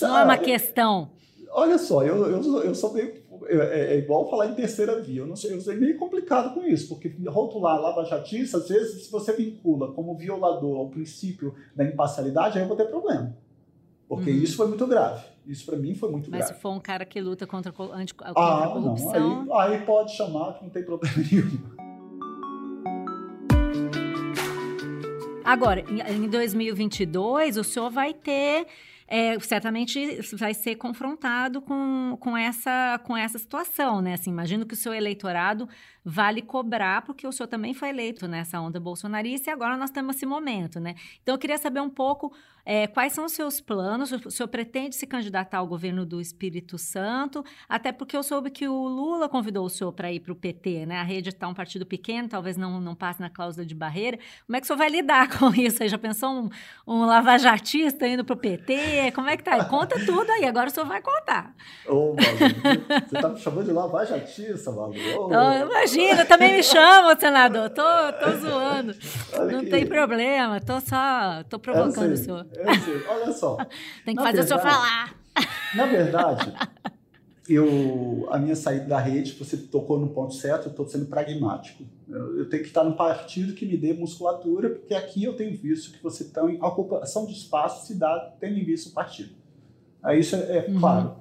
Não, 0.00 0.08
não 0.08 0.18
é 0.18 0.24
uma 0.24 0.38
questão. 0.38 1.10
Olha 1.52 1.78
só, 1.78 2.04
eu, 2.04 2.16
eu, 2.26 2.62
eu 2.62 2.74
sou 2.74 2.92
meio. 2.92 3.20
É, 3.46 3.94
é, 3.94 3.98
igual 3.98 4.28
falar 4.30 4.46
em 4.46 4.54
terceira 4.54 5.00
via. 5.00 5.22
Eu, 5.22 5.26
não 5.26 5.34
sei, 5.34 5.52
eu 5.52 5.60
sou 5.60 5.74
meio 5.74 5.98
complicado 5.98 6.54
com 6.54 6.64
isso, 6.64 6.88
porque 6.88 7.12
rotular 7.26 7.80
lavajatista, 7.80 8.58
às 8.58 8.68
vezes, 8.68 9.06
se 9.06 9.10
você 9.10 9.32
vincula 9.32 9.92
como 9.92 10.16
violador 10.16 10.76
ao 10.76 10.88
princípio 10.88 11.54
da 11.74 11.84
imparcialidade, 11.84 12.58
aí 12.58 12.64
eu 12.64 12.68
vou 12.68 12.76
ter 12.76 12.84
problema. 12.84 13.34
Porque 14.08 14.30
uhum. 14.30 14.36
isso 14.36 14.56
foi 14.56 14.68
muito 14.68 14.86
grave. 14.86 15.24
Isso 15.46 15.64
para 15.64 15.76
mim 15.76 15.94
foi 15.94 16.10
muito 16.10 16.30
Mas 16.30 16.38
grave. 16.40 16.52
Mas 16.52 16.56
se 16.56 16.62
for 16.62 16.70
um 16.70 16.80
cara 16.80 17.04
que 17.04 17.20
luta 17.20 17.46
contra, 17.46 17.72
anti, 17.92 18.14
contra 18.14 18.32
ah, 18.36 18.64
a 18.64 18.68
corrupção. 18.68 19.44
Não, 19.44 19.58
aí, 19.58 19.76
aí 19.76 19.86
pode 19.86 20.14
chamar 20.14 20.54
que 20.54 20.64
não 20.64 20.70
tem 20.70 20.84
problema 20.84 21.14
nenhum. 21.30 21.79
Agora, 25.50 25.84
em 26.08 26.28
2022, 26.28 27.56
o 27.56 27.64
senhor 27.64 27.90
vai 27.90 28.14
ter 28.14 28.66
é, 29.10 29.36
certamente 29.40 30.20
vai 30.34 30.54
ser 30.54 30.76
confrontado 30.76 31.60
com, 31.60 32.16
com, 32.20 32.36
essa, 32.36 33.00
com 33.02 33.16
essa 33.16 33.36
situação, 33.36 34.00
né? 34.00 34.14
Assim, 34.14 34.30
imagino 34.30 34.64
que 34.64 34.74
o 34.74 34.76
seu 34.76 34.94
eleitorado 34.94 35.68
vale 36.04 36.42
cobrar, 36.42 37.02
porque 37.02 37.26
o 37.26 37.32
senhor 37.32 37.48
também 37.48 37.74
foi 37.74 37.90
eleito 37.90 38.26
nessa 38.26 38.60
onda 38.60 38.80
bolsonarista 38.80 39.50
e 39.50 39.52
agora 39.52 39.76
nós 39.76 39.90
temos 39.90 40.16
esse 40.16 40.26
momento, 40.26 40.80
né? 40.80 40.94
Então, 41.22 41.34
eu 41.34 41.38
queria 41.38 41.58
saber 41.58 41.80
um 41.80 41.90
pouco 41.90 42.32
é, 42.64 42.86
quais 42.86 43.12
são 43.12 43.24
os 43.24 43.32
seus 43.32 43.60
planos? 43.60 44.12
O 44.12 44.30
senhor 44.30 44.48
pretende 44.48 44.94
se 44.94 45.06
candidatar 45.06 45.58
ao 45.58 45.66
governo 45.66 46.04
do 46.04 46.20
Espírito 46.20 46.78
Santo? 46.78 47.44
Até 47.68 47.90
porque 47.92 48.16
eu 48.16 48.22
soube 48.22 48.50
que 48.50 48.68
o 48.68 48.86
Lula 48.86 49.28
convidou 49.28 49.64
o 49.64 49.68
senhor 49.68 49.92
para 49.92 50.12
ir 50.12 50.20
para 50.20 50.32
o 50.32 50.36
PT, 50.36 50.86
né? 50.86 50.98
A 50.98 51.02
rede 51.02 51.30
está 51.30 51.48
um 51.48 51.54
partido 51.54 51.86
pequeno, 51.86 52.28
talvez 52.28 52.56
não, 52.56 52.80
não 52.80 52.94
passe 52.94 53.20
na 53.20 53.30
cláusula 53.30 53.64
de 53.64 53.74
barreira. 53.74 54.18
Como 54.46 54.56
é 54.56 54.60
que 54.60 54.64
o 54.64 54.66
senhor 54.66 54.78
vai 54.78 54.88
lidar 54.88 55.28
com 55.38 55.48
isso? 55.54 55.78
Você 55.78 55.88
já 55.88 55.98
pensou 55.98 56.30
um, 56.30 56.48
um 56.86 57.04
lavajatista 57.04 58.06
indo 58.06 58.24
para 58.24 58.34
o 58.34 58.36
PT? 58.36 59.12
Como 59.14 59.28
é 59.28 59.36
que 59.36 59.42
tá? 59.42 59.64
Conta 59.64 59.98
tudo 60.04 60.30
aí, 60.30 60.44
agora 60.44 60.68
o 60.68 60.70
senhor 60.70 60.86
vai 60.86 61.00
contar. 61.00 61.54
Ô, 61.86 62.14
Malu, 62.14 63.00
você 63.08 63.16
está 63.16 63.28
me 63.28 63.38
chamando 63.40 63.66
de 63.66 63.72
lavajatista, 63.72 64.70
Malu? 64.70 64.90
Oh, 65.30 65.68
imagina, 65.94 66.24
também 66.24 66.56
me 66.56 66.62
chama, 66.62 67.18
senador. 67.18 67.70
Tô, 67.70 67.82
tô 68.18 68.36
zoando. 68.38 68.94
Olha 69.32 69.52
não 69.52 69.64
tem 69.64 69.86
problema, 69.86 70.60
tô 70.60 70.80
só, 70.80 71.42
tô 71.48 71.58
provocando 71.58 72.12
o 72.12 72.16
senhor. 72.16 72.46
Olha 73.08 73.32
só. 73.32 73.56
Tem 74.04 74.14
que 74.16 74.22
fazer 74.22 74.38
verdade, 74.38 74.40
o 74.40 74.48
senhor 74.48 74.60
falar. 74.60 75.14
Na 75.74 75.86
verdade, 75.86 76.52
eu, 77.48 78.28
a 78.30 78.38
minha 78.38 78.56
saída 78.56 78.86
da 78.86 78.98
rede, 78.98 79.32
você 79.32 79.56
tocou 79.56 79.98
no 79.98 80.08
ponto 80.08 80.34
certo, 80.34 80.66
eu 80.66 80.70
estou 80.70 80.86
sendo 80.86 81.06
pragmático. 81.06 81.84
Eu, 82.08 82.38
eu, 82.38 82.48
tenho 82.48 82.62
que 82.62 82.68
estar 82.68 82.84
num 82.84 82.92
partido 82.92 83.54
que 83.54 83.64
me 83.64 83.76
dê 83.76 83.92
musculatura, 83.92 84.70
porque 84.70 84.94
aqui 84.94 85.24
eu 85.24 85.34
tenho 85.34 85.56
visto 85.56 85.92
que 85.92 86.02
você 86.02 86.24
está 86.24 86.42
em 86.50 86.60
ocupação 86.62 87.26
de 87.26 87.32
espaço 87.32 87.86
se 87.86 87.94
dá 87.94 88.34
tendo 88.40 88.58
em 88.58 88.64
vista 88.64 88.90
o 88.90 88.92
partido. 88.92 89.30
Aí 90.02 90.20
isso 90.20 90.34
é, 90.36 90.58
é 90.58 90.66
uhum. 90.68 90.80
claro. 90.80 91.16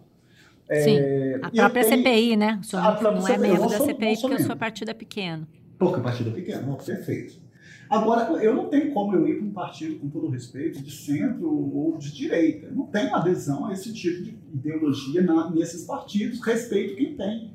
Sim, 0.71 0.97
é, 0.97 1.39
a 1.41 1.49
própria 1.49 1.83
tenho, 1.83 2.03
CPI, 2.03 2.35
né? 2.35 2.59
O 2.61 2.63
senhor 2.63 3.01
não, 3.01 3.15
não 3.15 3.27
é 3.27 3.37
membro 3.37 3.69
da 3.69 3.79
CPI 3.79 4.21
porque 4.21 4.35
o 4.35 4.45
seu 4.45 4.55
partido 4.55 4.91
é 4.91 4.93
pequeno. 4.93 5.47
Porque 5.79 5.99
o 5.99 6.03
partido 6.03 6.29
é 6.29 6.33
pequeno, 6.33 6.77
perfeito. 6.77 7.49
Agora, 7.89 8.31
eu 8.43 8.53
não 8.53 8.69
tenho 8.69 8.93
como 8.93 9.15
eu 9.15 9.27
ir 9.27 9.37
para 9.37 9.47
um 9.47 9.51
partido, 9.51 9.99
com 9.99 10.09
todo 10.09 10.29
respeito, 10.29 10.79
de 10.79 10.91
centro 10.91 11.51
ou 11.51 11.97
de 11.97 12.13
direita. 12.13 12.67
Eu 12.67 12.75
não 12.75 12.85
tenho 12.85 13.15
adesão 13.15 13.65
a 13.65 13.73
esse 13.73 13.91
tipo 13.91 14.21
de 14.21 14.37
ideologia 14.53 15.23
na, 15.23 15.49
nesses 15.49 15.85
partidos. 15.85 16.39
Respeito 16.39 16.95
quem 16.95 17.15
tem. 17.15 17.51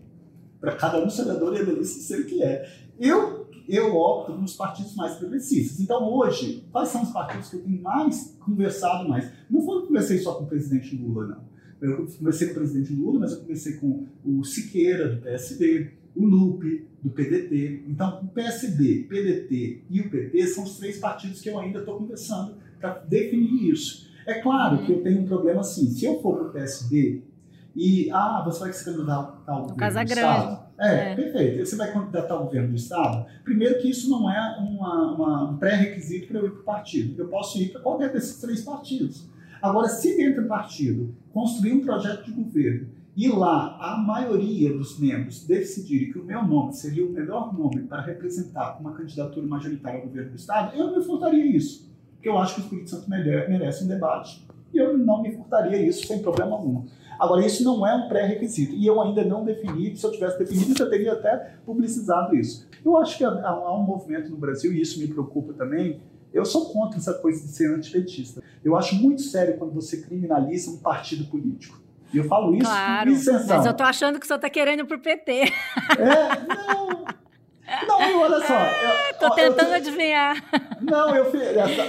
Para 0.61 0.75
cada 0.75 1.05
um 1.05 1.09
senador 1.09 1.55
ele 1.55 1.85
ser 1.85 2.23
o 2.23 2.27
que 2.27 2.43
é. 2.43 2.69
Eu, 2.99 3.49
eu 3.69 3.95
opto 3.95 4.33
nos 4.33 4.55
partidos 4.57 4.97
mais 4.97 5.15
progressistas. 5.15 5.79
Então, 5.79 6.03
hoje, 6.13 6.67
quais 6.73 6.89
são 6.89 7.05
os 7.05 7.11
partidos 7.11 7.51
que 7.51 7.57
eu 7.57 7.63
tenho 7.63 7.81
mais 7.81 8.37
conversado 8.41 9.09
mais? 9.09 9.31
Não 9.49 9.63
foi 9.63 9.83
que 9.83 9.87
conversei 9.87 10.19
só 10.19 10.35
com 10.35 10.45
o 10.45 10.49
presidente 10.49 10.97
Lula, 10.97 11.27
não. 11.29 11.54
Eu 11.85 12.07
conversei 12.07 12.49
com 12.49 12.55
o 12.55 12.57
presidente 12.57 12.93
Lula, 12.93 13.21
mas 13.21 13.33
eu 13.33 13.41
conversei 13.41 13.75
com 13.75 14.07
o 14.25 14.43
Siqueira, 14.45 15.09
do 15.09 15.23
PSD, 15.23 15.91
o 16.17 16.25
LUP, 16.25 16.87
do 17.03 17.11
PDT. 17.11 17.85
Então, 17.89 18.21
o 18.23 18.29
PSD, 18.29 19.07
PDT 19.09 19.83
e 19.91 20.01
o 20.01 20.11
PT 20.11 20.47
são 20.47 20.65
os 20.65 20.79
três 20.79 20.99
partidos 20.99 21.41
que 21.41 21.51
eu 21.51 21.59
ainda 21.59 21.81
estou 21.81 21.99
conversando 21.99 22.57
para 22.81 22.99
definir 23.01 23.71
isso. 23.71 24.11
É 24.27 24.41
claro 24.41 24.85
que 24.85 24.93
eu 24.93 25.03
tenho 25.03 25.21
um 25.21 25.27
problema 25.27 25.61
assim, 25.61 25.91
se 25.91 26.07
eu 26.07 26.21
for 26.23 26.39
para 26.39 26.49
o 26.49 26.53
PSD 26.53 27.23
e, 27.77 28.09
ah, 28.11 28.43
você 28.45 28.61
vai 28.61 28.73
se 28.73 28.85
candidatar 28.85 29.43
ao 29.47 29.63
governo 29.63 29.77
Casa 29.77 30.05
do 30.05 30.09
Grande. 30.09 30.21
Estado. 30.21 30.65
É, 30.79 31.13
é, 31.13 31.15
perfeito. 31.15 31.67
Você 31.67 31.77
vai 31.77 31.93
candidatar 31.93 32.35
ao 32.35 32.45
governo 32.45 32.69
do 32.69 32.77
Estado. 32.77 33.27
Primeiro 33.45 33.79
que 33.81 33.91
isso 33.91 34.09
não 34.09 34.31
é 34.31 34.57
uma, 34.59 35.13
uma, 35.13 35.51
um 35.51 35.57
pré-requisito 35.59 36.29
para 36.29 36.39
eu 36.39 36.47
ir 36.47 36.51
para 36.51 36.61
o 36.61 36.65
partido. 36.65 37.21
Eu 37.21 37.29
posso 37.29 37.61
ir 37.61 37.73
para 37.73 37.81
qualquer 37.81 38.13
desses 38.13 38.41
três 38.41 38.63
partidos. 38.63 39.29
Agora, 39.65 39.89
se 39.89 40.15
dentro 40.15 40.43
do 40.43 40.49
partido 40.49 41.15
construir 41.33 41.73
um 41.73 41.81
projeto 41.81 42.27
de 42.27 42.33
governo 42.33 42.87
e 43.17 43.29
lá 43.29 43.79
a 43.81 43.97
maioria 43.97 44.71
dos 44.71 45.01
membros 45.01 45.47
decidirem 45.47 46.13
que 46.13 46.19
o 46.19 46.25
meu 46.25 46.47
nome 46.47 46.75
seria 46.75 47.03
o 47.03 47.09
melhor 47.09 47.51
nome 47.57 47.85
para 47.85 48.03
representar 48.03 48.79
uma 48.79 48.93
candidatura 48.93 49.47
majoritária 49.47 50.01
ao 50.01 50.07
governo 50.07 50.33
do 50.33 50.37
Estado, 50.37 50.77
eu 50.77 50.95
me 50.95 51.03
furtaria 51.03 51.47
isso. 51.47 51.91
Porque 52.13 52.29
eu 52.29 52.37
acho 52.37 52.57
que 52.57 52.61
o 52.61 52.65
Espírito 52.65 52.91
Santo 52.91 53.09
merece 53.09 53.85
um 53.85 53.89
debate. 53.89 54.47
E 54.71 54.77
eu 54.77 54.99
não 54.99 55.23
me 55.23 55.33
furtaria 55.33 55.81
isso 55.81 56.07
sem 56.07 56.21
problema 56.21 56.57
algum. 56.57 56.85
Agora, 57.19 57.47
isso 57.47 57.65
não 57.65 57.87
é 57.87 57.95
um 57.95 58.07
pré-requisito. 58.07 58.75
E 58.75 58.87
eu 58.87 59.01
ainda 59.01 59.25
não 59.25 59.47
defini, 59.47 59.97
se 59.97 60.05
eu 60.05 60.13
tivesse 60.13 60.39
definido, 60.39 60.83
eu 60.83 60.91
teria 60.91 61.15
até 61.15 61.55
publicizado 61.65 62.37
isso. 62.37 62.69
Eu 62.85 62.99
acho 62.99 63.17
que 63.17 63.25
há 63.25 63.75
um 63.75 63.83
movimento 63.83 64.29
no 64.31 64.37
Brasil, 64.37 64.75
e 64.75 64.83
isso 64.83 65.01
me 65.01 65.09
preocupa 65.09 65.55
também, 65.55 66.01
eu 66.35 66.45
sou 66.45 66.67
contra 66.71 66.99
essa 66.99 67.15
coisa 67.15 67.41
de 67.41 67.49
ser 67.49 67.73
antipetista. 67.73 68.43
Eu 68.65 68.77
acho 68.77 68.97
muito 68.97 69.23
sério 69.23 69.57
quando 69.57 69.73
você 69.73 70.03
criminaliza 70.03 70.71
um 70.71 70.79
partido 70.79 71.25
político. 71.27 71.81
E 72.13 72.19
eu 72.19 72.25
falo 72.25 72.55
isso 72.55 72.65
claro, 72.65 73.11
com 73.11 73.17
isenção. 73.17 73.57
Mas 73.57 73.67
eu 73.67 73.75
tô 73.75 73.83
achando 73.85 74.19
que 74.19 74.27
senhor 74.27 74.39
tá 74.39 74.51
querendo 74.51 74.85
pro 74.85 74.99
PT. 75.01 75.33
É, 75.33 76.47
não. 76.49 77.05
Não, 77.89 78.21
olha 78.21 78.47
só. 78.47 78.55
Eu, 78.55 79.19
tô 79.19 79.35
tentando 79.35 79.71
eu, 79.71 79.75
adivinhar. 79.75 80.37
Não, 80.81 81.15
eu 81.17 81.31
fiz. 81.31 81.41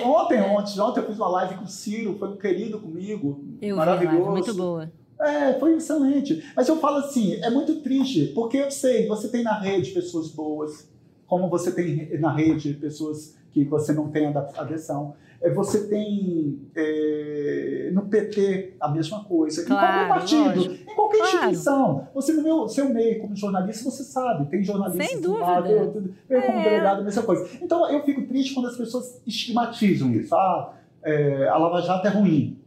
Ontem, 0.03 0.41
ontem, 0.41 0.79
ontem 0.79 0.99
eu 1.01 1.07
fiz 1.07 1.17
uma 1.17 1.27
live 1.27 1.55
com 1.55 1.65
o 1.65 1.67
Ciro, 1.67 2.17
foi 2.17 2.29
um 2.29 2.37
querido 2.37 2.79
comigo. 2.79 3.43
Eu 3.61 3.75
maravilhoso. 3.75 4.23
Vi, 4.23 4.29
muito 4.29 4.53
boa. 4.53 4.91
É, 5.19 5.53
foi 5.59 5.75
excelente. 5.75 6.43
Mas 6.55 6.67
eu 6.67 6.77
falo 6.77 6.97
assim, 6.97 7.35
é 7.43 7.49
muito 7.49 7.81
triste, 7.81 8.31
porque 8.33 8.57
eu 8.57 8.71
sei, 8.71 9.07
você 9.07 9.27
tem 9.27 9.43
na 9.43 9.59
rede 9.59 9.91
pessoas 9.91 10.29
boas, 10.29 10.89
como 11.27 11.49
você 11.49 11.71
tem 11.71 12.19
na 12.19 12.33
rede 12.33 12.73
pessoas 12.73 13.35
que 13.55 13.63
você 13.63 13.93
não 13.93 14.09
tem 14.09 14.27
adesão. 14.57 15.15
É, 15.41 15.49
você 15.49 15.87
tem 15.87 16.59
é, 16.75 17.89
no 17.93 18.07
PT 18.07 18.75
a 18.81 18.89
mesma 18.89 19.23
coisa, 19.23 19.65
claro, 19.65 19.85
em 19.85 19.89
qualquer 19.89 20.07
partido, 20.09 20.59
lógico. 20.59 20.91
em 20.91 20.95
qualquer 20.95 21.17
claro. 21.19 21.35
instituição. 21.35 22.07
Você 22.13 22.33
no 22.33 22.43
meu 22.43 22.67
seu 22.67 22.89
meio 22.89 23.21
como 23.21 23.33
jornalista, 23.33 23.89
você 23.89 24.03
sabe, 24.03 24.49
tem 24.49 24.61
jornalistas 24.61 25.07
Sem 25.07 25.21
dúvida. 25.21 25.69
eu, 25.69 26.03
eu 26.29 26.41
como 26.41 26.59
é. 26.59 26.63
delegado, 26.63 26.99
a 26.99 27.03
mesma 27.03 27.23
coisa. 27.23 27.49
Então 27.61 27.89
eu 27.89 28.03
fico 28.03 28.23
triste 28.23 28.53
quando 28.53 28.67
as 28.67 28.75
pessoas 28.75 29.21
estigmatizam 29.25 30.11
isso. 30.11 30.35
Ah, 30.35 30.73
é, 31.01 31.47
a 31.47 31.57
Lava 31.57 31.81
Jato 31.81 32.07
é 32.07 32.09
ruim. 32.09 32.59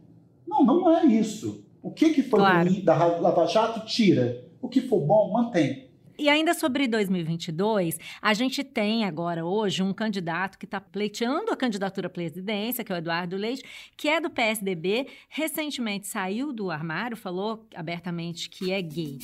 Não, 0.47 0.63
não 0.63 0.97
é 0.97 1.05
isso. 1.05 1.63
O 1.83 1.91
que, 1.91 2.09
que 2.09 2.23
foi 2.23 2.39
claro. 2.39 2.67
ruim 2.67 2.83
da 2.83 2.95
Lava 2.95 3.45
Jato, 3.45 3.85
tira. 3.85 4.43
O 4.59 4.67
que 4.67 4.81
for 4.81 4.99
bom, 4.99 5.31
mantém. 5.31 5.88
E 6.19 6.27
ainda 6.27 6.53
sobre 6.53 6.85
2022, 6.85 7.97
a 8.21 8.33
gente 8.33 8.61
tem 8.61 9.05
agora 9.05 9.45
hoje 9.45 9.81
um 9.81 9.93
candidato 9.93 10.59
que 10.59 10.65
está 10.65 10.81
pleiteando 10.81 11.49
a 11.49 11.55
candidatura 11.55 12.07
à 12.07 12.09
presidência, 12.09 12.83
que 12.83 12.91
é 12.91 12.95
o 12.95 12.97
Eduardo 12.97 13.37
Leite, 13.37 13.63
que 13.95 14.09
é 14.09 14.19
do 14.19 14.29
PSDB, 14.29 15.07
recentemente 15.29 16.07
saiu 16.07 16.51
do 16.51 16.69
armário, 16.69 17.15
falou 17.15 17.65
abertamente 17.73 18.49
que 18.49 18.69
é 18.69 18.81
gay. 18.81 19.17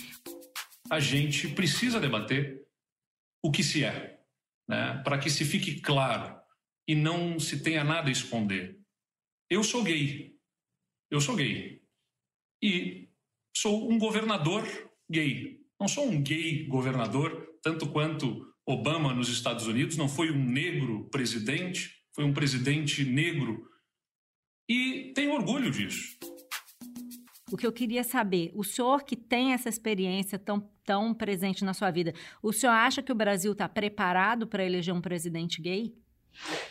A 0.90 1.02
gente 1.02 1.50
precisa 1.50 2.00
debater 2.00 2.66
o 3.44 3.52
que 3.52 3.62
se 3.62 3.84
é, 3.84 4.18
né? 4.66 5.02
para 5.04 5.18
que 5.18 5.30
se 5.30 5.44
fique 5.44 5.82
claro 5.82 6.40
e 6.88 6.96
não 6.96 7.38
se 7.42 7.62
tenha 7.62 7.84
nada 7.84 8.08
a 8.08 8.12
esconder. 8.12 8.80
Eu 9.50 9.66
sou 9.66 9.84
gay. 9.84 10.34
Eu 11.12 11.20
sou 11.20 11.36
gay. 11.36 11.84
E 12.64 13.10
sou 13.54 13.92
um 13.92 14.00
governador 14.00 14.64
gay. 15.12 15.65
Não 15.86 15.90
sou 15.90 16.08
um 16.08 16.20
gay 16.20 16.66
governador, 16.66 17.48
tanto 17.62 17.88
quanto 17.88 18.44
Obama 18.66 19.14
nos 19.14 19.30
Estados 19.30 19.68
Unidos, 19.68 19.96
não 19.96 20.10
foi 20.10 20.32
um 20.32 20.44
negro 20.44 21.08
presidente, 21.12 21.92
foi 22.12 22.24
um 22.24 22.34
presidente 22.34 23.06
negro. 23.06 23.70
E 24.68 25.14
tenho 25.14 25.34
orgulho 25.34 25.70
disso. 25.70 26.18
O 27.52 27.56
que 27.56 27.68
eu 27.68 27.72
queria 27.72 28.04
saber, 28.04 28.52
o 28.56 28.64
senhor 28.64 29.04
que 29.04 29.16
tem 29.16 29.54
essa 29.54 29.70
experiência 29.70 30.40
tão, 30.40 30.68
tão 30.84 31.14
presente 31.14 31.64
na 31.64 31.76
sua 31.76 31.92
vida, 31.92 32.16
o 32.42 32.52
senhor 32.52 32.74
acha 32.74 33.04
que 33.04 33.12
o 33.12 33.16
Brasil 33.16 33.52
está 33.52 33.70
preparado 33.70 34.48
para 34.48 34.66
eleger 34.66 34.92
um 34.92 35.02
presidente 35.02 35.62
gay? 35.62 35.94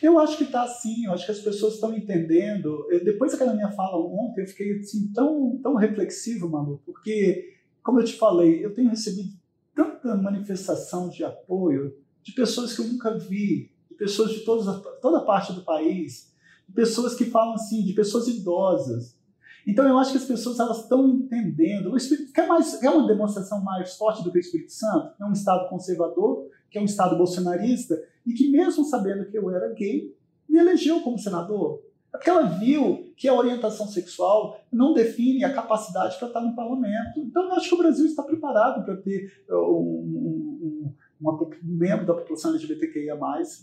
Eu 0.03 0.19
acho 0.19 0.37
que 0.37 0.43
está 0.43 0.67
sim, 0.67 1.07
eu 1.07 1.13
acho 1.13 1.25
que 1.25 1.31
as 1.31 1.39
pessoas 1.39 1.75
estão 1.75 1.97
entendendo. 1.97 2.85
Eu, 2.91 3.05
depois 3.05 3.31
daquela 3.31 3.55
minha 3.55 3.71
fala 3.71 3.97
ontem, 3.97 4.41
eu 4.41 4.49
fiquei 4.49 4.77
assim, 4.81 5.13
tão, 5.13 5.61
tão 5.63 5.77
reflexivo, 5.77 6.51
Manu, 6.51 6.83
porque 6.85 7.54
como 7.85 8.01
eu 8.01 8.05
te 8.05 8.15
falei, 8.15 8.65
eu 8.65 8.75
tenho 8.75 8.89
recebido 8.89 9.35
tanta 9.75 10.17
manifestação 10.17 11.11
de 11.11 11.23
apoio 11.23 11.95
de 12.23 12.33
pessoas 12.33 12.75
que 12.75 12.81
eu 12.81 12.89
nunca 12.89 13.17
vi, 13.19 13.71
de 13.91 13.95
pessoas 13.95 14.31
de 14.31 14.41
todas, 14.41 14.83
toda 15.03 15.21
parte 15.21 15.53
do 15.53 15.61
país, 15.61 16.33
de 16.67 16.75
pessoas 16.75 17.15
que 17.15 17.27
falam 17.27 17.53
assim, 17.55 17.85
de 17.85 17.93
pessoas 17.93 18.27
idosas. 18.27 19.19
Então 19.67 19.87
eu 19.87 19.99
acho 19.99 20.13
que 20.13 20.19
as 20.19 20.25
pessoas 20.25 20.59
elas 20.59 20.85
estão 20.85 21.07
entendendo. 21.07 21.93
O 21.93 21.97
Espírito 21.97 22.33
quer 22.33 22.49
mais 22.49 22.75
quer 22.79 22.89
uma 22.89 23.07
demonstração 23.07 23.63
mais 23.63 23.95
forte 23.97 24.25
do 24.25 24.33
que 24.33 24.39
o 24.39 24.41
Espírito 24.41 24.73
Santo, 24.73 25.13
é 25.21 25.25
um 25.25 25.33
estado 25.33 25.69
conservador, 25.69 26.49
que 26.71 26.79
é 26.79 26.81
um 26.81 26.87
estado 26.87 27.19
bolsonarista 27.19 28.03
e 28.27 28.33
que 28.33 28.51
mesmo 28.51 28.83
sabendo 28.85 29.27
que 29.27 29.37
eu 29.37 29.51
era 29.51 29.75
gay, 29.75 30.17
me 30.49 30.59
elegeu 30.59 31.03
como 31.03 31.19
senador. 31.19 31.83
É 32.15 32.17
porque 32.17 32.31
ela 32.31 32.45
viu 32.45 33.04
que 33.17 33.29
a 33.29 33.35
orientação 33.35 33.87
sexual 33.87 34.61
não 34.73 34.93
define 34.93 35.45
a 35.45 35.53
capacidade 35.53 36.19
para 36.19 36.29
estar 36.29 36.41
no 36.41 36.55
parlamento. 36.55 37.21
Então, 37.21 37.45
eu 37.45 37.53
acho 37.53 37.69
que 37.69 37.75
o 37.75 37.79
Brasil 37.79 38.07
está 38.07 38.23
preparado 38.23 38.85
para 38.85 38.97
ter 38.97 39.45
uh, 39.49 39.55
um, 39.55 40.89
um, 40.89 40.95
uma, 41.21 41.33
um 41.33 41.51
membro 41.63 42.07
da 42.07 42.15
população 42.15 42.51
LGBTQIA, 42.51 43.17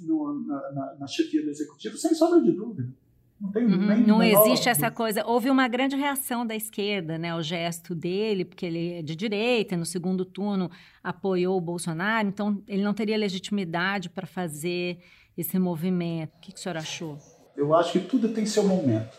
no, 0.03 0.45
na, 0.45 0.71
na, 0.71 0.95
na 0.99 1.07
chefia 1.07 1.43
do 1.43 1.49
executivo, 1.49 1.97
sem 1.97 2.13
sombra 2.13 2.41
de 2.41 2.51
dúvida. 2.51 2.93
Não, 3.41 3.51
tem 3.51 3.65
uhum, 3.65 3.87
nem 3.87 4.03
não 4.05 4.21
existe 4.21 4.69
essa 4.69 4.91
coisa. 4.91 5.25
Houve 5.25 5.49
uma 5.49 5.67
grande 5.67 5.95
reação 5.95 6.45
da 6.45 6.55
esquerda, 6.55 7.17
né, 7.17 7.31
ao 7.31 7.41
gesto 7.41 7.95
dele, 7.95 8.45
porque 8.45 8.67
ele 8.67 8.93
é 8.93 9.01
de 9.01 9.15
direita, 9.15 9.75
no 9.75 9.85
segundo 9.85 10.23
turno 10.23 10.69
apoiou 11.03 11.57
o 11.57 11.61
Bolsonaro, 11.61 12.27
então 12.27 12.61
ele 12.67 12.83
não 12.83 12.93
teria 12.93 13.17
legitimidade 13.17 14.11
para 14.11 14.27
fazer 14.27 14.99
esse 15.35 15.57
movimento. 15.57 16.35
O 16.37 16.39
que, 16.39 16.51
que 16.51 16.59
o 16.59 16.61
senhor 16.61 16.77
achou? 16.77 17.17
Eu 17.57 17.73
acho 17.73 17.93
que 17.93 17.99
tudo 17.99 18.29
tem 18.29 18.45
seu 18.45 18.63
momento. 18.63 19.17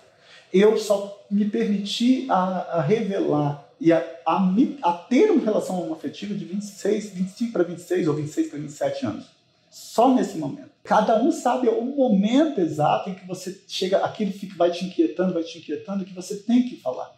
Eu 0.53 0.76
só 0.76 1.24
me 1.30 1.46
permiti 1.46 2.26
a, 2.30 2.78
a 2.78 2.82
revelar 2.82 3.72
e 3.80 3.92
a, 3.92 3.98
a, 4.26 4.55
a, 4.82 4.92
ter 4.92 5.30
uma 5.30 5.42
relação 5.42 5.82
homoafetiva 5.82 6.34
de 6.34 6.44
26, 6.44 7.11
25 7.14 7.53
para 7.53 7.64
26 7.64 8.07
ou 8.07 8.14
26 8.14 8.48
para 8.48 8.59
27 8.59 9.07
anos. 9.07 9.26
Só 9.70 10.14
nesse 10.14 10.36
momento. 10.38 10.70
Cada 10.84 11.22
um 11.22 11.32
sabe 11.32 11.68
o 11.68 11.82
momento 11.82 12.61
exato 12.61 13.11
em 13.11 13.14
que 13.14 13.26
você 13.26 13.61
chega, 13.66 13.98
aquilo 13.98 14.32
fica, 14.32 14.55
vai 14.57 14.70
te 14.70 14.84
inquietando, 14.84 15.32
vai 15.32 15.42
te 15.42 15.59
inquietando, 15.59 16.05
que 16.05 16.14
você 16.14 16.36
tem 16.36 16.68
que 16.68 16.76
falar. 16.76 17.11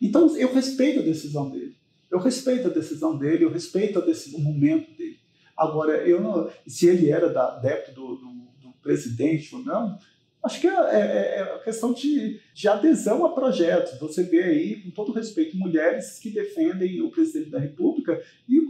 Então 0.00 0.36
eu 0.36 0.52
respeito 0.52 1.00
a 1.00 1.02
decisão 1.02 1.48
dele. 1.48 1.76
Eu 2.10 2.18
respeito 2.18 2.68
a 2.68 2.70
decisão 2.70 3.16
dele, 3.16 3.44
eu 3.44 3.50
respeito 3.50 3.98
a 3.98 4.02
decisão, 4.02 4.40
o 4.40 4.42
momento 4.42 4.90
dele. 4.96 5.18
Agora, 5.56 5.96
eu 6.06 6.20
não, 6.20 6.50
se 6.66 6.86
ele 6.88 7.10
era 7.10 7.32
da, 7.32 7.56
adepto 7.56 7.92
do, 7.92 8.16
do, 8.16 8.26
do 8.60 8.72
presidente 8.82 9.54
ou 9.54 9.62
não, 9.62 9.98
Acho 10.44 10.60
que 10.60 10.66
é, 10.66 10.72
é, 10.72 11.40
é 11.40 11.58
questão 11.62 11.92
de, 11.92 12.40
de, 12.52 12.68
adesão 12.68 13.24
a 13.24 13.32
projetos. 13.32 13.98
Você 14.00 14.24
vê 14.24 14.42
aí, 14.42 14.82
com 14.82 14.90
todo 14.90 15.12
respeito, 15.12 15.56
mulheres 15.56 16.18
que 16.18 16.30
defendem 16.30 17.00
o 17.00 17.10
presidente 17.10 17.50
da 17.50 17.60
República 17.60 18.20
e 18.48 18.60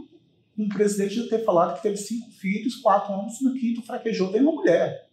um 0.55 0.69
presidente 0.69 1.15
já 1.15 1.27
ter 1.27 1.43
falado 1.43 1.75
que 1.75 1.81
teve 1.81 1.97
cinco 1.97 2.29
filhos, 2.31 2.75
quatro 2.75 3.11
homens, 3.11 3.41
no 3.41 3.53
quinto 3.55 3.81
fraquejou, 3.81 4.31
tem 4.31 4.41
uma 4.41 4.51
mulher. 4.51 5.09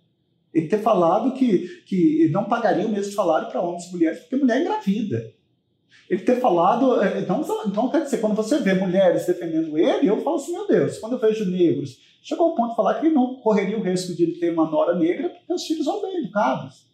Ele 0.52 0.68
ter 0.68 0.82
falado 0.82 1.32
que, 1.32 1.82
que 1.86 2.28
não 2.30 2.44
pagaria 2.44 2.86
o 2.86 2.90
mesmo 2.90 3.12
salário 3.12 3.48
para 3.48 3.62
homens 3.62 3.86
e 3.86 3.92
mulheres 3.92 4.20
porque 4.20 4.36
mulher 4.36 4.58
é 4.58 4.61
engravida. 4.61 5.32
Ele 6.11 6.22
ter 6.22 6.40
falado. 6.40 7.02
É, 7.02 7.20
então, 7.20 7.40
então, 7.66 7.88
quer 7.88 8.02
dizer, 8.02 8.18
quando 8.18 8.34
você 8.34 8.58
vê 8.58 8.74
mulheres 8.74 9.26
defendendo 9.26 9.78
ele, 9.78 10.08
eu 10.08 10.20
falo 10.20 10.36
assim, 10.36 10.52
meu 10.52 10.66
Deus, 10.66 10.98
quando 10.98 11.12
eu 11.12 11.18
vejo 11.18 11.48
negros 11.48 12.09
chegou 12.22 12.50
ao 12.50 12.54
ponto 12.54 12.70
de 12.70 12.76
falar 12.76 12.94
que 12.94 13.06
ele 13.06 13.14
não 13.14 13.36
correria 13.36 13.78
o 13.78 13.82
risco 13.82 14.14
de 14.14 14.22
ele 14.22 14.38
ter 14.38 14.52
uma 14.52 14.70
nora 14.70 14.94
negra 14.94 15.28
porque 15.30 15.52
os 15.52 15.64
filhos 15.64 15.84
são 15.84 16.00
bem 16.02 16.18
educados. 16.18 16.90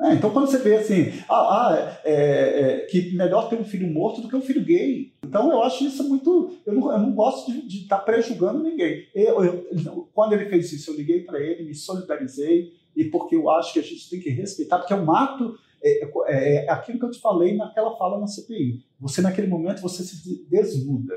É, 0.00 0.14
então, 0.14 0.30
quando 0.30 0.46
você 0.46 0.58
vê 0.58 0.76
assim, 0.76 1.12
ah, 1.28 1.70
ah 1.72 2.00
é, 2.04 2.12
é, 2.12 2.78
que 2.86 3.16
melhor 3.16 3.48
ter 3.48 3.56
um 3.56 3.64
filho 3.64 3.92
morto 3.92 4.20
do 4.20 4.28
que 4.28 4.36
um 4.36 4.40
filho 4.40 4.64
gay. 4.64 5.12
Então, 5.24 5.50
eu 5.50 5.60
acho 5.62 5.84
isso 5.84 6.08
muito. 6.08 6.56
Eu 6.64 6.74
não, 6.74 6.92
eu 6.92 6.98
não 7.00 7.12
gosto 7.12 7.50
de 7.66 7.82
estar 7.82 7.98
tá 7.98 8.02
prejulgando 8.04 8.62
ninguém. 8.62 9.08
Eu, 9.12 9.44
eu, 9.44 10.08
quando 10.14 10.34
ele 10.34 10.46
fez 10.46 10.72
isso, 10.72 10.92
eu 10.92 10.96
liguei 10.96 11.24
para 11.24 11.40
ele, 11.40 11.64
me 11.64 11.74
solidarizei, 11.74 12.72
e 12.94 13.04
porque 13.06 13.34
eu 13.34 13.50
acho 13.50 13.72
que 13.72 13.80
a 13.80 13.82
gente 13.82 14.08
tem 14.08 14.20
que 14.20 14.30
respeitar, 14.30 14.78
porque 14.78 14.92
é 14.92 14.96
um 14.96 15.12
ato. 15.12 15.58
É, 15.82 16.04
é, 16.26 16.66
é 16.66 16.70
aquilo 16.70 16.98
que 16.98 17.04
eu 17.04 17.10
te 17.10 17.20
falei 17.20 17.56
naquela 17.56 17.96
fala 17.96 18.20
na 18.20 18.26
CPI. 18.28 18.84
Você, 19.00 19.20
naquele 19.20 19.48
momento, 19.48 19.80
você 19.80 20.04
se 20.04 20.46
desnuda. 20.48 21.14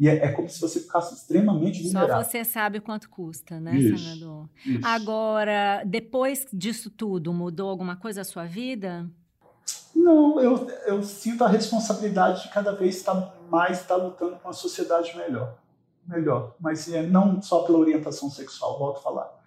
E 0.00 0.08
é, 0.08 0.24
é, 0.24 0.32
como 0.32 0.48
se 0.48 0.58
você 0.58 0.80
ficasse 0.80 1.14
extremamente 1.14 1.82
vulnerável. 1.82 2.16
Só 2.16 2.24
você 2.24 2.42
sabe 2.42 2.80
quanto 2.80 3.10
custa, 3.10 3.60
né, 3.60 3.76
isso, 3.76 4.02
senador? 4.02 4.48
Isso. 4.64 4.80
Agora, 4.82 5.82
depois 5.84 6.46
disso 6.50 6.88
tudo, 6.88 7.34
mudou 7.34 7.68
alguma 7.68 7.96
coisa 7.96 8.22
a 8.22 8.24
sua 8.24 8.46
vida? 8.46 9.06
Não, 9.94 10.40
eu, 10.40 10.66
eu 10.86 11.02
sinto 11.02 11.44
a 11.44 11.48
responsabilidade 11.48 12.44
de 12.44 12.48
cada 12.48 12.72
vez 12.72 12.96
estar 12.96 13.36
mais 13.50 13.82
estar 13.82 13.96
lutando 13.96 14.36
com 14.36 14.48
uma 14.48 14.54
sociedade 14.54 15.14
melhor. 15.14 15.58
Melhor. 16.06 16.56
Mas 16.58 16.90
é, 16.90 17.02
não 17.02 17.42
só 17.42 17.64
pela 17.64 17.76
orientação 17.76 18.30
sexual, 18.30 18.78
volto 18.78 19.00
a 19.00 19.02
falar. 19.02 19.40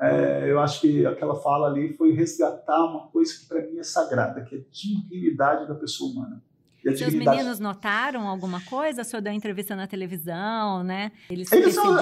É, 0.00 0.50
eu 0.50 0.58
acho 0.58 0.80
que 0.80 1.06
aquela 1.06 1.36
fala 1.36 1.68
ali 1.68 1.92
foi 1.96 2.12
resgatar 2.12 2.84
uma 2.84 3.06
coisa 3.08 3.32
que 3.38 3.46
para 3.46 3.62
mim 3.64 3.78
é 3.78 3.84
sagrada, 3.84 4.40
que 4.42 4.56
é 4.56 4.58
a 4.58 4.62
dignidade 4.72 5.68
da 5.68 5.74
pessoa 5.76 6.10
humana. 6.10 6.42
Seus 6.96 7.14
meninos 7.14 7.58
notaram 7.58 8.26
alguma 8.26 8.60
coisa? 8.62 9.02
O 9.02 9.04
senhor 9.04 9.20
deu 9.20 9.32
entrevista 9.32 9.76
na 9.76 9.86
televisão, 9.86 10.82
né? 10.82 11.12
Eles, 11.28 11.50
Eles 11.52 11.74
são, 11.74 11.98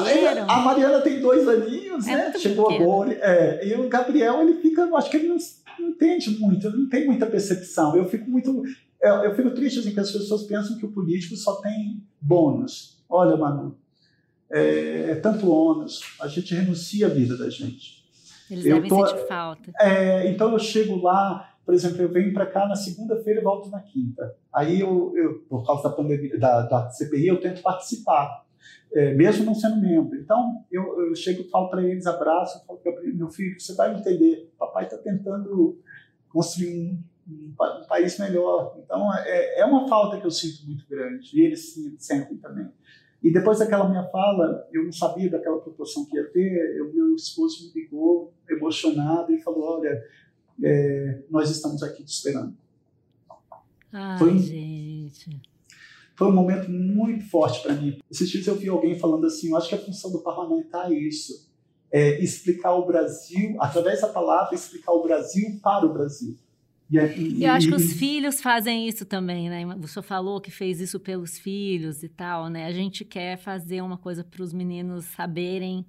A 0.48 0.60
Mariana 0.60 1.00
tem 1.00 1.20
dois 1.20 1.46
aninhos, 1.48 2.06
é 2.06 2.16
né? 2.16 2.32
Chegou 2.38 2.70
agora. 2.70 3.12
É, 3.12 3.66
e 3.66 3.74
o 3.74 3.88
Gabriel, 3.88 4.42
ele 4.42 4.60
fica, 4.60 4.84
acho 4.96 5.10
que 5.10 5.16
ele 5.16 5.28
não, 5.28 5.36
não 5.78 5.88
entende 5.88 6.30
muito, 6.38 6.70
não 6.70 6.88
tem 6.88 7.06
muita 7.06 7.26
percepção. 7.26 7.96
Eu 7.96 8.08
fico 8.08 8.30
muito. 8.30 8.62
Eu, 9.00 9.14
eu 9.24 9.34
fico 9.34 9.50
triste 9.50 9.80
assim, 9.80 9.92
que 9.92 10.00
as 10.00 10.10
pessoas 10.10 10.44
pensam 10.44 10.76
que 10.78 10.86
o 10.86 10.92
político 10.92 11.36
só 11.36 11.56
tem 11.56 12.02
bônus. 12.20 13.02
Olha, 13.08 13.36
Manu, 13.36 13.76
é, 14.50 15.10
é 15.10 15.14
tanto 15.16 15.50
ônus, 15.50 16.00
a 16.20 16.28
gente 16.28 16.54
renuncia 16.54 17.06
a 17.06 17.10
vida 17.10 17.36
da 17.36 17.50
gente. 17.50 17.98
Eles 18.50 18.64
eu 18.64 18.76
devem 18.76 18.88
tô, 18.88 19.06
sentir 19.06 19.26
falta. 19.26 19.70
É, 19.78 20.30
então 20.30 20.52
eu 20.52 20.58
chego 20.58 20.96
lá, 21.02 21.47
por 21.68 21.74
exemplo, 21.74 22.00
eu 22.00 22.08
venho 22.08 22.32
para 22.32 22.46
cá 22.46 22.66
na 22.66 22.74
segunda-feira 22.74 23.40
e 23.40 23.44
volto 23.44 23.68
na 23.68 23.82
quinta. 23.82 24.34
Aí, 24.50 24.80
eu, 24.80 25.12
eu, 25.14 25.40
por 25.50 25.66
causa 25.66 25.82
da 25.82 25.94
pandemia, 25.94 26.38
da, 26.38 26.62
da 26.62 26.88
CPI, 26.88 27.26
eu 27.26 27.38
tento 27.42 27.60
participar, 27.60 28.46
é, 28.90 29.12
mesmo 29.12 29.44
não 29.44 29.54
sendo 29.54 29.78
membro. 29.78 30.18
Então, 30.18 30.64
eu, 30.72 30.98
eu 30.98 31.14
chego 31.14 31.42
e 31.42 31.50
falo 31.50 31.68
para 31.68 31.82
eles, 31.82 32.06
abraço, 32.06 32.64
falo 32.66 32.78
para 32.78 33.02
meu 33.02 33.28
filho, 33.28 33.60
você 33.60 33.74
vai 33.74 33.94
entender, 33.94 34.50
papai 34.58 34.84
está 34.84 34.96
tentando 34.96 35.78
construir 36.30 36.72
um, 36.74 37.02
um, 37.30 37.54
um, 37.82 37.86
país 37.86 38.18
melhor. 38.18 38.74
Então, 38.82 39.14
é, 39.14 39.60
é 39.60 39.64
uma 39.66 39.86
falta 39.86 40.18
que 40.18 40.26
eu 40.26 40.30
sinto 40.30 40.64
muito 40.64 40.88
grande, 40.88 41.38
e 41.38 41.44
eles 41.44 41.74
sentem 41.98 42.38
também. 42.38 42.66
E 43.22 43.30
depois 43.30 43.58
daquela 43.58 43.86
minha 43.90 44.04
fala, 44.04 44.66
eu 44.72 44.84
não 44.84 44.92
sabia 44.92 45.28
daquela 45.28 45.60
proporção 45.60 46.06
que 46.06 46.16
ia 46.16 46.24
ter, 46.30 46.80
o 46.80 46.94
meu 46.94 47.14
esposo 47.14 47.66
me 47.66 47.82
ligou, 47.82 48.32
emocionado, 48.48 49.30
e 49.34 49.42
falou, 49.42 49.80
olha, 49.80 50.02
é, 50.62 51.22
nós 51.30 51.50
estamos 51.50 51.82
aqui 51.82 52.04
te 52.04 52.12
esperando. 52.12 52.54
Ai, 53.92 54.18
foi, 54.18 54.38
gente. 54.38 55.40
Foi 56.14 56.28
um 56.28 56.32
momento 56.32 56.70
muito 56.70 57.24
forte 57.28 57.62
para 57.62 57.74
mim. 57.74 57.98
Esses 58.10 58.28
dias 58.28 58.46
eu 58.46 58.56
vi 58.56 58.68
alguém 58.68 58.98
falando 58.98 59.26
assim: 59.26 59.50
eu 59.50 59.56
acho 59.56 59.68
que 59.68 59.74
a 59.74 59.78
função 59.78 60.10
do 60.10 60.18
parlamentar 60.18 60.90
é 60.90 60.94
isso. 60.94 61.48
É 61.90 62.22
explicar 62.22 62.74
o 62.74 62.86
Brasil, 62.86 63.56
através 63.60 64.02
da 64.02 64.08
palavra, 64.08 64.54
explicar 64.54 64.92
o 64.92 65.02
Brasil 65.02 65.58
para 65.62 65.86
o 65.86 65.92
Brasil. 65.92 66.36
E, 66.90 66.96
e, 66.96 67.44
eu 67.44 67.52
acho 67.52 67.68
que 67.68 67.74
os 67.74 67.92
filhos 67.92 68.40
fazem 68.40 68.88
isso 68.88 69.04
também, 69.04 69.50
né? 69.50 69.64
O 69.82 69.86
senhor 69.86 70.02
falou 70.02 70.40
que 70.40 70.50
fez 70.50 70.80
isso 70.80 70.98
pelos 70.98 71.38
filhos 71.38 72.02
e 72.02 72.08
tal, 72.08 72.48
né? 72.48 72.64
A 72.64 72.72
gente 72.72 73.04
quer 73.04 73.36
fazer 73.36 73.82
uma 73.82 73.98
coisa 73.98 74.24
para 74.24 74.42
os 74.42 74.52
meninos 74.54 75.04
saberem 75.04 75.86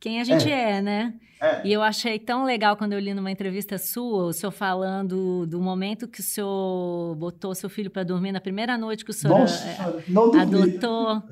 quem 0.00 0.20
a 0.20 0.24
gente 0.24 0.50
é, 0.50 0.78
é 0.78 0.82
né? 0.82 1.14
É. 1.42 1.62
E 1.64 1.72
eu 1.72 1.82
achei 1.82 2.18
tão 2.18 2.44
legal 2.44 2.76
quando 2.76 2.92
eu 2.92 2.98
li 2.98 3.14
numa 3.14 3.30
entrevista 3.30 3.78
sua, 3.78 4.24
o 4.24 4.32
senhor 4.32 4.52
falando 4.52 5.46
do 5.46 5.58
momento 5.58 6.06
que 6.06 6.20
o 6.20 6.22
senhor 6.22 7.14
botou 7.16 7.54
seu 7.54 7.70
filho 7.70 7.90
para 7.90 8.02
dormir 8.02 8.30
na 8.30 8.40
primeira 8.40 8.76
noite 8.76 9.04
que 9.04 9.10
o 9.10 9.14
senhor 9.14 9.38
Nossa, 9.38 9.66
é, 9.66 9.78
adotou. 10.38 11.22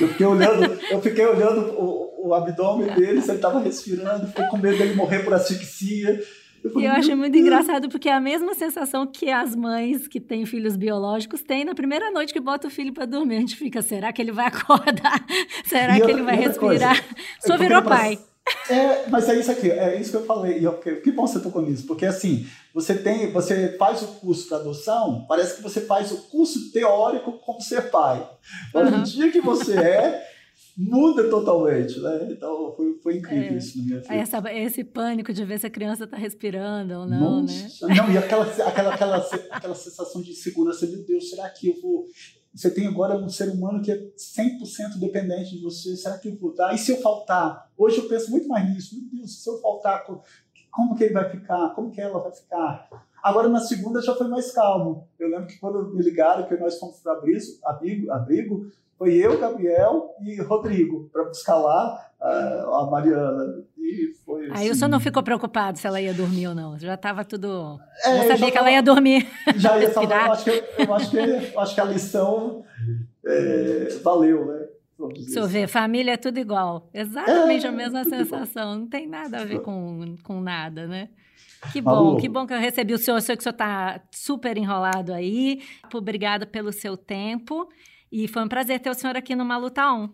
Eu 0.00 0.08
fiquei 0.08 0.26
olhando, 0.26 0.64
eu 0.90 1.00
fiquei 1.00 1.26
olhando 1.26 1.60
o, 1.78 2.28
o 2.28 2.34
abdômen 2.34 2.92
dele, 2.94 3.20
se 3.20 3.30
ele 3.30 3.38
estava 3.38 3.60
respirando, 3.60 4.26
fiquei 4.26 4.46
com 4.46 4.56
medo 4.56 4.78
dele 4.78 4.94
morrer 4.94 5.20
por 5.20 5.34
asfixia. 5.34 6.20
Eu, 6.74 6.80
eu 6.80 6.92
achei 6.92 7.14
muito 7.14 7.36
engraçado, 7.36 7.88
porque 7.88 8.08
é 8.08 8.12
a 8.12 8.20
mesma 8.20 8.54
sensação 8.54 9.06
que 9.06 9.30
as 9.30 9.54
mães 9.54 10.08
que 10.08 10.20
têm 10.20 10.44
filhos 10.44 10.76
biológicos 10.76 11.42
têm 11.42 11.64
na 11.64 11.74
primeira 11.74 12.10
noite 12.10 12.32
que 12.32 12.40
bota 12.40 12.68
o 12.68 12.70
filho 12.70 12.92
para 12.92 13.06
dormir. 13.06 13.36
A 13.36 13.40
gente 13.40 13.56
fica, 13.56 13.82
será 13.82 14.12
que 14.12 14.20
ele 14.20 14.32
vai 14.32 14.46
acordar? 14.46 15.24
será 15.64 15.98
e 15.98 16.00
que 16.00 16.10
ele 16.10 16.22
vai 16.22 16.36
respirar? 16.36 17.02
Só 17.40 17.56
virou 17.56 17.82
pai. 17.82 18.18
É, 18.70 19.08
mas 19.08 19.28
é 19.28 19.38
isso 19.38 19.50
aqui, 19.50 19.70
é 19.70 20.00
isso 20.00 20.10
que 20.10 20.16
eu 20.16 20.24
falei. 20.24 20.58
E 20.58 20.64
eu, 20.64 20.74
que, 20.74 20.96
que 20.96 21.10
bom 21.10 21.26
você 21.26 21.40
tocou 21.40 21.62
nisso, 21.62 21.84
porque 21.86 22.06
assim, 22.06 22.46
você 22.72 22.94
tem, 22.94 23.32
você 23.32 23.76
faz 23.76 24.02
o 24.02 24.06
curso 24.06 24.48
para 24.48 24.58
adoção, 24.58 25.24
parece 25.28 25.56
que 25.56 25.62
você 25.62 25.80
faz 25.80 26.12
o 26.12 26.18
curso 26.28 26.70
teórico 26.70 27.32
como 27.32 27.60
ser 27.60 27.90
pai. 27.90 28.24
Mas 28.72 28.92
uhum. 28.92 28.98
no 28.98 29.04
dia 29.04 29.32
que 29.32 29.40
você 29.40 29.76
é, 29.76 30.35
muda 30.76 31.30
totalmente, 31.30 31.98
né? 32.00 32.28
Então 32.30 32.74
foi, 32.76 32.98
foi 33.02 33.16
incrível 33.16 33.54
é. 33.54 33.56
isso 33.56 33.78
na 33.78 33.84
minha 33.84 34.00
vida. 34.00 34.14
Essa, 34.14 34.52
esse 34.52 34.84
pânico 34.84 35.32
de 35.32 35.44
ver 35.44 35.58
se 35.58 35.66
a 35.66 35.70
criança 35.70 36.04
está 36.04 36.16
respirando 36.16 36.94
ou 36.94 37.06
não, 37.06 37.42
Nossa. 37.42 37.86
né? 37.86 37.94
Não, 37.94 38.12
e 38.12 38.18
aquela, 38.18 38.44
aquela, 38.44 38.94
aquela, 38.94 39.28
aquela 39.50 39.74
sensação 39.74 40.20
de 40.20 40.32
insegurança, 40.32 40.86
meu 40.86 41.04
Deus, 41.04 41.30
será 41.30 41.48
que 41.48 41.68
eu 41.68 41.80
vou. 41.80 42.04
Você 42.54 42.70
tem 42.70 42.86
agora 42.86 43.16
um 43.16 43.28
ser 43.28 43.50
humano 43.50 43.82
que 43.82 43.90
é 43.90 43.96
100% 43.96 44.98
dependente 44.98 45.56
de 45.56 45.62
você. 45.62 45.94
Será 45.96 46.18
que 46.18 46.28
eu 46.28 46.36
vou 46.36 46.54
dar? 46.54 46.74
E 46.74 46.78
se 46.78 46.90
eu 46.90 46.96
faltar? 46.98 47.70
Hoje 47.76 47.98
eu 47.98 48.08
penso 48.08 48.30
muito 48.30 48.48
mais 48.48 48.68
nisso. 48.68 48.96
Meu 48.98 49.20
Deus, 49.20 49.42
se 49.42 49.48
eu 49.48 49.60
faltar, 49.60 50.06
como 50.70 50.94
que 50.94 51.04
ele 51.04 51.12
vai 51.12 51.28
ficar? 51.30 51.74
Como 51.74 51.90
que 51.90 52.00
ela 52.00 52.18
vai 52.18 52.32
ficar? 52.32 52.88
Agora, 53.22 53.48
na 53.48 53.60
segunda, 53.60 54.00
já 54.00 54.14
foi 54.14 54.28
mais 54.28 54.52
calmo. 54.52 55.08
Eu 55.18 55.28
lembro 55.28 55.48
que 55.48 55.58
quando 55.58 55.94
me 55.94 56.02
ligaram 56.02 56.46
que 56.46 56.56
nós 56.56 56.78
fomos 56.78 57.00
para 57.00 57.12
abrigo, 57.12 58.10
abrigo, 58.12 58.70
foi 58.98 59.14
eu, 59.14 59.38
Gabriel 59.38 60.14
e 60.22 60.40
Rodrigo 60.40 61.08
para 61.12 61.24
buscar 61.24 61.56
lá 61.56 62.10
a, 62.20 62.80
a 62.80 62.88
Mariana. 62.90 63.64
E 63.78 64.12
foi 64.24 64.44
Aí 64.46 64.52
assim, 64.52 64.70
o 64.70 64.74
senhor 64.74 64.88
não 64.88 65.00
ficou 65.00 65.22
preocupado 65.22 65.78
se 65.78 65.86
ela 65.86 66.00
ia 66.00 66.14
dormir 66.14 66.48
ou 66.48 66.54
não. 66.54 66.78
Já 66.78 66.94
estava 66.94 67.24
tudo. 67.24 67.78
É, 68.04 68.16
já 68.16 68.22
sabia 68.22 68.36
já 68.36 68.50
que 68.50 68.58
ela 68.58 68.70
ia 68.70 68.82
dormir. 68.82 69.28
Já 69.56 69.78
ia. 69.78 69.88
Eu 69.88 70.32
acho 70.32 70.44
que, 70.44 70.64
eu 70.78 70.94
acho 70.94 71.10
que, 71.10 71.18
eu 71.18 71.60
acho 71.60 71.74
que 71.74 71.80
a 71.80 71.84
lição 71.84 72.64
é, 73.24 73.88
valeu, 74.02 74.46
né? 74.46 74.66
Deixa 75.14 75.40
eu 75.40 75.46
ver, 75.46 75.68
família 75.68 76.12
é 76.12 76.16
tudo 76.16 76.38
igual. 76.38 76.88
Exatamente 76.92 77.66
é, 77.66 77.68
a 77.68 77.72
mesma 77.72 78.02
sensação. 78.04 78.62
Igual. 78.62 78.78
Não 78.78 78.86
tem 78.88 79.06
nada 79.06 79.42
a 79.42 79.44
ver 79.44 79.60
com, 79.60 80.14
com 80.22 80.40
nada, 80.40 80.86
né? 80.86 81.10
Que 81.72 81.80
bom, 81.80 81.90
Alô. 81.90 82.16
que 82.16 82.28
bom 82.28 82.46
que 82.46 82.54
eu 82.54 82.58
recebi 82.58 82.94
o 82.94 82.98
senhor. 82.98 83.18
Eu 83.18 83.20
sei 83.20 83.36
que 83.36 83.40
o 83.40 83.42
senhor 83.42 83.52
está 83.52 84.00
super 84.10 84.56
enrolado 84.56 85.12
aí. 85.12 85.62
Obrigada 85.92 86.46
pelo 86.46 86.72
seu 86.72 86.96
tempo. 86.96 87.68
E 88.10 88.28
foi 88.28 88.42
um 88.42 88.48
prazer 88.48 88.80
ter 88.80 88.90
o 88.90 88.94
senhor 88.94 89.16
aqui 89.16 89.34
no 89.34 89.44
Maluta 89.44 89.92
On. 89.92 90.08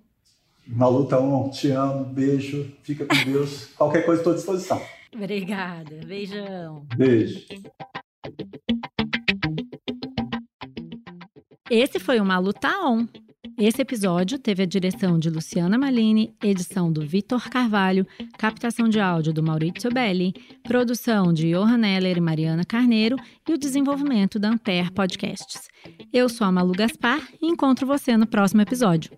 Maluta 0.66 1.18
On, 1.18 1.51
te 1.51 1.70
amo, 1.70 2.05
beijo, 2.05 2.72
fica 2.82 3.05
com 3.05 3.24
Deus. 3.24 3.66
Qualquer 3.76 4.05
coisa 4.05 4.20
estou 4.20 4.32
à 4.32 4.36
disposição. 4.36 4.82
Obrigada, 5.14 5.97
beijão. 6.07 6.86
Beijo. 6.97 7.47
Esse 11.70 11.99
foi 11.99 12.20
o 12.20 12.24
Maluta 12.24 12.68
On. 12.84 13.07
Esse 13.59 13.82
episódio 13.82 14.38
teve 14.38 14.62
a 14.62 14.66
direção 14.66 15.18
de 15.18 15.30
Luciana 15.30 15.78
Malini, 15.78 16.34
edição 16.42 16.92
do 16.92 17.03
Vitor 17.03 17.48
Carvalho, 17.48 18.07
captação 18.38 18.88
de 18.88 18.98
áudio 18.98 19.32
do 19.32 19.42
Maurício 19.42 19.90
Belli, 19.92 20.34
produção 20.62 21.32
de 21.32 21.50
Johan 21.50 21.86
Heller 21.86 22.18
e 22.18 22.20
Mariana 22.20 22.64
Carneiro 22.64 23.16
e 23.48 23.53
o 23.53 23.59
desenvolvimento 23.59 24.38
da 24.38 24.48
Ampere 24.48 24.90
Podcasts. 24.90 25.68
Eu 26.12 26.28
sou 26.28 26.46
a 26.46 26.53
Malu 26.53 26.72
Gaspar 26.72 27.20
e 27.40 27.46
encontro 27.46 27.86
você 27.86 28.16
no 28.16 28.26
próximo 28.26 28.62
episódio. 28.62 29.11